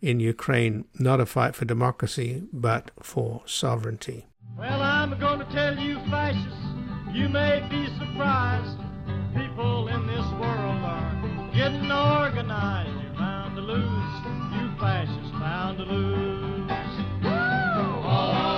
in 0.01 0.19
Ukraine 0.19 0.85
not 0.99 1.19
a 1.19 1.25
fight 1.25 1.55
for 1.55 1.65
democracy, 1.65 2.43
but 2.53 2.91
for 3.01 3.41
sovereignty. 3.45 4.25
Well, 4.55 4.81
I'm 4.81 5.19
going 5.19 5.39
to 5.39 5.45
tell 5.51 5.77
you, 5.77 5.97
fascists, 6.09 6.65
you 7.11 7.27
may 7.29 7.65
be 7.69 7.87
surprised. 7.97 8.77
People 9.35 9.87
in 9.87 10.05
this 10.07 10.25
world 10.39 10.81
are 10.83 11.51
getting 11.53 11.91
organized. 11.91 13.03
You're 13.03 13.13
bound 13.13 13.55
to 13.55 13.61
lose. 13.61 14.13
You 14.53 14.71
fascists 14.79 15.31
bound 15.39 15.77
to 15.79 15.83
lose. 15.85 16.71
All 18.05 18.56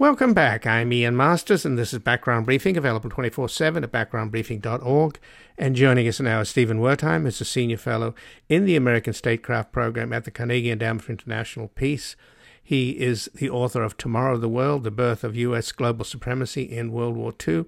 Welcome 0.00 0.32
back. 0.32 0.64
I'm 0.64 0.92
Ian 0.92 1.16
Masters, 1.16 1.64
and 1.64 1.76
this 1.76 1.92
is 1.92 1.98
Background 1.98 2.46
Briefing, 2.46 2.76
available 2.76 3.10
24 3.10 3.48
7 3.48 3.82
at 3.82 3.90
backgroundbriefing.org. 3.90 5.18
And 5.58 5.74
joining 5.74 6.06
us 6.06 6.20
now 6.20 6.42
is 6.42 6.48
Stephen 6.48 6.78
Wertheim, 6.78 7.22
who's 7.22 7.40
a 7.40 7.44
senior 7.44 7.78
fellow 7.78 8.14
in 8.48 8.64
the 8.64 8.76
American 8.76 9.12
Statecraft 9.12 9.72
Program 9.72 10.12
at 10.12 10.22
the 10.24 10.30
Carnegie 10.30 10.70
Endowment 10.70 11.02
for 11.02 11.10
International 11.10 11.66
Peace. 11.66 12.14
He 12.62 12.90
is 12.90 13.28
the 13.34 13.50
author 13.50 13.82
of 13.82 13.96
Tomorrow 13.96 14.36
the 14.36 14.48
World 14.48 14.84
The 14.84 14.92
Birth 14.92 15.24
of 15.24 15.34
U.S. 15.34 15.72
Global 15.72 16.04
Supremacy 16.04 16.62
in 16.62 16.92
World 16.92 17.16
War 17.16 17.34
II. 17.46 17.64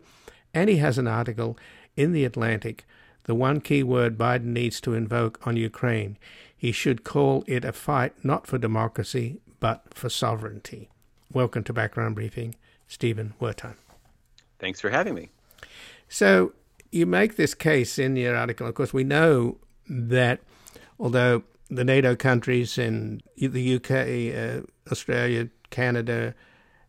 And 0.54 0.70
he 0.70 0.76
has 0.76 0.98
an 0.98 1.08
article 1.08 1.58
in 1.96 2.12
The 2.12 2.24
Atlantic, 2.24 2.86
The 3.24 3.34
One 3.34 3.60
Key 3.60 3.82
Word 3.82 4.16
Biden 4.16 4.52
Needs 4.52 4.80
to 4.82 4.94
Invoke 4.94 5.44
on 5.44 5.56
Ukraine. 5.56 6.16
He 6.56 6.70
should 6.70 7.02
call 7.02 7.42
it 7.48 7.64
a 7.64 7.72
fight 7.72 8.24
not 8.24 8.46
for 8.46 8.56
democracy, 8.56 9.40
but 9.58 9.92
for 9.92 10.08
sovereignty. 10.08 10.89
Welcome 11.32 11.62
to 11.64 11.72
Background 11.72 12.16
Briefing, 12.16 12.56
Stephen 12.88 13.34
Wertheim. 13.40 13.76
Thanks 14.58 14.80
for 14.80 14.90
having 14.90 15.14
me. 15.14 15.28
So, 16.08 16.54
you 16.90 17.06
make 17.06 17.36
this 17.36 17.54
case 17.54 18.00
in 18.00 18.16
your 18.16 18.34
article. 18.34 18.66
Of 18.66 18.74
course, 18.74 18.92
we 18.92 19.04
know 19.04 19.58
that 19.88 20.40
although 20.98 21.44
the 21.70 21.84
NATO 21.84 22.16
countries 22.16 22.78
and 22.78 23.22
the 23.36 23.76
UK, 23.76 24.34
uh, 24.34 24.90
Australia, 24.90 25.48
Canada, 25.70 26.34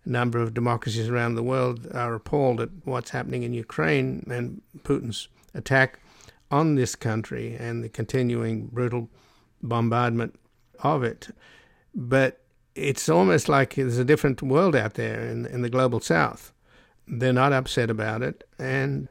a 0.06 0.10
number 0.10 0.40
of 0.40 0.56
democracies 0.56 1.08
around 1.08 1.36
the 1.36 1.44
world 1.44 1.88
are 1.94 2.16
appalled 2.16 2.62
at 2.62 2.70
what's 2.84 3.12
happening 3.12 3.44
in 3.44 3.54
Ukraine 3.54 4.26
and 4.28 4.64
Putin's 4.80 5.28
attack 5.54 6.00
on 6.50 6.74
this 6.74 6.96
country 6.96 7.56
and 7.60 7.84
the 7.84 7.90
continuing 7.90 8.66
brutal 8.68 9.08
bombardment 9.62 10.34
of 10.80 11.04
it. 11.04 11.28
But 11.94 12.41
it's 12.82 13.10
almost 13.10 13.48
like 13.48 13.76
there's 13.76 13.98
a 13.98 14.06
different 14.06 14.42
world 14.42 14.76
out 14.76 14.96
there 14.96 15.22
in, 15.22 15.46
in 15.46 15.62
the 15.62 15.70
global 15.70 16.00
south. 16.00 16.52
They're 17.08 17.34
not 17.34 17.54
upset 17.54 17.90
about 17.90 18.22
it. 18.22 18.48
And 18.58 19.08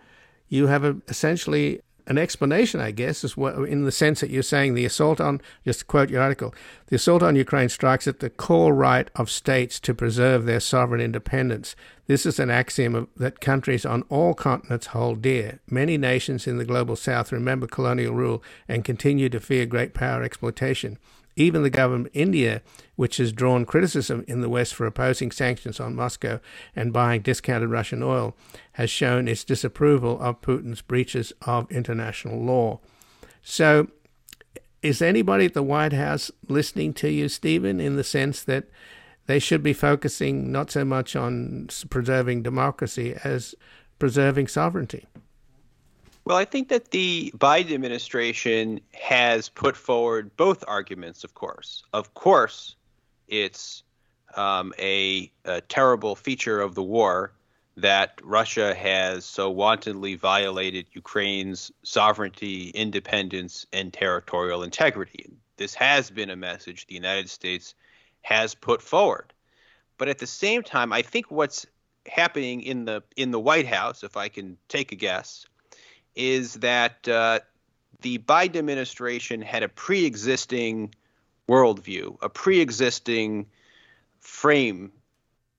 you 0.48 0.66
have 0.66 0.84
a, 0.84 0.96
essentially 1.08 1.80
an 2.06 2.18
explanation, 2.18 2.80
I 2.80 2.90
guess, 2.90 3.22
in 3.36 3.84
the 3.84 3.92
sense 3.92 4.20
that 4.20 4.30
you're 4.30 4.42
saying 4.42 4.74
the 4.74 4.84
assault 4.84 5.20
on, 5.20 5.40
just 5.64 5.80
to 5.80 5.84
quote 5.84 6.10
your 6.10 6.22
article, 6.22 6.52
the 6.88 6.96
assault 6.96 7.22
on 7.22 7.36
Ukraine 7.36 7.68
strikes 7.68 8.08
at 8.08 8.18
the 8.18 8.30
core 8.30 8.74
right 8.74 9.08
of 9.14 9.30
states 9.30 9.78
to 9.80 9.94
preserve 9.94 10.44
their 10.44 10.58
sovereign 10.58 11.00
independence. 11.00 11.76
This 12.08 12.26
is 12.26 12.40
an 12.40 12.50
axiom 12.50 12.96
of, 12.96 13.08
that 13.16 13.40
countries 13.40 13.86
on 13.86 14.02
all 14.08 14.34
continents 14.34 14.86
hold 14.86 15.22
dear. 15.22 15.60
Many 15.68 15.96
nations 15.96 16.48
in 16.48 16.58
the 16.58 16.64
global 16.64 16.96
south 16.96 17.30
remember 17.30 17.68
colonial 17.68 18.14
rule 18.14 18.42
and 18.66 18.84
continue 18.84 19.28
to 19.28 19.38
fear 19.38 19.64
great 19.64 19.94
power 19.94 20.24
exploitation. 20.24 20.98
Even 21.41 21.62
the 21.62 21.70
government 21.70 22.09
of 22.09 22.16
India, 22.20 22.61
which 22.97 23.16
has 23.16 23.32
drawn 23.32 23.64
criticism 23.64 24.26
in 24.28 24.43
the 24.43 24.49
West 24.51 24.74
for 24.74 24.84
opposing 24.84 25.30
sanctions 25.30 25.80
on 25.80 25.95
Moscow 25.95 26.38
and 26.76 26.93
buying 26.93 27.22
discounted 27.22 27.70
Russian 27.70 28.03
oil, 28.03 28.36
has 28.72 28.91
shown 28.91 29.26
its 29.26 29.43
disapproval 29.43 30.20
of 30.20 30.43
Putin's 30.43 30.82
breaches 30.82 31.32
of 31.41 31.70
international 31.72 32.38
law. 32.43 32.78
So, 33.41 33.88
is 34.82 35.01
anybody 35.01 35.47
at 35.47 35.55
the 35.55 35.62
White 35.62 35.95
House 35.95 36.30
listening 36.47 36.93
to 36.95 37.09
you, 37.09 37.30
Stephen, 37.30 37.80
in 37.80 37.97
the 37.97 38.05
sense 38.05 38.43
that 38.45 38.68
they 39.24 39.38
should 39.38 39.62
be 39.62 39.72
focusing 39.72 40.53
not 40.53 40.70
so 40.70 40.84
much 40.84 41.16
on 41.16 41.68
preserving 41.88 42.43
democracy 42.43 43.16
as 43.24 43.55
preserving 43.99 44.49
sovereignty? 44.49 45.07
Well, 46.30 46.38
I 46.38 46.44
think 46.44 46.68
that 46.68 46.92
the 46.92 47.32
Biden 47.36 47.74
administration 47.74 48.80
has 48.94 49.48
put 49.48 49.76
forward 49.76 50.30
both 50.36 50.62
arguments, 50.68 51.24
of 51.24 51.34
course. 51.34 51.82
Of 51.92 52.14
course, 52.14 52.76
it's 53.26 53.82
um, 54.36 54.72
a, 54.78 55.32
a, 55.44 55.60
terrible 55.62 56.14
feature 56.14 56.60
of 56.60 56.76
the 56.76 56.84
war 56.84 57.32
that 57.78 58.20
Russia 58.22 58.76
has 58.76 59.24
so 59.24 59.50
wantonly 59.50 60.14
violated 60.14 60.86
Ukraine's 60.92 61.72
sovereignty, 61.82 62.68
independence, 62.68 63.66
and 63.72 63.92
territorial 63.92 64.62
integrity. 64.62 65.32
This 65.56 65.74
has 65.74 66.10
been 66.10 66.30
a 66.30 66.36
message 66.36 66.86
the 66.86 66.94
United 66.94 67.28
States 67.28 67.74
has 68.22 68.54
put 68.54 68.82
forward. 68.82 69.32
But 69.98 70.06
at 70.06 70.18
the 70.18 70.28
same 70.28 70.62
time, 70.62 70.92
I 70.92 71.02
think 71.02 71.28
what's 71.28 71.66
happening 72.06 72.62
in 72.62 72.84
the 72.84 73.02
in 73.16 73.32
the 73.32 73.40
White 73.40 73.66
House, 73.66 74.04
if 74.04 74.16
I 74.16 74.28
can 74.28 74.56
take 74.68 74.92
a 74.92 74.94
guess, 74.94 75.46
is 76.14 76.54
that 76.54 77.06
uh, 77.08 77.40
the 78.02 78.18
Biden 78.18 78.56
administration 78.56 79.42
had 79.42 79.62
a 79.62 79.68
pre 79.68 80.04
existing 80.04 80.94
worldview, 81.48 82.16
a 82.22 82.28
pre 82.28 82.61
existing 82.61 83.46
frame 84.20 84.92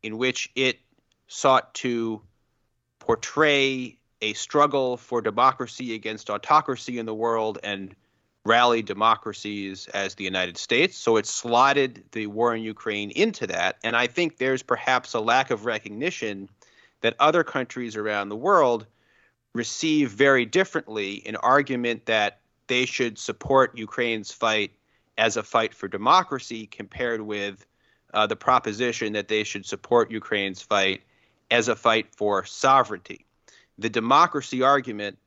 in 0.03 0.17
which 0.17 0.51
it 0.55 0.79
sought 1.27 1.73
to 1.73 2.21
portray 2.99 3.97
a 4.21 4.33
struggle 4.33 4.97
for 4.97 5.21
democracy 5.21 5.95
against 5.95 6.29
autocracy 6.29 6.99
in 6.99 7.05
the 7.05 7.13
world 7.13 7.57
and 7.63 7.95
rally 8.45 8.81
democracies 8.81 9.87
as 9.87 10.15
the 10.15 10.23
United 10.23 10.57
States. 10.57 10.97
So 10.97 11.17
it 11.17 11.25
slotted 11.25 12.03
the 12.11 12.27
war 12.27 12.55
in 12.55 12.63
Ukraine 12.63 13.11
into 13.11 13.47
that. 13.47 13.77
And 13.83 13.95
I 13.95 14.07
think 14.07 14.37
there's 14.37 14.63
perhaps 14.63 15.13
a 15.13 15.19
lack 15.19 15.51
of 15.51 15.65
recognition 15.65 16.49
that 17.01 17.15
other 17.19 17.43
countries 17.43 17.95
around 17.95 18.29
the 18.29 18.35
world 18.35 18.85
receive 19.53 20.11
very 20.11 20.45
differently 20.45 21.23
an 21.25 21.35
argument 21.37 22.05
that 22.05 22.39
they 22.67 22.85
should 22.85 23.17
support 23.17 23.77
Ukraine's 23.77 24.31
fight 24.31 24.71
as 25.17 25.37
a 25.37 25.43
fight 25.43 25.73
for 25.73 25.87
democracy 25.87 26.67
compared 26.67 27.21
with 27.21 27.65
uh, 28.13 28.27
the 28.27 28.35
proposition 28.35 29.13
that 29.13 29.27
they 29.27 29.43
should 29.43 29.65
support 29.65 30.11
Ukraine's 30.11 30.61
fight 30.61 31.01
as 31.49 31.67
a 31.67 31.75
fight 31.75 32.15
for 32.15 32.45
sovereignty. 32.45 33.25
The 33.77 33.89
democracy 33.89 34.63
argument 34.63 35.17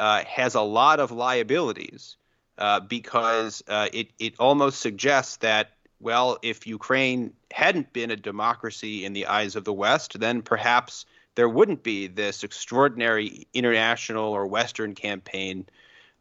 uh, 0.00 0.24
has 0.24 0.54
a 0.54 0.60
lot 0.62 1.00
of 1.00 1.10
liabilities 1.10 2.16
uh, 2.58 2.80
because 2.80 3.62
uh, 3.68 3.88
it, 3.92 4.08
it 4.18 4.34
almost 4.38 4.80
suggests 4.80 5.36
that, 5.38 5.70
well, 6.00 6.38
if 6.42 6.66
Ukraine 6.66 7.32
hadn't 7.50 7.92
been 7.92 8.10
a 8.10 8.16
democracy 8.16 9.04
in 9.04 9.12
the 9.12 9.26
eyes 9.26 9.56
of 9.56 9.64
the 9.64 9.72
West, 9.72 10.18
then 10.18 10.42
perhaps 10.42 11.04
there 11.36 11.48
wouldn't 11.48 11.82
be 11.82 12.08
this 12.08 12.42
extraordinary 12.42 13.46
international 13.54 14.32
or 14.32 14.46
Western 14.46 14.94
campaign 14.94 15.66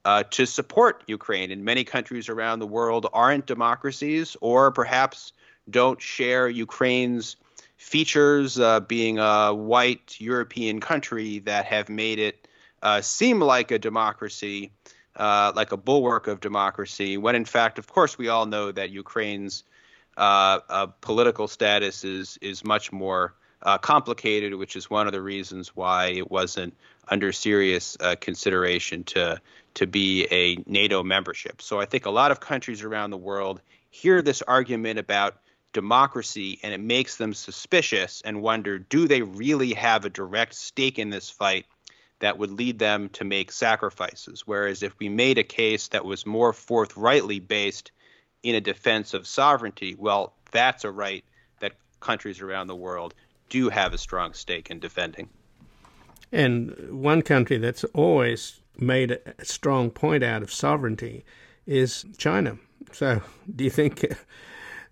uh, 0.03 0.24
to 0.30 0.45
support 0.45 1.03
Ukraine. 1.07 1.51
And 1.51 1.66
many 1.66 1.84
countries 1.84 2.30
around 2.30 2.59
the 2.59 2.68
world 2.68 3.07
aren't 3.11 3.47
democracies 3.47 4.38
or 4.39 4.72
perhaps 4.72 5.34
don't 5.70 5.99
share 5.99 6.47
Ukraine's 6.47 7.38
features, 7.78 8.59
uh, 8.59 8.82
being 8.82 9.18
a 9.18 9.53
white 9.53 10.20
European 10.20 10.80
country 10.80 11.39
that 11.39 11.66
have 11.66 11.89
made 11.89 12.20
it 12.20 12.47
uh, 12.84 13.01
seem 13.01 13.39
like 13.39 13.72
a 13.72 13.80
democracy, 13.80 14.72
uh, 15.16 15.51
like 15.55 15.72
a 15.72 15.78
bulwark 15.78 16.28
of 16.28 16.39
democracy, 16.39 17.18
when 17.18 17.36
in 17.36 17.45
fact, 17.45 17.80
of 17.80 17.88
course, 17.88 18.18
we 18.18 18.28
all 18.28 18.45
know 18.45 18.72
that 18.72 18.91
Ukraine's 18.91 19.63
uh, 20.18 20.59
uh, 20.70 20.86
political 21.01 21.47
status 21.47 22.03
is 22.03 22.38
is 22.41 22.63
much 22.63 22.91
more 22.91 23.34
uh, 23.62 23.78
complicated, 23.78 24.53
which 24.56 24.76
is 24.76 24.89
one 24.89 25.08
of 25.08 25.14
the 25.14 25.22
reasons 25.22 25.76
why 25.76 26.08
it 26.08 26.30
wasn't 26.30 26.76
under 27.10 27.32
serious 27.32 27.97
uh, 27.99 28.16
consideration 28.20 29.03
to 29.03 29.39
to 29.76 29.86
be 29.86 30.26
a 30.32 30.58
NATO 30.66 31.03
membership. 31.03 31.62
So 31.62 31.82
I 31.82 31.86
think 31.86 32.06
a 32.06 32.10
lot 32.10 32.32
of 32.32 32.39
countries 32.39 32.82
around 32.82 33.10
the 33.10 33.18
world 33.18 33.62
hear 33.89 34.22
this 34.22 34.41
argument 34.41 34.99
about 34.99 35.38
democracy 35.74 36.60
and 36.64 36.74
it 36.74 36.80
makes 36.80 37.18
them 37.18 37.34
suspicious 37.34 38.22
and 38.24 38.41
wonder 38.41 38.80
do 38.80 39.10
they 39.10 39.22
really 39.22 39.74
have 39.74 40.06
a 40.06 40.10
direct 40.10 40.53
stake 40.53 40.97
in 40.97 41.10
this 41.10 41.30
fight 41.30 41.66
that 42.20 42.38
would 42.38 42.49
lead 42.49 42.80
them 42.80 43.10
to 43.10 43.26
make 43.26 43.51
sacrifices 43.51 44.43
whereas 44.45 44.84
if 44.84 44.97
we 44.99 45.10
made 45.10 45.38
a 45.38 45.43
case 45.43 45.89
that 45.89 46.06
was 46.06 46.26
more 46.26 46.53
forthrightly 46.53 47.41
based 47.41 47.91
in 48.41 48.56
a 48.56 48.62
defense 48.62 49.14
of 49.14 49.28
sovereignty 49.28 49.95
well 49.99 50.34
that's 50.49 50.86
a 50.86 50.91
right 50.91 51.26
that 51.60 51.74
countries 51.99 52.39
around 52.39 52.68
the 52.68 52.76
world 52.76 53.14
do 53.50 53.70
have 53.70 53.93
a 53.93 53.98
strong 53.98 54.34
stake 54.34 54.70
in 54.72 54.80
defending. 54.80 55.30
And 56.32 57.02
one 57.02 57.22
country 57.22 57.58
that's 57.58 57.84
always 57.93 58.60
made 58.78 59.12
a 59.12 59.46
strong 59.46 59.89
point 59.89 60.24
out 60.24 60.41
of 60.41 60.52
sovereignty 60.52 61.24
is 61.66 62.06
China. 62.18 62.58
So, 62.91 63.22
do 63.56 63.64
you 63.64 63.70
think 63.70 64.06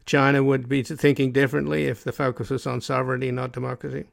China 0.05 0.43
would 0.43 0.69
be 0.69 0.83
thinking 0.83 1.31
differently 1.31 1.85
if 1.85 2.03
the 2.03 2.11
focus 2.11 2.49
was 2.49 2.65
on 2.65 2.81
sovereignty, 2.81 3.31
not 3.31 3.51
democracy? 3.51 4.05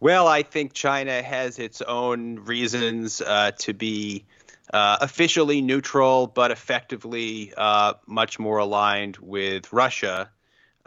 Well, 0.00 0.28
I 0.28 0.42
think 0.42 0.74
China 0.74 1.22
has 1.22 1.58
its 1.58 1.82
own 1.82 2.36
reasons 2.44 3.20
uh, 3.20 3.50
to 3.58 3.74
be 3.74 4.24
uh, 4.72 4.98
officially 5.00 5.60
neutral, 5.60 6.28
but 6.28 6.50
effectively 6.50 7.52
uh, 7.56 7.94
much 8.06 8.38
more 8.38 8.58
aligned 8.58 9.16
with 9.16 9.72
Russia 9.72 10.30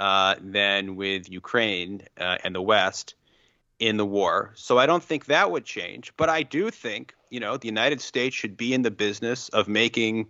uh, 0.01 0.33
than 0.41 0.95
with 0.95 1.29
Ukraine 1.29 2.01
uh, 2.19 2.37
and 2.43 2.55
the 2.55 2.61
West 2.61 3.13
in 3.77 3.97
the 3.97 4.05
war. 4.05 4.51
So 4.55 4.79
I 4.79 4.87
don't 4.87 5.03
think 5.03 5.25
that 5.25 5.51
would 5.51 5.63
change. 5.63 6.11
But 6.17 6.27
I 6.27 6.41
do 6.41 6.71
think, 6.71 7.13
you 7.29 7.39
know, 7.39 7.55
the 7.55 7.67
United 7.67 8.01
States 8.01 8.35
should 8.35 8.57
be 8.57 8.73
in 8.73 8.81
the 8.81 8.89
business 8.89 9.49
of 9.49 9.67
making 9.67 10.25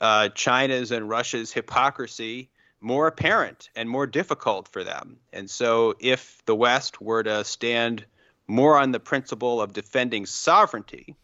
uh, 0.00 0.28
China's 0.28 0.92
and 0.92 1.08
Russia's 1.08 1.50
hypocrisy 1.52 2.50
more 2.80 3.08
apparent 3.08 3.68
and 3.74 3.90
more 3.90 4.06
difficult 4.06 4.68
for 4.68 4.84
them. 4.84 5.16
And 5.32 5.50
so 5.50 5.96
if 5.98 6.40
the 6.46 6.54
West 6.54 7.00
were 7.00 7.24
to 7.24 7.42
stand 7.42 8.04
more 8.46 8.78
on 8.78 8.92
the 8.92 9.00
principle 9.00 9.60
of 9.60 9.72
defending 9.72 10.24
sovereignty 10.24 11.16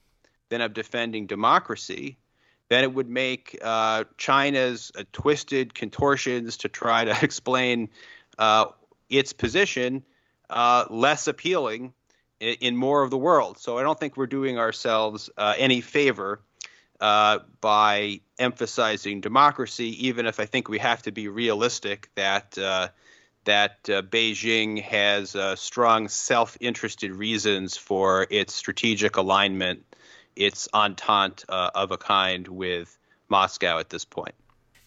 than 0.49 0.61
of 0.61 0.75
defending 0.75 1.29
democracy, 1.29 2.19
then 2.69 2.85
it 2.85 2.93
would 2.93 3.09
make 3.09 3.59
uh, 3.63 4.05
China's 4.17 4.91
uh, 4.97 5.05
twisted 5.13 5.75
contortions 5.75 6.59
to 6.59 6.69
try 6.69 7.05
to 7.05 7.17
explain 7.23 7.91
uh, 8.39 8.67
its 9.09 9.33
position 9.33 10.03
uh, 10.51 10.85
less 10.91 11.27
appealing 11.27 11.93
in, 12.41 12.57
in, 12.61 12.77
more 12.77 13.03
of 13.03 13.11
the 13.11 13.19
world. 13.19 13.59
So 13.59 13.79
I 13.79 13.83
don't 13.83 13.99
think 13.99 14.17
we're 14.17 14.27
doing 14.27 14.59
ourselves 14.59 15.31
uh, 15.37 15.55
any 15.57 15.81
favor 15.81 16.41
uh, 17.01 17.41
by 17.61 18.21
emphasizing 18.39 19.21
democracy, 19.21 20.07
even 20.07 20.27
if 20.27 20.41
I 20.41 20.47
think 20.47 20.69
we 20.69 20.79
have 20.79 21.03
to 21.03 21.13
be 21.13 21.29
realistic 21.29 22.11
that 22.15 22.59
that 23.45 23.85
Beijing 23.85 24.83
has 24.83 25.37
strong 25.55 26.09
self-interested 26.09 27.13
reasons 27.13 27.77
for 27.77 28.27
its 28.29 28.53
strategic 28.53 29.19
alignment 29.19 29.85
its 30.37 30.69
entente 30.73 31.45
uh, 31.49 31.71
of 31.75 31.91
a 31.91 31.99
kind 31.99 32.47
with 32.49 32.97
Moscow 33.29 33.79
at 33.79 33.91
this 33.91 34.05
point. 34.05 34.35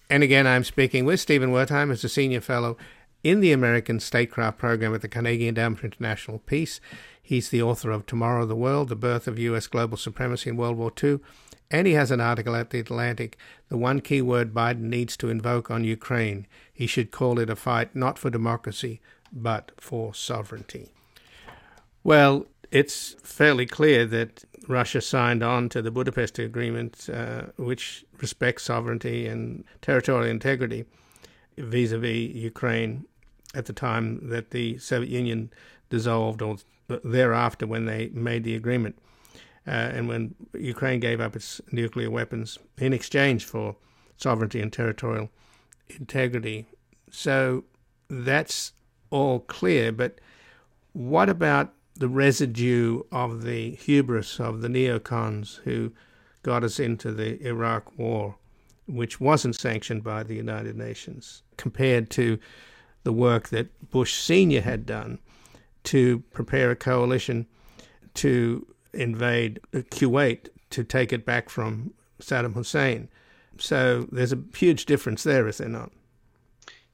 And 0.10 0.24
again, 0.24 0.47
I'm 0.47 0.64
speaking 0.64 1.06
with 1.06 1.20
Stephen 1.20 1.52
Wertheim 1.52 1.91
as 1.91 2.04
a 2.04 2.10
senior 2.10 2.41
fellow 2.41 2.78
in 3.24 3.41
the 3.41 3.52
American 3.52 4.00
Statecraft 4.00 4.58
Program 4.58 4.95
at 4.95 5.02
the 5.02 5.10
Carnegie 5.10 5.47
Endowment 5.47 5.80
for 5.80 5.86
International 5.86 6.39
Peace. 6.39 6.80
He's 7.22 7.50
the 7.50 7.62
author 7.62 7.91
of 7.91 8.06
Tomorrow 8.06 8.45
the 8.45 8.56
World, 8.56 8.89
The 8.89 8.95
Birth 8.95 9.28
of 9.28 9.38
U.S. 9.38 9.68
Global 9.68 9.97
Supremacy 9.97 10.50
in 10.50 10.58
World 10.58 10.78
War 10.78 10.91
II. 11.04 11.20
And 11.70 11.86
he 11.86 11.93
has 11.93 12.10
an 12.10 12.22
article 12.22 12.56
at 12.56 12.72
The 12.72 12.80
Atlantic, 12.80 13.38
The 13.68 13.78
One 13.78 14.02
Key 14.02 14.24
Word 14.24 14.54
Biden 14.54 14.84
Needs 14.84 15.16
to 15.18 15.30
Invoke 15.30 15.70
on 15.70 15.84
Ukraine. 15.84 16.47
He 16.74 16.88
should 16.88 17.12
call 17.12 17.38
it 17.38 17.50
a 17.50 17.56
fight 17.56 17.95
not 17.95 18.18
for 18.18 18.32
democracy, 18.32 19.02
but 19.32 19.72
for 19.78 20.16
sovereignty. 20.16 20.89
Well, 22.04 22.47
it's 22.72 23.16
fairly 23.22 23.68
clear 23.68 24.06
that 24.08 24.43
Russia 24.70 25.01
signed 25.01 25.41
on 25.41 25.67
to 25.67 25.82
the 25.82 25.89
Budapest 25.89 26.38
Agreement, 26.38 27.09
uh, 27.11 27.47
which 27.57 28.05
respects 28.22 28.63
sovereignty 28.63 29.26
and 29.26 29.63
territorial 29.82 30.30
integrity 30.30 30.86
vis 31.57 31.91
a 31.91 31.97
vis 31.97 32.30
Ukraine 32.36 33.05
at 33.55 33.65
the 33.65 33.74
time 33.74 34.30
that 34.30 34.51
the 34.51 34.78
Soviet 34.78 35.09
Union 35.09 35.51
dissolved 35.89 36.43
or 36.43 36.57
thereafter 36.88 37.65
when 37.65 37.86
they 37.86 38.09
made 38.13 38.43
the 38.43 38.55
agreement. 38.55 38.95
Uh, 39.65 39.72
and 39.72 40.07
when 40.07 40.36
Ukraine 40.53 40.99
gave 40.99 41.20
up 41.20 41.36
its 41.36 41.59
nuclear 41.72 42.11
weapons 42.11 42.59
in 42.78 42.93
exchange 42.93 43.45
for 43.45 43.76
sovereignty 44.17 44.61
and 44.61 44.72
territorial 44.72 45.32
integrity. 45.89 46.67
So 47.09 47.63
that's 48.07 48.74
all 49.09 49.39
clear. 49.39 49.91
But 49.91 50.20
what 50.93 51.28
about 51.28 51.74
the 52.00 52.10
residue 52.10 53.04
of 53.12 53.43
the 53.43 53.72
hubris 53.72 54.39
of 54.39 54.62
the 54.62 54.70
neocons 54.70 55.60
who 55.64 55.91
got 56.43 56.64
us 56.64 56.80
into 56.80 57.12
the 57.12 57.45
Iraq 57.45 57.97
War, 58.00 58.38
which 58.88 59.20
wasn't 59.20 59.56
sanctioned 59.56 60.04
by 60.04 60.24
the 60.24 60.36
United 60.36 60.78
Nations, 60.78 61.43
compared 61.58 62.10
to 62.12 62.39
the 63.04 63.12
work 63.12 63.50
that 63.50 63.91
Bush 63.91 64.14
Sr. 64.14 64.62
had 64.62 64.86
done 64.86 65.20
to 65.84 66.20
prepare 66.32 66.72
a 66.72 66.76
coalition 66.76 67.45
to 68.14 68.66
invade 68.93 69.60
Kuwait 69.74 70.47
to 70.70 70.84
take 70.86 71.12
it 71.12 71.26
back 71.26 71.50
from 71.50 71.93
Saddam 72.22 72.54
Hussein. 72.54 73.10
So 73.58 74.08
there's 74.10 74.32
a 74.32 74.39
huge 74.56 74.86
difference 74.86 75.24
there, 75.24 75.47
is 75.47 75.58
there 75.58 75.68
not? 75.68 75.91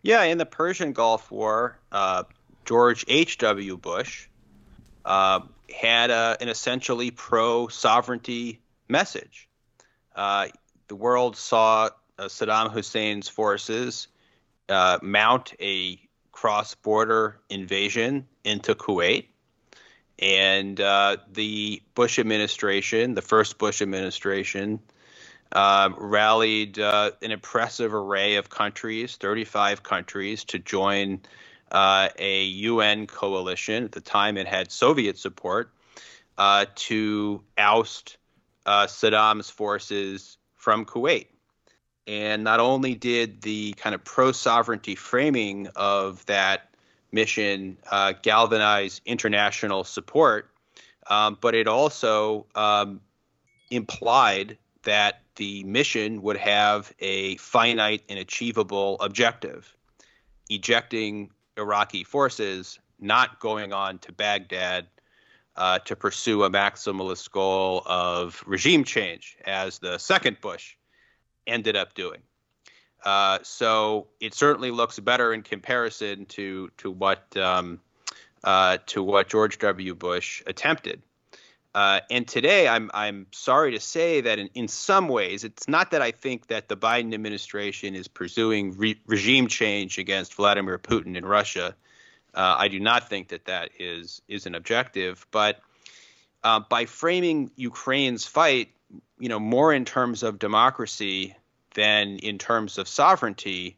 Yeah, 0.02 0.24
in 0.24 0.40
the 0.40 0.46
Persian 0.46 0.94
Gulf 0.94 1.30
War, 1.30 1.78
uh, 1.92 2.24
George 2.66 3.06
H.W. 3.08 3.78
Bush 3.78 4.28
uh, 5.06 5.42
had 5.74 6.10
a, 6.10 6.38
an 6.42 6.50
essentially 6.50 7.12
pro 7.12 7.68
sovereignty 7.68 8.60
message. 8.90 9.48
Uh, 10.16 10.48
the 10.88 10.96
world 10.96 11.38
saw 11.38 11.90
uh, 12.18 12.24
Saddam 12.26 12.72
Hussein's 12.72 13.30
forces 13.30 14.08
uh, 14.70 15.00
mount 15.02 15.54
a 15.60 16.00
cross 16.32 16.76
border 16.76 17.40
invasion 17.50 18.28
into 18.44 18.76
Kuwait. 18.76 19.26
And 20.20 20.80
uh, 20.80 21.18
the 21.32 21.82
Bush 21.94 22.20
administration, 22.20 23.16
the 23.16 23.22
first 23.22 23.58
Bush 23.58 23.82
administration, 23.82 24.80
uh, 25.52 25.90
rallied 25.98 26.80
uh, 26.80 27.12
an 27.22 27.32
impressive 27.32 27.94
array 27.94 28.36
of 28.36 28.50
countries, 28.50 29.18
35 29.18 29.84
countries, 29.84 30.44
to 30.46 30.60
join 30.60 31.22
uh, 31.76 32.08
a 32.18 32.44
UN 32.46 33.06
coalition. 33.06 33.84
At 33.84 33.92
the 33.92 34.00
time, 34.00 34.38
it 34.38 34.48
had 34.48 34.72
Soviet 34.72 35.18
support 35.18 35.74
uh, 36.38 36.68
to 36.76 37.44
oust 37.58 38.16
uh, 38.66 38.88
Saddam's 38.88 39.50
forces 39.50 40.38
from 40.56 40.86
Kuwait. 40.86 41.28
And 42.08 42.46
not 42.46 42.62
only 42.62 42.96
did 42.96 43.42
the 43.42 43.74
kind 43.74 43.94
of 43.94 44.06
pro 44.06 44.32
sovereignty 44.32 44.96
framing 44.96 45.68
of 45.76 46.26
that 46.28 46.70
mission 47.12 47.78
uh, 47.92 48.14
galvanize 48.22 49.02
international 49.06 49.84
support, 49.84 50.50
um, 51.08 51.38
but 51.42 51.56
it 51.56 51.68
also 51.68 52.46
um, 52.56 53.02
implied 53.70 54.58
that 54.84 55.24
the 55.36 55.66
mission 55.66 56.22
would 56.22 56.38
have 56.38 56.94
a 57.00 57.36
finite 57.36 58.04
and 58.08 58.18
achievable 58.18 58.96
objective 59.02 59.76
ejecting 60.50 61.32
Iraqi 61.58 62.04
forces, 62.04 62.80
not 63.00 63.40
going 63.40 63.74
on 63.74 64.00
to 64.00 64.12
Baghdad 64.12 64.88
uh, 65.56 65.80
to 65.80 65.96
pursue 65.96 66.44
a 66.44 66.50
maximalist 66.50 67.32
goal 67.32 67.84
of 67.86 68.44
regime 68.46 68.84
change, 68.84 69.38
as 69.46 69.80
the 69.80 69.98
second 69.98 70.42
Bush 70.42 70.76
ended 71.48 71.76
up 71.76 71.94
doing. 71.94 72.22
Uh, 73.04 73.40
so 73.44 74.08
it 74.20 74.34
certainly 74.34 74.72
looks 74.72 75.00
better 75.00 75.34
in 75.34 75.44
comparison 75.44 76.26
to 76.26 76.72
to 76.78 76.90
what 76.90 77.36
um, 77.38 77.80
uh, 78.44 78.78
to 78.88 79.04
what 79.04 79.30
George 79.30 79.60
W. 79.60 79.94
Bush 79.94 80.42
attempted. 80.48 81.02
Uh, 81.76 82.00
and 82.10 82.26
today, 82.26 82.70
I'm 82.70 82.90
I'm 82.94 83.28
sorry 83.32 83.72
to 83.74 83.82
say 83.82 84.22
that 84.22 84.40
in, 84.40 84.50
in 84.56 84.70
some 84.70 85.10
ways, 85.10 85.44
it's 85.44 85.68
not 85.68 85.92
that 85.92 86.02
I 86.02 86.12
think 86.12 86.48
that 86.48 86.70
the 86.70 86.78
Biden 86.78 87.14
administration 87.14 87.96
is 87.96 88.08
pursuing 88.08 88.78
re- 88.78 89.02
regime 89.06 89.50
change 89.50 89.98
against 89.98 90.36
Vladimir 90.36 90.80
Putin 90.80 91.18
in 91.18 91.26
Russia. 91.26 91.76
Uh, 92.34 92.56
I 92.58 92.70
do 92.70 92.80
not 92.80 93.10
think 93.10 93.28
that 93.28 93.44
that 93.46 93.72
is 93.78 94.22
is 94.30 94.46
an 94.46 94.56
objective, 94.56 95.28
but 95.32 95.60
uh, 96.46 96.62
by 96.62 96.86
framing 96.86 97.52
Ukraine's 97.58 98.26
fight, 98.26 98.70
you 99.20 99.28
know, 99.28 99.40
more 99.40 99.74
in 99.74 99.84
terms 99.84 100.24
of 100.24 100.40
democracy 100.40 101.36
than 101.74 102.20
in 102.20 102.38
terms 102.38 102.78
of 102.78 102.88
sovereignty, 102.88 103.76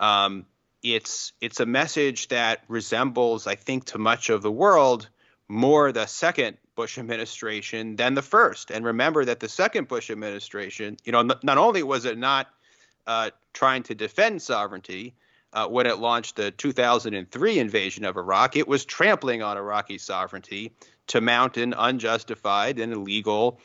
um, 0.00 0.46
it's 0.82 1.34
it's 1.42 1.60
a 1.60 1.66
message 1.66 2.28
that 2.28 2.64
resembles, 2.68 3.46
I 3.46 3.56
think, 3.56 3.84
to 3.86 3.98
much 3.98 4.30
of 4.30 4.40
the 4.40 4.50
world 4.50 5.10
more 5.48 5.92
the 5.92 6.06
second 6.06 6.56
Bush 6.76 6.98
administration 6.98 7.96
than 7.96 8.14
the 8.14 8.22
first. 8.22 8.70
And 8.70 8.84
remember 8.84 9.24
that 9.24 9.40
the 9.40 9.48
second 9.48 9.88
Bush 9.88 10.10
administration, 10.10 10.96
you 11.04 11.12
know, 11.12 11.20
n- 11.20 11.32
not 11.42 11.58
only 11.58 11.82
was 11.82 12.04
it 12.04 12.16
not 12.16 12.48
uh, 13.06 13.30
trying 13.52 13.82
to 13.84 13.94
defend 13.94 14.42
sovereignty 14.42 15.14
uh, 15.52 15.66
when 15.66 15.86
it 15.86 15.98
launched 15.98 16.36
the 16.36 16.50
2003 16.52 17.58
invasion 17.58 18.04
of 18.04 18.16
Iraq, 18.16 18.56
it 18.56 18.68
was 18.68 18.84
trampling 18.84 19.42
on 19.42 19.56
Iraqi 19.56 19.98
sovereignty 19.98 20.72
to 21.08 21.20
mount 21.20 21.56
an 21.56 21.74
unjustified 21.76 22.78
and 22.78 22.92
illegal 22.92 23.58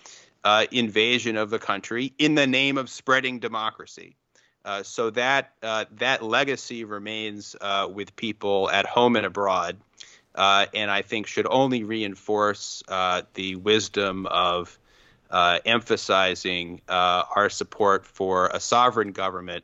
uh, 0.44 0.66
invasion 0.72 1.38
of 1.38 1.50
the 1.50 1.60
country 1.60 2.14
in 2.18 2.36
the 2.36 2.48
name 2.48 2.78
of 2.78 2.90
spreading 2.90 3.40
democracy. 3.40 4.16
Uh, 4.64 4.84
so 4.84 5.10
that 5.10 5.54
uh, 5.64 5.86
that 5.92 6.24
legacy 6.24 6.84
remains 6.84 7.56
uh, 7.62 7.88
with 7.92 8.16
people 8.16 8.70
at 8.70 8.86
home 8.86 9.16
and 9.16 9.26
abroad 9.26 9.78
uh, 10.36 10.66
and 10.74 10.90
I 10.90 11.02
think 11.02 11.28
should 11.28 11.48
only 11.50 11.84
reinforce 11.84 12.84
uh, 12.88 13.24
the 13.34 13.56
wisdom 13.56 14.26
of 14.28 14.78
uh, 15.30 15.60
emphasizing 15.66 16.82
uh, 16.88 17.24
our 17.36 17.50
support 17.50 18.06
for 18.06 18.48
a 18.48 18.60
sovereign 18.60 19.12
government 19.12 19.64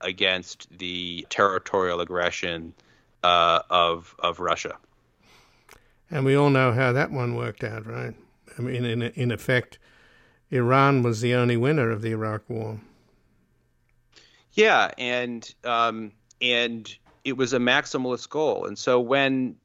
against 0.00 0.66
the 0.78 1.26
territorial 1.30 2.00
aggression 2.00 2.74
uh, 3.22 3.60
of 3.70 4.14
of 4.18 4.40
Russia. 4.40 4.76
And 6.10 6.24
we 6.24 6.34
all 6.34 6.50
know 6.50 6.72
how 6.72 6.92
that 6.92 7.10
one 7.10 7.34
worked 7.34 7.64
out, 7.64 7.86
right? 7.86 8.14
I 8.58 8.62
mean, 8.62 8.84
in 8.84 9.02
in 9.02 9.30
effect, 9.30 9.78
Iran 10.50 11.02
was 11.02 11.20
the 11.20 11.34
only 11.34 11.56
winner 11.56 11.90
of 11.90 12.02
the 12.02 12.10
Iraq 12.10 12.42
War. 12.48 12.80
Yeah, 14.52 14.90
and 14.98 15.54
um, 15.64 16.12
and 16.40 16.94
it 17.24 17.36
was 17.36 17.52
a 17.52 17.58
maximalist 17.58 18.28
goal, 18.28 18.66
and 18.66 18.78
so 18.78 19.00
when 19.00 19.56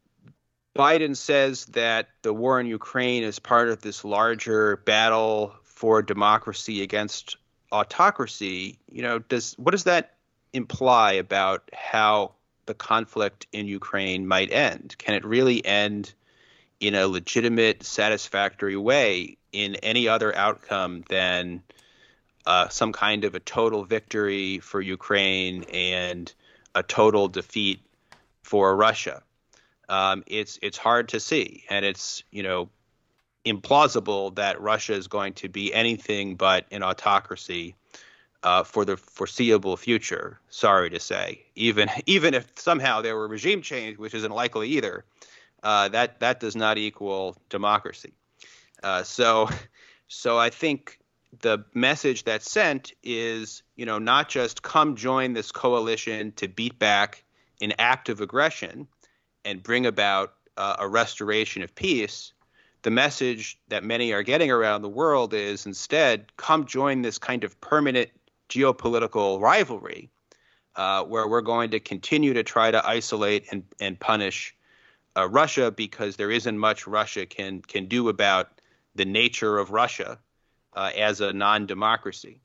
Biden 0.78 1.18
says 1.18 1.66
that 1.68 2.10
the 2.22 2.34
war 2.34 2.60
in 2.60 2.68
Ukraine 2.68 3.24
is 3.24 3.40
part 3.40 3.70
of 3.70 3.82
this 3.82 4.06
larger 4.06 4.78
battle 4.78 5.56
for 5.64 6.02
democracy 6.02 6.84
against 6.84 7.36
autocracy. 7.72 8.78
You 8.92 9.02
know, 9.02 9.20
does 9.20 9.56
what 9.58 9.72
does 9.72 9.86
that 9.86 10.14
imply 10.54 11.14
about 11.14 11.70
how 11.74 12.34
the 12.68 12.74
conflict 12.74 13.48
in 13.52 13.68
Ukraine 13.68 14.28
might 14.28 14.52
end? 14.52 14.96
Can 14.98 15.16
it 15.16 15.26
really 15.26 15.66
end 15.66 16.14
in 16.80 16.94
a 16.94 17.08
legitimate, 17.08 17.84
satisfactory 17.84 18.78
way 18.78 19.38
in 19.52 19.76
any 19.76 20.08
other 20.08 20.36
outcome 20.36 21.04
than 21.10 21.64
uh, 22.46 22.68
some 22.70 22.94
kind 22.94 23.24
of 23.24 23.34
a 23.34 23.40
total 23.40 23.84
victory 23.84 24.60
for 24.60 24.80
Ukraine 24.80 25.64
and 25.74 26.32
a 26.76 26.84
total 26.84 27.28
defeat 27.28 27.80
for 28.44 28.76
Russia? 28.76 29.24
Um, 29.90 30.24
it's 30.28 30.60
it's 30.62 30.78
hard 30.78 31.10
to 31.10 31.20
see, 31.20 31.64
and 31.70 31.86
it's 31.86 32.24
you 32.32 32.44
know 32.44 32.70
implausible 33.46 34.36
that 34.36 34.60
Russia 34.60 34.94
is 34.94 35.08
going 35.08 35.34
to 35.34 35.48
be 35.48 35.74
anything 35.74 36.36
but 36.36 36.66
an 36.72 36.84
autocracy 36.84 37.76
uh, 38.44 38.64
for 38.64 38.86
the 38.86 38.98
foreseeable 38.98 39.78
future. 39.78 40.40
Sorry 40.50 40.90
to 40.90 41.00
say, 41.00 41.44
even 41.56 41.90
even 42.06 42.34
if 42.34 42.48
somehow 42.56 43.02
there 43.02 43.16
were 43.16 43.28
regime 43.28 43.62
change, 43.62 43.98
which 43.98 44.14
isn't 44.14 44.32
likely 44.32 44.70
either, 44.70 45.06
uh, 45.64 45.90
that 45.90 46.20
that 46.20 46.40
does 46.40 46.56
not 46.56 46.78
equal 46.78 47.36
democracy. 47.50 48.14
Uh, 48.84 49.04
so, 49.04 49.50
so 50.08 50.38
I 50.38 50.50
think 50.50 51.00
the 51.40 51.64
message 51.74 52.24
that's 52.24 52.50
sent 52.50 52.94
is, 53.04 53.64
you 53.76 53.86
know, 53.86 54.00
not 54.00 54.30
just 54.30 54.64
come 54.64 54.96
join 54.96 55.34
this 55.34 55.52
coalition 55.52 56.32
to 56.34 56.48
beat 56.48 56.80
back 56.80 57.24
an 57.62 57.74
act 57.80 58.10
of 58.10 58.22
aggression 58.22 58.88
and 59.48 59.64
bring 59.64 59.86
about 59.86 60.34
uh, 60.58 60.76
a 60.80 60.88
restoration 60.88 61.64
of 61.64 61.74
peace. 61.74 62.34
The 62.82 62.92
message 62.92 63.58
that 63.70 63.84
many 63.84 64.12
are 64.12 64.22
getting 64.22 64.52
around 64.52 64.82
the 64.82 64.90
world 64.90 65.34
is 65.34 65.66
instead 65.66 66.36
come 66.36 66.66
join 66.66 67.02
this 67.02 67.18
kind 67.18 67.46
of 67.46 67.60
permanent 67.62 68.10
geopolitical 68.50 69.40
rivalry 69.40 70.10
uh, 70.76 71.04
where 71.04 71.28
we're 71.28 71.42
going 71.42 71.72
to 71.72 71.80
continue 71.80 72.34
to 72.34 72.44
try 72.44 72.70
to 72.70 72.86
isolate 72.86 73.46
and, 73.52 73.64
and 73.80 73.98
punish 73.98 74.54
uh, 75.16 75.28
Russia 75.30 75.72
because 75.72 76.18
there 76.18 76.30
isn't 76.30 76.58
much 76.58 76.86
Russia 76.86 77.26
can 77.26 77.62
can 77.62 77.88
do 77.88 78.10
about 78.10 78.50
the 78.96 79.06
nature 79.06 79.58
of 79.58 79.72
Russia 79.72 80.20
uh, 80.74 80.92
as 80.96 81.22
a 81.22 81.34
non-democracy, 81.34 82.42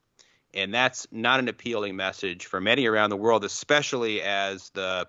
and 0.54 0.72
that's 0.72 1.06
not 1.10 1.40
an 1.40 1.48
appealing 1.48 1.96
message 1.96 2.46
for 2.46 2.60
many 2.60 2.86
around 2.86 3.10
the 3.10 3.16
world, 3.16 3.44
especially 3.44 4.22
as 4.22 4.70
the 4.70 5.06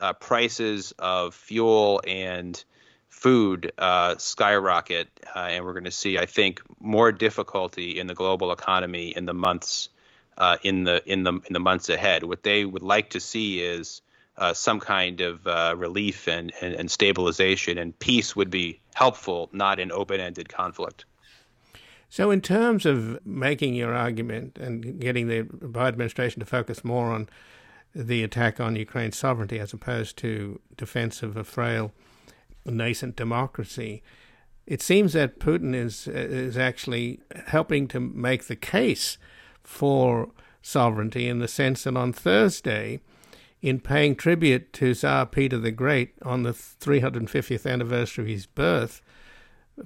uh, 0.00 0.12
prices 0.12 0.92
of 0.98 1.34
fuel 1.34 2.00
and 2.06 2.62
food 3.08 3.72
uh, 3.78 4.16
skyrocket, 4.18 5.08
uh, 5.34 5.38
and 5.38 5.64
we're 5.64 5.72
going 5.72 5.84
to 5.84 5.90
see, 5.90 6.18
I 6.18 6.26
think, 6.26 6.60
more 6.80 7.12
difficulty 7.12 7.98
in 7.98 8.06
the 8.06 8.14
global 8.14 8.52
economy 8.52 9.08
in 9.16 9.24
the 9.24 9.34
months 9.34 9.88
uh, 10.38 10.58
in 10.62 10.84
the 10.84 11.02
in 11.10 11.22
the 11.22 11.32
in 11.32 11.52
the 11.52 11.60
months 11.60 11.88
ahead. 11.88 12.22
What 12.22 12.42
they 12.42 12.64
would 12.64 12.82
like 12.82 13.10
to 13.10 13.20
see 13.20 13.62
is 13.62 14.02
uh, 14.36 14.52
some 14.52 14.80
kind 14.80 15.22
of 15.22 15.46
relief 15.78 16.28
and, 16.28 16.52
and, 16.60 16.74
and 16.74 16.90
stabilization, 16.90 17.78
and 17.78 17.98
peace 17.98 18.36
would 18.36 18.50
be 18.50 18.80
helpful, 18.94 19.48
not 19.52 19.80
an 19.80 19.90
open-ended 19.90 20.48
conflict. 20.50 21.06
So, 22.08 22.30
in 22.30 22.40
terms 22.40 22.86
of 22.86 23.24
making 23.26 23.74
your 23.74 23.94
argument 23.94 24.58
and 24.58 25.00
getting 25.00 25.28
the 25.28 25.42
Biden 25.42 25.88
administration 25.88 26.40
to 26.40 26.46
focus 26.46 26.84
more 26.84 27.12
on 27.12 27.28
the 27.96 28.22
attack 28.22 28.60
on 28.60 28.76
Ukraine's 28.76 29.16
sovereignty 29.16 29.58
as 29.58 29.72
opposed 29.72 30.18
to 30.18 30.60
defense 30.76 31.22
of 31.22 31.36
a 31.36 31.44
frail, 31.44 31.92
nascent 32.66 33.16
democracy, 33.16 34.02
it 34.66 34.82
seems 34.82 35.12
that 35.14 35.38
Putin 35.38 35.74
is 35.74 36.06
is 36.08 36.58
actually 36.58 37.20
helping 37.46 37.88
to 37.88 38.00
make 38.00 38.44
the 38.44 38.56
case 38.56 39.16
for 39.62 40.28
sovereignty 40.60 41.28
in 41.28 41.38
the 41.38 41.48
sense 41.48 41.84
that 41.84 41.96
on 41.96 42.12
Thursday, 42.12 43.00
in 43.62 43.80
paying 43.80 44.14
tribute 44.14 44.72
to 44.74 44.92
Tsar 44.92 45.26
Peter 45.26 45.58
the 45.58 45.70
Great 45.70 46.14
on 46.22 46.42
the 46.42 46.52
350th 46.52 47.70
anniversary 47.70 48.24
of 48.24 48.28
his 48.28 48.46
birth, 48.46 49.00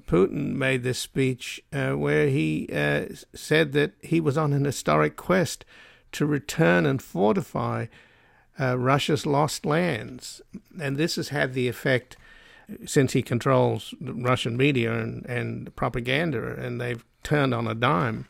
Putin 0.05 0.55
made 0.55 0.83
this 0.83 0.99
speech 0.99 1.61
uh, 1.71 1.91
where 1.91 2.27
he 2.27 2.67
uh, 2.73 3.05
said 3.33 3.73
that 3.73 3.93
he 4.01 4.19
was 4.19 4.37
on 4.37 4.53
an 4.53 4.65
historic 4.65 5.15
quest 5.15 5.63
to 6.13 6.25
return 6.25 6.85
and 6.85 7.01
fortify 7.01 7.87
uh, 8.59 8.77
Russia's 8.77 9.25
lost 9.25 9.65
lands. 9.65 10.41
And 10.79 10.97
this 10.97 11.15
has 11.15 11.29
had 11.29 11.53
the 11.53 11.67
effect, 11.67 12.17
since 12.85 13.13
he 13.13 13.21
controls 13.21 13.93
Russian 14.01 14.57
media 14.57 14.97
and, 14.99 15.25
and 15.25 15.75
propaganda, 15.75 16.55
and 16.55 16.79
they've 16.79 17.03
turned 17.23 17.53
on 17.53 17.67
a 17.67 17.75
dime 17.75 18.25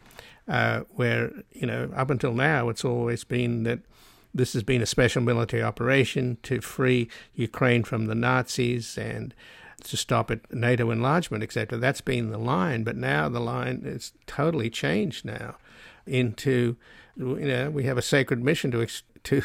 uh, 0.48 0.82
where, 0.92 1.32
you 1.52 1.68
know, 1.68 1.90
up 1.96 2.10
until 2.10 2.34
now, 2.34 2.70
it's 2.70 2.86
always 2.86 3.24
been 3.24 3.64
that 3.64 3.80
this 4.34 4.54
has 4.54 4.64
been 4.64 4.82
a 4.82 4.86
special 4.86 5.22
military 5.22 5.62
operation 5.62 6.38
to 6.44 6.62
free 6.62 7.10
Ukraine 7.36 7.84
from 7.84 8.06
the 8.06 8.16
Nazis 8.16 8.98
and 8.98 9.34
to 9.84 9.98
stop 9.98 10.32
it, 10.32 10.42
NATO 10.54 10.92
enlargement, 10.92 11.44
etc. 11.44 11.78
That's 11.78 12.02
been 12.02 12.30
the 12.30 12.38
line, 12.38 12.84
but 12.84 12.96
now 12.96 13.30
the 13.30 13.40
line 13.40 13.82
is 13.84 14.14
totally 14.28 14.70
changed 14.70 15.26
now 15.26 15.58
into, 16.06 16.78
you 17.16 17.36
know, 17.36 17.70
we 17.70 17.84
have 17.84 17.98
a 17.98 18.02
sacred 18.02 18.44
mission 18.44 18.72
to 18.72 18.88
to 19.24 19.44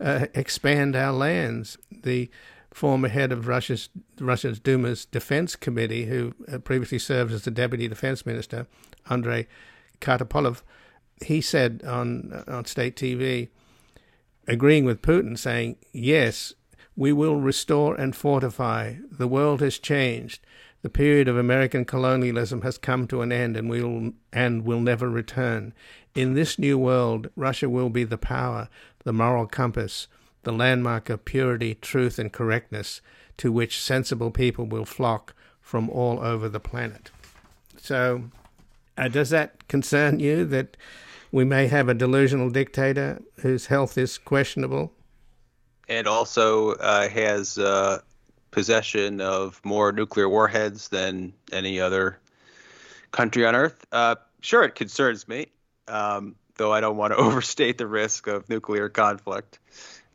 uh, 0.00 0.26
expand 0.34 0.96
our 0.96 1.12
lands. 1.12 1.76
The 1.90 2.30
former 2.72 3.08
head 3.08 3.32
of 3.32 3.48
Russia's 3.48 3.88
Russia's 4.18 4.58
Duma's 4.58 5.04
Defense 5.04 5.56
Committee, 5.56 6.06
who 6.06 6.34
uh, 6.50 6.58
previously 6.58 6.98
served 6.98 7.32
as 7.32 7.42
the 7.42 7.50
Deputy 7.50 7.88
Defense 7.88 8.24
Minister, 8.24 8.66
Andrei 9.08 9.46
Kartapolov, 10.00 10.62
he 11.24 11.40
said 11.40 11.82
on 11.84 12.44
on 12.46 12.64
state 12.64 12.96
TV, 12.96 13.48
agreeing 14.46 14.84
with 14.84 15.02
Putin, 15.02 15.38
saying, 15.38 15.76
"Yes, 15.92 16.54
we 16.96 17.12
will 17.12 17.36
restore 17.36 17.94
and 17.94 18.14
fortify. 18.14 18.94
The 19.10 19.28
world 19.28 19.60
has 19.60 19.78
changed. 19.78 20.40
The 20.82 20.90
period 20.90 21.28
of 21.28 21.36
American 21.36 21.84
colonialism 21.84 22.62
has 22.62 22.78
come 22.78 23.06
to 23.08 23.20
an 23.20 23.32
end, 23.32 23.56
and 23.56 23.68
will 23.68 24.12
and 24.32 24.64
will 24.64 24.80
never 24.80 25.10
return. 25.10 25.74
In 26.14 26.34
this 26.34 26.58
new 26.58 26.78
world, 26.78 27.28
Russia 27.36 27.68
will 27.68 27.90
be 27.90 28.04
the 28.04 28.18
power, 28.18 28.68
the 29.04 29.12
moral 29.12 29.46
compass, 29.46 30.08
the 30.42 30.52
landmark 30.52 31.10
of 31.10 31.24
purity, 31.24 31.74
truth, 31.74 32.18
and 32.18 32.32
correctness, 32.32 33.02
to 33.36 33.52
which 33.52 33.80
sensible 33.80 34.30
people 34.30 34.64
will 34.64 34.86
flock 34.86 35.34
from 35.60 35.90
all 35.90 36.18
over 36.20 36.48
the 36.48 36.60
planet." 36.60 37.10
So 37.76 38.30
uh, 38.96 39.08
does 39.08 39.30
that 39.30 39.68
concern 39.68 40.18
you 40.18 40.44
that 40.46 40.76
we 41.32 41.44
may 41.44 41.68
have 41.68 41.88
a 41.88 41.94
delusional 41.94 42.50
dictator 42.50 43.20
whose 43.40 43.66
health 43.66 43.96
is 43.96 44.18
questionable? 44.18 44.92
And 45.88 46.06
also 46.06 46.72
uh, 46.74 47.08
has 47.08 47.58
uh, 47.58 48.00
possession 48.50 49.20
of 49.20 49.60
more 49.64 49.92
nuclear 49.92 50.28
warheads 50.28 50.88
than 50.88 51.32
any 51.52 51.80
other 51.80 52.18
country 53.12 53.46
on 53.46 53.54
Earth? 53.54 53.84
Uh, 53.92 54.16
sure, 54.40 54.64
it 54.64 54.74
concerns 54.74 55.28
me, 55.28 55.46
um, 55.88 56.34
though 56.56 56.72
I 56.72 56.80
don't 56.80 56.96
want 56.96 57.12
to 57.12 57.16
overstate 57.18 57.78
the 57.78 57.86
risk 57.86 58.26
of 58.26 58.48
nuclear 58.48 58.88
conflict. 58.88 59.58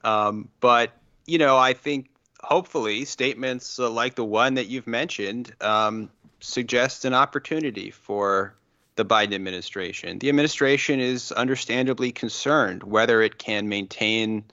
Um, 0.04 0.50
but, 0.60 0.92
you 1.26 1.38
know, 1.38 1.58
I 1.58 1.74
think 1.74 2.10
hopefully 2.42 3.06
statements 3.06 3.80
uh, 3.80 3.90
like 3.90 4.16
the 4.16 4.26
one 4.26 4.56
that 4.56 4.68
you've 4.68 4.88
mentioned 4.88 5.54
um, 5.62 6.10
suggest 6.40 7.06
an 7.06 7.14
opportunity 7.14 7.92
for 7.92 8.56
the 8.96 9.06
Biden 9.06 9.34
administration. 9.34 10.20
The 10.20 10.30
administration 10.30 11.00
is 11.00 11.32
understandably 11.32 12.12
concerned 12.12 12.84
whether 12.84 13.22
it 13.22 13.38
can 13.38 13.68
maintain 13.68 14.46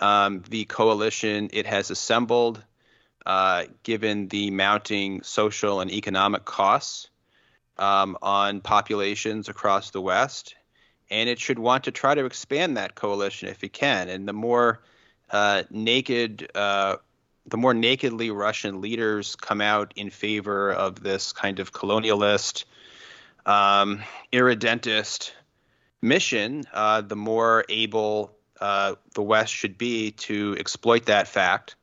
um, 0.00 0.42
the 0.48 0.64
coalition 0.66 1.50
it 1.52 1.66
has 1.66 1.90
assembled, 1.90 2.62
uh, 3.26 3.64
given 3.82 4.28
the 4.28 4.50
mounting 4.50 5.22
social 5.22 5.80
and 5.80 5.90
economic 5.90 6.44
costs 6.44 7.08
um, 7.78 8.16
on 8.22 8.60
populations 8.60 9.48
across 9.48 9.90
the 9.90 10.00
West. 10.00 10.54
And 11.10 11.28
it 11.28 11.38
should 11.38 11.58
want 11.58 11.84
to 11.84 11.90
try 11.90 12.14
to 12.14 12.24
expand 12.24 12.76
that 12.76 12.94
coalition 12.94 13.48
if 13.48 13.64
it 13.64 13.72
can. 13.72 14.08
And 14.08 14.28
the 14.28 14.32
more 14.32 14.80
uh, 15.30 15.64
naked, 15.70 16.50
uh, 16.54 16.96
the 17.46 17.56
more 17.56 17.74
nakedly 17.74 18.30
Russian 18.30 18.80
leaders 18.80 19.34
come 19.36 19.60
out 19.60 19.92
in 19.96 20.10
favor 20.10 20.72
of 20.72 21.02
this 21.02 21.32
kind 21.32 21.58
of 21.58 21.72
colonialist, 21.72 22.64
um, 23.44 24.02
irredentist 24.32 25.34
mission, 26.00 26.64
uh, 26.72 27.00
the 27.00 27.16
more 27.16 27.64
able 27.68 28.36
uh, 28.60 28.94
the 29.14 29.22
West 29.22 29.52
should 29.52 29.78
be 29.78 30.12
to 30.12 30.54
exploit 30.58 31.06
that 31.06 31.26
fact 31.26 31.76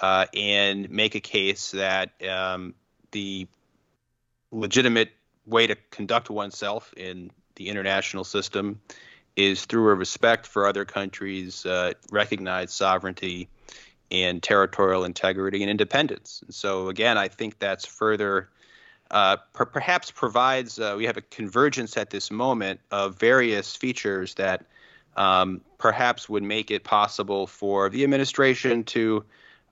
uh, 0.00 0.26
and 0.34 0.90
make 0.90 1.14
a 1.14 1.20
case 1.20 1.70
that 1.72 2.10
um, 2.28 2.74
the 3.12 3.46
legitimate 4.50 5.10
way 5.46 5.66
to 5.66 5.76
conduct 5.90 6.30
oneself 6.30 6.92
in 6.96 7.30
the 7.56 7.68
international 7.68 8.24
system 8.24 8.80
is 9.36 9.64
through 9.64 9.90
a 9.90 9.94
respect 9.94 10.46
for 10.46 10.66
other 10.66 10.84
countries' 10.84 11.66
uh, 11.66 11.92
recognized 12.10 12.72
sovereignty 12.72 13.48
and 14.10 14.42
territorial 14.42 15.04
integrity 15.04 15.62
and 15.62 15.70
independence. 15.70 16.42
And 16.44 16.54
so, 16.54 16.88
again, 16.88 17.18
I 17.18 17.28
think 17.28 17.58
that's 17.58 17.84
further 17.84 18.48
uh, 19.10 19.36
per- 19.52 19.66
perhaps 19.66 20.10
provides 20.10 20.78
uh, 20.78 20.94
we 20.96 21.04
have 21.06 21.16
a 21.16 21.22
convergence 21.22 21.96
at 21.96 22.10
this 22.10 22.30
moment 22.30 22.80
of 22.90 23.18
various 23.18 23.76
features 23.76 24.34
that 24.34 24.64
um, 25.16 25.60
perhaps 25.78 26.28
would 26.28 26.42
make 26.42 26.70
it 26.70 26.84
possible 26.84 27.46
for 27.46 27.88
the 27.88 28.04
administration 28.04 28.84
to 28.84 29.24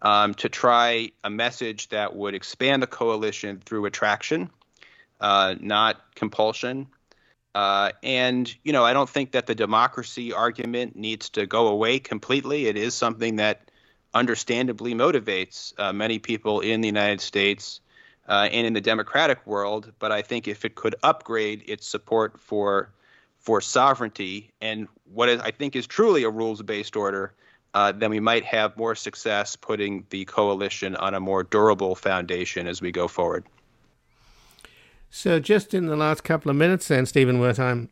um, 0.04 0.34
to 0.34 0.50
try 0.50 1.10
a 1.24 1.30
message 1.30 1.88
that 1.88 2.14
would 2.14 2.34
expand 2.34 2.82
the 2.82 2.86
coalition 2.86 3.60
through 3.64 3.86
attraction, 3.86 4.50
uh, 5.20 5.54
not 5.58 5.96
compulsion. 6.14 6.86
Uh, 7.54 7.90
and 8.02 8.54
you 8.62 8.72
know, 8.72 8.84
I 8.84 8.92
don't 8.92 9.08
think 9.08 9.32
that 9.32 9.46
the 9.46 9.54
democracy 9.54 10.32
argument 10.32 10.94
needs 10.94 11.30
to 11.30 11.46
go 11.46 11.68
away 11.68 11.98
completely. 11.98 12.66
It 12.66 12.76
is 12.76 12.94
something 12.94 13.36
that 13.36 13.70
understandably 14.12 14.94
motivates 14.94 15.72
uh, 15.78 15.92
many 15.92 16.18
people 16.18 16.60
in 16.60 16.82
the 16.82 16.88
United 16.88 17.20
States 17.20 17.80
uh, 18.28 18.48
and 18.52 18.66
in 18.66 18.72
the 18.74 18.80
democratic 18.80 19.46
world. 19.46 19.92
But 19.98 20.12
I 20.12 20.22
think 20.22 20.48
if 20.48 20.64
it 20.64 20.74
could 20.74 20.96
upgrade 21.02 21.64
its 21.66 21.86
support 21.86 22.38
for 22.40 22.92
for 23.38 23.60
sovereignty 23.60 24.50
and 24.60 24.88
what 25.12 25.28
is, 25.28 25.40
I 25.40 25.50
think 25.50 25.76
is 25.76 25.86
truly 25.86 26.24
a 26.24 26.30
rules 26.30 26.62
based 26.62 26.96
order, 26.96 27.34
uh, 27.74 27.92
then 27.92 28.10
we 28.10 28.20
might 28.20 28.44
have 28.44 28.76
more 28.76 28.94
success 28.94 29.56
putting 29.56 30.06
the 30.10 30.24
coalition 30.26 30.94
on 30.96 31.14
a 31.14 31.20
more 31.20 31.42
durable 31.42 31.94
foundation 31.94 32.66
as 32.66 32.80
we 32.80 32.92
go 32.92 33.08
forward. 33.08 33.44
So, 35.10 35.38
just 35.38 35.74
in 35.74 35.86
the 35.86 35.96
last 35.96 36.24
couple 36.24 36.50
of 36.50 36.56
minutes, 36.56 36.88
then, 36.88 37.06
Stephen 37.06 37.38
Wertheim, 37.40 37.88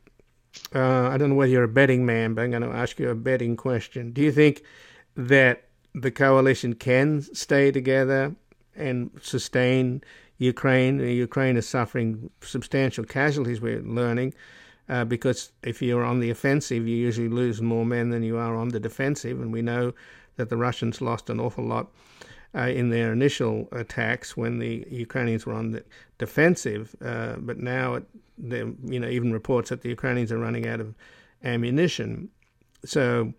uh, 0.74 1.08
I 1.08 1.16
don't 1.16 1.30
know 1.30 1.34
whether 1.34 1.52
you're 1.52 1.64
a 1.64 1.68
betting 1.68 2.04
man, 2.06 2.34
but 2.34 2.42
I'm 2.42 2.50
going 2.50 2.62
to 2.62 2.70
ask 2.70 2.98
you 2.98 3.10
a 3.10 3.14
betting 3.14 3.56
question. 3.56 4.12
Do 4.12 4.22
you 4.22 4.32
think 4.32 4.62
that 5.16 5.64
the 5.94 6.10
coalition 6.10 6.74
can 6.74 7.22
stay 7.22 7.70
together 7.70 8.34
and 8.74 9.10
sustain 9.20 10.02
Ukraine? 10.38 10.98
Ukraine 10.98 11.56
is 11.56 11.68
suffering 11.68 12.30
substantial 12.40 13.04
casualties, 13.04 13.60
we're 13.60 13.82
learning, 13.82 14.34
uh, 14.88 15.04
because 15.04 15.52
if 15.62 15.80
you're 15.80 16.04
on 16.04 16.20
the 16.20 16.30
offensive, 16.30 16.86
you 16.86 16.96
usually 16.96 17.28
lose 17.28 17.60
more 17.60 17.86
men 17.86 18.10
than 18.10 18.22
you 18.22 18.36
are 18.36 18.56
on 18.56 18.68
the 18.68 18.80
defensive, 18.80 19.40
and 19.40 19.52
we 19.52 19.62
know 19.62 19.92
that 20.36 20.48
the 20.48 20.56
Russians 20.56 21.00
lost 21.00 21.30
an 21.30 21.40
awful 21.40 21.64
lot 21.64 21.88
uh, 22.54 22.68
in 22.68 22.90
their 22.90 23.12
initial 23.12 23.68
attacks 23.72 24.36
when 24.36 24.58
the 24.58 24.86
Ukrainians 24.90 25.46
were 25.46 25.54
on 25.54 25.70
the 25.72 25.84
defensive, 26.18 26.94
uh, 27.04 27.36
but 27.38 27.58
now 27.58 27.94
it, 27.94 28.04
you 28.38 28.98
know 28.98 29.08
even 29.08 29.32
reports 29.32 29.70
that 29.70 29.82
the 29.82 29.88
Ukrainians 29.88 30.32
are 30.32 30.38
running 30.38 30.66
out 30.66 30.80
of 30.80 30.94
ammunition. 31.44 32.28
So 32.84 33.32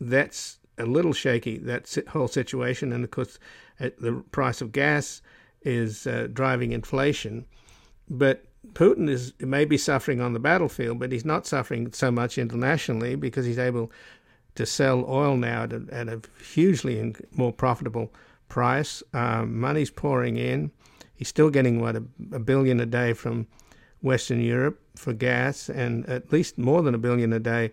that's 0.00 0.58
a 0.78 0.86
little 0.86 1.12
shaky 1.12 1.58
that 1.58 1.96
whole 2.08 2.28
situation, 2.28 2.92
and 2.92 3.04
of 3.04 3.10
course 3.10 3.38
the 3.78 4.22
price 4.32 4.60
of 4.60 4.72
gas 4.72 5.22
is 5.62 6.06
uh, 6.06 6.28
driving 6.32 6.72
inflation, 6.72 7.46
but. 8.08 8.44
Putin 8.72 9.08
is 9.08 9.32
may 9.40 9.64
be 9.64 9.78
suffering 9.78 10.20
on 10.20 10.32
the 10.32 10.38
battlefield, 10.38 10.98
but 10.98 11.12
he's 11.12 11.24
not 11.24 11.46
suffering 11.46 11.92
so 11.92 12.10
much 12.10 12.38
internationally 12.38 13.14
because 13.14 13.46
he's 13.46 13.58
able 13.58 13.90
to 14.54 14.66
sell 14.66 15.04
oil 15.08 15.36
now 15.36 15.62
at 15.64 15.72
a, 15.72 15.82
at 15.90 16.08
a 16.08 16.20
hugely 16.52 17.14
more 17.32 17.52
profitable 17.52 18.12
price. 18.48 19.02
Um, 19.14 19.58
money's 19.58 19.90
pouring 19.90 20.36
in. 20.36 20.70
He's 21.14 21.28
still 21.28 21.50
getting 21.50 21.80
what 21.80 21.96
a, 21.96 22.04
a, 22.32 22.38
billion 22.38 22.80
a 22.80 22.86
day 22.86 23.12
from 23.12 23.46
Western 24.02 24.40
Europe 24.40 24.80
for 24.96 25.12
gas, 25.12 25.68
and 25.68 26.06
at 26.08 26.32
least 26.32 26.58
more 26.58 26.82
than 26.82 26.94
a 26.94 26.98
billion 26.98 27.32
a 27.32 27.38
day 27.38 27.72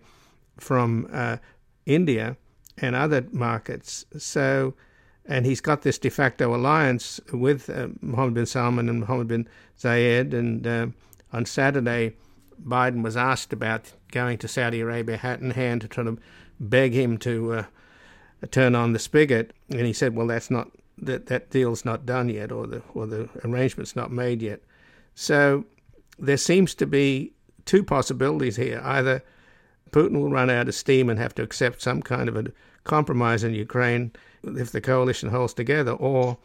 from 0.58 1.10
uh, 1.12 1.38
India 1.86 2.38
and 2.78 2.96
other 2.96 3.26
markets. 3.32 4.06
So, 4.18 4.74
and 5.28 5.46
he's 5.46 5.62
got 5.62 5.82
this 5.82 5.98
de 5.98 6.10
facto 6.10 6.56
alliance 6.56 7.20
with 7.34 7.70
uh, 7.70 7.90
Mohammed 8.02 8.34
bin 8.34 8.46
Salman 8.46 8.88
and 8.88 9.02
Mohammed 9.02 9.28
bin 9.28 9.48
Zayed. 9.78 10.34
And 10.34 10.66
uh, 10.66 10.88
on 11.34 11.46
Saturday, 11.46 12.14
Biden 12.64 13.04
was 13.04 13.18
asked 13.18 13.52
about 13.52 13.92
going 14.12 14.38
to 14.40 14.48
Saudi 14.48 14.80
Arabia, 14.80 15.18
hat 15.18 15.42
in 15.42 15.52
hand, 15.52 15.82
to 15.82 15.88
try 15.88 16.04
to 16.06 16.18
beg 16.60 16.94
him 16.94 17.18
to 17.20 17.54
uh, 17.54 17.64
turn 18.52 18.74
on 18.74 18.94
the 18.94 19.00
spigot, 19.00 19.54
and 19.70 19.86
he 19.86 19.94
said, 19.94 20.16
"Well, 20.16 20.28
that's 20.28 20.50
not 20.50 20.72
that 20.98 21.28
that 21.28 21.50
deal's 21.52 21.84
not 21.84 22.06
done 22.06 22.30
yet, 22.30 22.52
or 22.52 22.66
the 22.66 22.82
or 22.94 23.06
the 23.06 23.30
arrangement's 23.44 23.96
not 23.96 24.12
made 24.12 24.42
yet." 24.42 24.62
So 25.14 25.66
there 26.18 26.38
seems 26.38 26.74
to 26.76 26.88
be 26.88 27.34
two 27.66 27.84
possibilities 27.84 28.56
here: 28.56 28.82
either 28.84 29.24
Putin 29.92 30.14
will 30.22 30.32
run 30.32 30.50
out 30.50 30.70
of 30.70 30.76
steam 30.76 31.10
and 31.10 31.20
have 31.20 31.36
to 31.36 31.44
accept 31.44 31.82
some 31.82 32.02
kind 32.02 32.30
of 32.30 32.38
a 32.38 32.46
compromise 32.86 33.44
in 33.44 33.54
Ukraine 33.54 34.12
if 34.44 34.72
the 34.72 34.82
coalition 34.82 35.30
holds 35.30 35.54
together, 35.54 35.92
or 35.92 36.38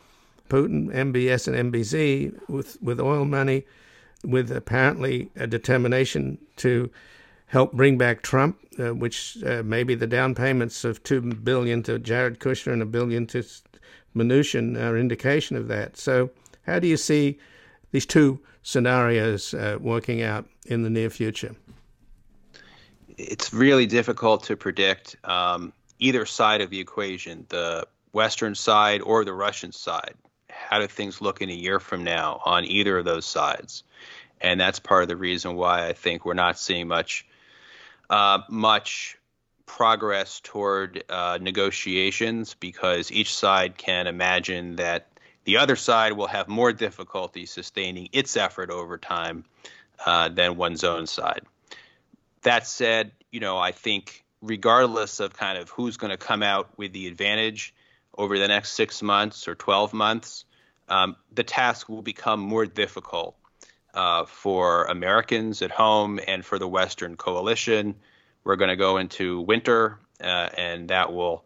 Putin, 0.49 0.93
MBS, 0.93 1.49
and 1.49 1.72
MBZ 1.72 2.49
with 2.49 2.80
with 2.82 3.01
oil 3.01 3.24
money, 3.24 3.64
with 4.24 4.51
apparently 4.51 5.30
a 5.36 5.47
determination 5.47 6.38
to 6.57 6.90
help 7.47 7.72
bring 7.72 7.99
back 7.99 8.22
Trump, 8.22 8.59
uh, 8.78 8.95
which 8.95 9.36
uh, 9.45 9.62
maybe 9.64 9.95
the 9.95 10.07
down 10.07 10.34
payments 10.34 10.84
of 10.84 11.03
two 11.03 11.20
billion 11.20 11.82
to 11.82 11.99
Jared 11.99 12.40
Kushner 12.40 12.72
and 12.72 12.82
a 12.82 12.86
billion 12.86 13.26
to 13.28 13.45
Mnuchin 14.16 14.80
are 14.80 14.97
indication 14.97 15.57
of 15.57 15.68
that. 15.68 15.97
So, 15.97 16.30
how 16.66 16.78
do 16.78 16.86
you 16.86 16.97
see 16.97 17.38
these 17.90 18.07
two 18.07 18.40
scenarios 18.62 19.55
uh, 19.55 19.78
working 19.80 20.22
out 20.22 20.47
in 20.66 20.82
the 20.82 20.90
near 20.90 21.11
future? 21.11 21.55
It's 23.18 23.53
really 23.53 23.86
difficult 23.86 24.43
to 24.45 24.57
predict 24.57 25.16
um, 25.24 25.72
either 26.03 26.26
side 26.26 26.61
of 26.61 26.70
the 26.70 26.80
equation, 26.80 27.46
the 27.48 27.86
Western 28.12 28.55
side 28.55 29.00
or 29.00 29.24
the 29.24 29.32
Russian 29.32 29.72
side. 29.72 30.14
How 30.50 30.78
do 30.80 30.86
things 30.86 31.20
look 31.20 31.40
in 31.40 31.48
a 31.48 31.55
year 31.55 31.80
from 31.80 32.05
now 32.05 32.40
on 32.44 32.64
either 32.64 32.98
of 32.98 33.05
those 33.05 33.24
sides? 33.24 33.84
And 34.40 34.61
that's 34.61 34.80
part 34.80 35.03
of 35.03 35.09
the 35.09 35.16
reason 35.16 35.55
why 35.55 35.86
I 35.86 35.92
think 35.92 36.24
we're 36.24 36.34
not 36.34 36.59
seeing 36.59 36.88
much 36.88 37.26
uh, 38.11 38.40
much 38.48 39.16
progress 39.64 40.40
toward 40.40 41.03
uh, 41.09 41.38
negotiations 41.40 42.55
because 42.55 43.11
each 43.11 43.34
side 43.34 43.78
can 43.78 44.07
imagine 44.07 44.76
that 44.76 45.09
the 45.44 45.57
other 45.57 45.76
side 45.76 46.12
will 46.12 46.26
have 46.26 46.48
more 46.48 46.72
difficulty 46.72 47.46
sustaining 47.46 48.09
its 48.12 48.36
effort 48.36 48.70
over 48.70 48.98
time 48.98 49.44
uh, 50.05 50.28
than 50.28 50.57
one's 50.57 50.84
own 50.84 51.07
side. 51.07 51.42
That 52.42 52.66
said, 52.66 53.12
you 53.30 53.40
know, 53.40 53.57
I 53.57 53.72
think 53.72 54.22
regardless 54.43 55.20
of 55.20 55.34
kind 55.34 55.57
of 55.57 55.70
who's 55.70 55.97
going 55.97 56.11
to 56.11 56.16
come 56.16 56.43
out 56.43 56.76
with 56.76 56.93
the 56.93 57.07
advantage 57.07 57.74
over 58.18 58.38
the 58.38 58.49
next 58.49 58.72
six 58.72 59.01
months 59.01 59.49
or 59.49 59.55
12 59.55 59.95
months, 59.95 60.45
um, 60.88 61.16
the 61.32 61.45
task 61.45 61.88
will 61.88 62.03
become 62.03 62.40
more 62.40 62.66
difficult 62.66 63.36
uh, 63.95 64.24
for 64.26 64.84
Americans 64.84 65.62
at 65.62 65.70
home 65.70 66.20
and 66.26 66.45
for 66.45 66.59
the 66.59 66.68
Western 66.68 67.16
coalition. 67.16 67.95
We're 68.45 68.57
going 68.57 68.70
to 68.70 68.76
go 68.76 68.97
into 68.97 69.40
winter, 69.40 69.99
uh, 70.20 70.49
and 70.57 70.88
that 70.88 71.12
will 71.12 71.45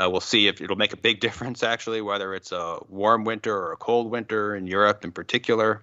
uh, 0.00 0.08
we'll 0.08 0.20
see 0.20 0.46
if 0.46 0.60
it'll 0.60 0.76
make 0.76 0.92
a 0.92 0.96
big 0.96 1.20
difference 1.26 1.62
actually, 1.62 2.00
whether 2.00 2.34
it's 2.34 2.52
a 2.52 2.78
warm 2.88 3.24
winter 3.24 3.54
or 3.54 3.72
a 3.72 3.76
cold 3.76 4.10
winter 4.10 4.56
in 4.56 4.66
Europe 4.66 5.04
in 5.04 5.12
particular. 5.12 5.82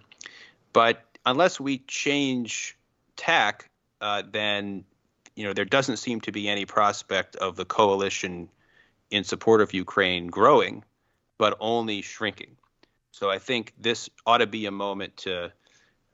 But 0.73 1.03
unless 1.25 1.59
we 1.59 1.79
change 1.79 2.77
tack, 3.15 3.69
uh, 4.01 4.23
then 4.29 4.85
you 5.37 5.43
know 5.43 5.53
there 5.53 5.65
doesn't 5.65 5.97
seem 5.97 6.19
to 6.21 6.31
be 6.31 6.49
any 6.49 6.65
prospect 6.65 7.35
of 7.35 7.55
the 7.55 7.63
coalition 7.63 8.49
in 9.11 9.23
support 9.23 9.61
of 9.61 9.71
Ukraine 9.71 10.27
growing, 10.27 10.83
but 11.37 11.55
only 11.59 12.01
shrinking. 12.01 12.57
So 13.11 13.29
I 13.29 13.37
think 13.37 13.73
this 13.79 14.09
ought 14.25 14.39
to 14.39 14.47
be 14.47 14.65
a 14.65 14.71
moment 14.71 15.15
to 15.17 15.53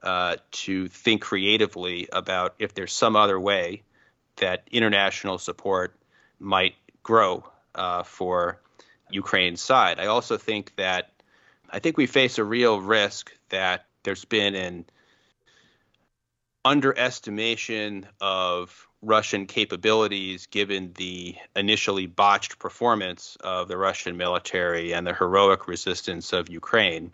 uh, 0.02 0.36
to 0.50 0.88
think 0.88 1.22
creatively 1.22 2.06
about 2.12 2.54
if 2.58 2.74
there's 2.74 2.92
some 2.92 3.16
other 3.16 3.40
way 3.40 3.82
that 4.36 4.68
international 4.70 5.38
support 5.38 5.96
might 6.38 6.74
grow 7.02 7.44
uh, 7.74 8.02
for 8.02 8.60
Ukraine's 9.10 9.62
side. 9.62 9.98
I 9.98 10.06
also 10.06 10.36
think 10.36 10.76
that 10.76 11.12
I 11.70 11.78
think 11.78 11.96
we 11.96 12.06
face 12.06 12.36
a 12.36 12.44
real 12.44 12.78
risk 12.78 13.32
that 13.48 13.86
there's 14.02 14.26
been 14.26 14.54
an 14.54 14.84
underestimation 16.62 18.06
of 18.20 18.86
Russian 19.04 19.46
capabilities 19.46 20.46
given 20.46 20.92
the 20.96 21.36
initially 21.54 22.06
botched 22.06 22.58
performance 22.58 23.36
of 23.40 23.68
the 23.68 23.76
Russian 23.76 24.16
military 24.16 24.92
and 24.94 25.06
the 25.06 25.14
heroic 25.14 25.68
resistance 25.68 26.32
of 26.32 26.48
Ukraine 26.48 27.12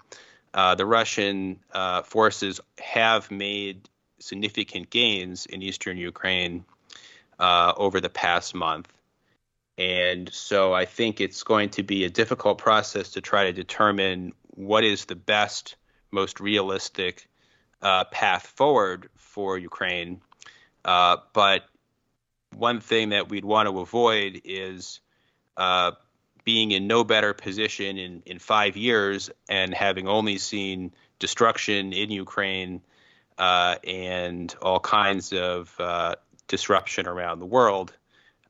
uh, 0.53 0.75
the 0.75 0.87
Russian 0.87 1.61
uh, 1.73 2.03
forces 2.03 2.61
have 2.81 3.31
made 3.31 3.89
significant 4.19 4.91
gains 4.91 5.47
in 5.47 5.63
eastern 5.63 5.97
Ukraine 5.97 6.65
uh, 7.39 7.73
over 7.77 8.01
the 8.01 8.09
past 8.09 8.55
month. 8.55 8.93
And 9.79 10.33
so 10.33 10.75
I 10.75 10.85
think 10.85 11.21
it's 11.21 11.43
going 11.43 11.71
to 11.71 11.83
be 11.83 12.05
a 12.05 12.11
difficult 12.11 12.59
process 12.59 13.13
to 13.13 13.21
try 13.21 13.45
to 13.45 13.53
determine 13.53 14.33
what 14.49 14.85
is 14.85 15.07
the 15.07 15.15
best, 15.15 15.77
most 16.11 16.41
realistic 16.41 17.29
uh, 17.81 18.05
path 18.05 18.47
forward 18.47 19.09
for 19.15 19.57
Ukraine. 19.57 20.21
Uh, 20.85 21.19
but 21.33 21.65
one 22.57 22.81
thing 22.81 23.11
that 23.11 23.29
we'd 23.29 23.45
want 23.45 23.69
to 23.69 23.81
avoid 23.81 24.43
is 24.45 25.01
uh, 25.57 25.93
being 26.45 26.71
in 26.71 26.87
no 26.87 27.05
better 27.05 27.35
position 27.35 27.99
in, 27.99 28.23
in 28.27 28.39
five 28.39 28.77
years 28.77 29.31
and 29.49 29.75
having 29.75 30.09
only 30.09 30.39
seen 30.39 30.93
destruction 31.19 31.93
in 31.93 32.11
Ukraine 32.11 32.81
uh, 33.39 33.77
and 33.87 34.55
all 34.61 34.81
kinds 34.81 35.33
of 35.33 35.75
uh, 35.79 36.17
disruption 36.49 37.07
around 37.07 37.39
the 37.39 37.47
world, 37.47 37.93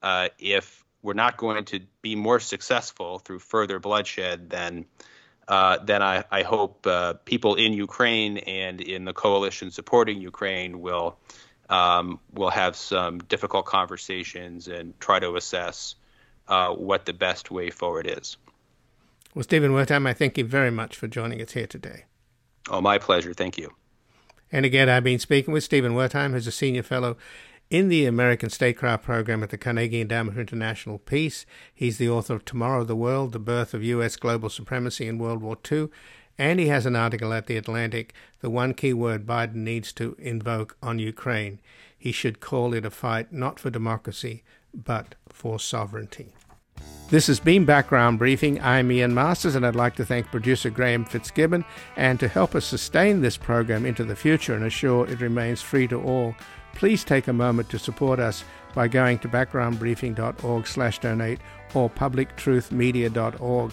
uh, 0.02 0.28
if 0.38 0.84
we're 1.02 1.14
not 1.14 1.36
going 1.36 1.64
to 1.66 1.80
be 2.02 2.16
more 2.16 2.40
successful 2.40 3.18
through 3.18 3.38
further 3.38 3.78
bloodshed, 3.78 4.50
then 4.50 4.86
uh, 5.48 5.78
then 5.82 6.00
I, 6.00 6.22
I 6.30 6.42
hope 6.44 6.86
uh, 6.86 7.14
people 7.24 7.56
in 7.56 7.72
Ukraine 7.72 8.38
and 8.38 8.80
in 8.80 9.04
the 9.04 9.12
coalition 9.12 9.72
supporting 9.72 10.20
Ukraine 10.20 10.80
will 10.80 11.18
um, 11.70 12.18
will 12.34 12.50
have 12.50 12.76
some 12.76 13.18
difficult 13.20 13.64
conversations 13.64 14.68
and 14.68 14.98
try 15.00 15.18
to 15.20 15.36
assess 15.36 15.94
uh, 16.48 16.74
what 16.74 17.06
the 17.06 17.12
best 17.12 17.50
way 17.50 17.70
forward 17.70 18.06
is. 18.06 18.36
Well, 19.34 19.44
Stephen 19.44 19.70
Wertheim, 19.70 20.06
I 20.06 20.12
thank 20.12 20.36
you 20.36 20.44
very 20.44 20.72
much 20.72 20.96
for 20.96 21.06
joining 21.06 21.40
us 21.40 21.52
here 21.52 21.68
today. 21.68 22.04
Oh, 22.68 22.80
my 22.80 22.98
pleasure. 22.98 23.32
Thank 23.32 23.56
you. 23.56 23.72
And 24.50 24.66
again, 24.66 24.88
I've 24.88 25.04
been 25.04 25.20
speaking 25.20 25.54
with 25.54 25.62
Stephen 25.62 25.92
Wertheim, 25.92 26.32
who's 26.32 26.48
a 26.48 26.52
senior 26.52 26.82
fellow 26.82 27.16
in 27.70 27.88
the 27.88 28.04
American 28.04 28.50
Statecraft 28.50 29.04
Program 29.04 29.44
at 29.44 29.50
the 29.50 29.58
Carnegie 29.58 30.00
Endowment 30.00 30.34
for 30.34 30.40
International 30.40 30.98
Peace. 30.98 31.46
He's 31.72 31.98
the 31.98 32.08
author 32.08 32.34
of 32.34 32.44
Tomorrow 32.44 32.82
the 32.82 32.96
World, 32.96 33.30
The 33.30 33.38
Birth 33.38 33.72
of 33.74 33.84
U.S. 33.84 34.16
Global 34.16 34.48
Supremacy 34.48 35.06
in 35.06 35.18
World 35.18 35.40
War 35.40 35.56
II, 35.70 35.88
And 36.40 36.58
he 36.58 36.66
has 36.68 36.86
an 36.86 36.96
article 36.96 37.34
at 37.34 37.48
The 37.48 37.58
Atlantic, 37.58 38.14
the 38.40 38.48
one 38.48 38.72
key 38.72 38.94
word 38.94 39.26
Biden 39.26 39.56
needs 39.56 39.92
to 39.92 40.16
invoke 40.18 40.74
on 40.82 40.98
Ukraine. 40.98 41.58
He 41.98 42.12
should 42.12 42.40
call 42.40 42.72
it 42.72 42.86
a 42.86 42.90
fight 42.90 43.30
not 43.30 43.60
for 43.60 43.68
democracy, 43.68 44.42
but 44.72 45.16
for 45.28 45.60
sovereignty. 45.60 46.32
This 47.10 47.26
has 47.26 47.40
been 47.40 47.66
Background 47.66 48.18
Briefing. 48.18 48.58
I'm 48.62 48.90
Ian 48.90 49.12
Masters, 49.12 49.54
and 49.54 49.66
I'd 49.66 49.76
like 49.76 49.96
to 49.96 50.04
thank 50.06 50.28
producer 50.28 50.70
Graham 50.70 51.04
Fitzgibbon. 51.04 51.62
And 51.94 52.18
to 52.20 52.26
help 52.26 52.54
us 52.54 52.64
sustain 52.64 53.20
this 53.20 53.36
program 53.36 53.84
into 53.84 54.04
the 54.04 54.16
future 54.16 54.54
and 54.54 54.64
assure 54.64 55.06
it 55.06 55.20
remains 55.20 55.60
free 55.60 55.88
to 55.88 56.00
all, 56.00 56.34
please 56.74 57.04
take 57.04 57.28
a 57.28 57.34
moment 57.34 57.68
to 57.68 57.78
support 57.78 58.18
us 58.18 58.44
by 58.74 58.88
going 58.88 59.18
to 59.18 59.28
backgroundbriefing.org/donate 59.28 61.40
or 61.74 61.90
publictruthmedia.org 61.90 63.72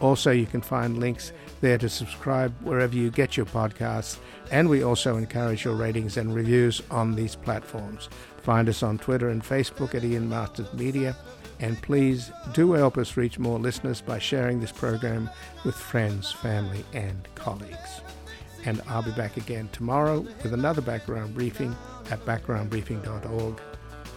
Also, 0.00 0.30
you 0.30 0.46
can 0.46 0.62
find 0.62 0.98
links 0.98 1.32
there 1.60 1.78
to 1.78 1.88
subscribe 1.88 2.54
wherever 2.62 2.94
you 2.96 3.10
get 3.10 3.36
your 3.36 3.46
podcasts, 3.46 4.18
and 4.50 4.68
we 4.68 4.82
also 4.82 5.16
encourage 5.16 5.64
your 5.64 5.74
ratings 5.74 6.16
and 6.16 6.34
reviews 6.34 6.82
on 6.90 7.14
these 7.14 7.36
platforms. 7.36 8.08
Find 8.42 8.68
us 8.68 8.82
on 8.82 8.98
Twitter 8.98 9.28
and 9.28 9.42
Facebook 9.42 9.94
at 9.94 10.02
Ian 10.02 10.28
Masters 10.28 10.72
Media, 10.72 11.14
and 11.60 11.80
please 11.82 12.32
do 12.54 12.72
help 12.72 12.96
us 12.96 13.16
reach 13.18 13.38
more 13.38 13.58
listeners 13.58 14.00
by 14.00 14.18
sharing 14.18 14.60
this 14.60 14.72
program 14.72 15.28
with 15.64 15.74
friends, 15.74 16.32
family, 16.32 16.84
and 16.94 17.28
colleagues. 17.34 18.00
And 18.64 18.80
I'll 18.88 19.02
be 19.02 19.12
back 19.12 19.36
again 19.36 19.68
tomorrow 19.72 20.20
with 20.20 20.54
another 20.54 20.80
background 20.80 21.34
briefing 21.34 21.76
at 22.10 22.24
backgroundbriefing.org. 22.24 23.60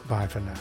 Bye 0.07 0.27
for 0.27 0.39
now. 0.39 0.53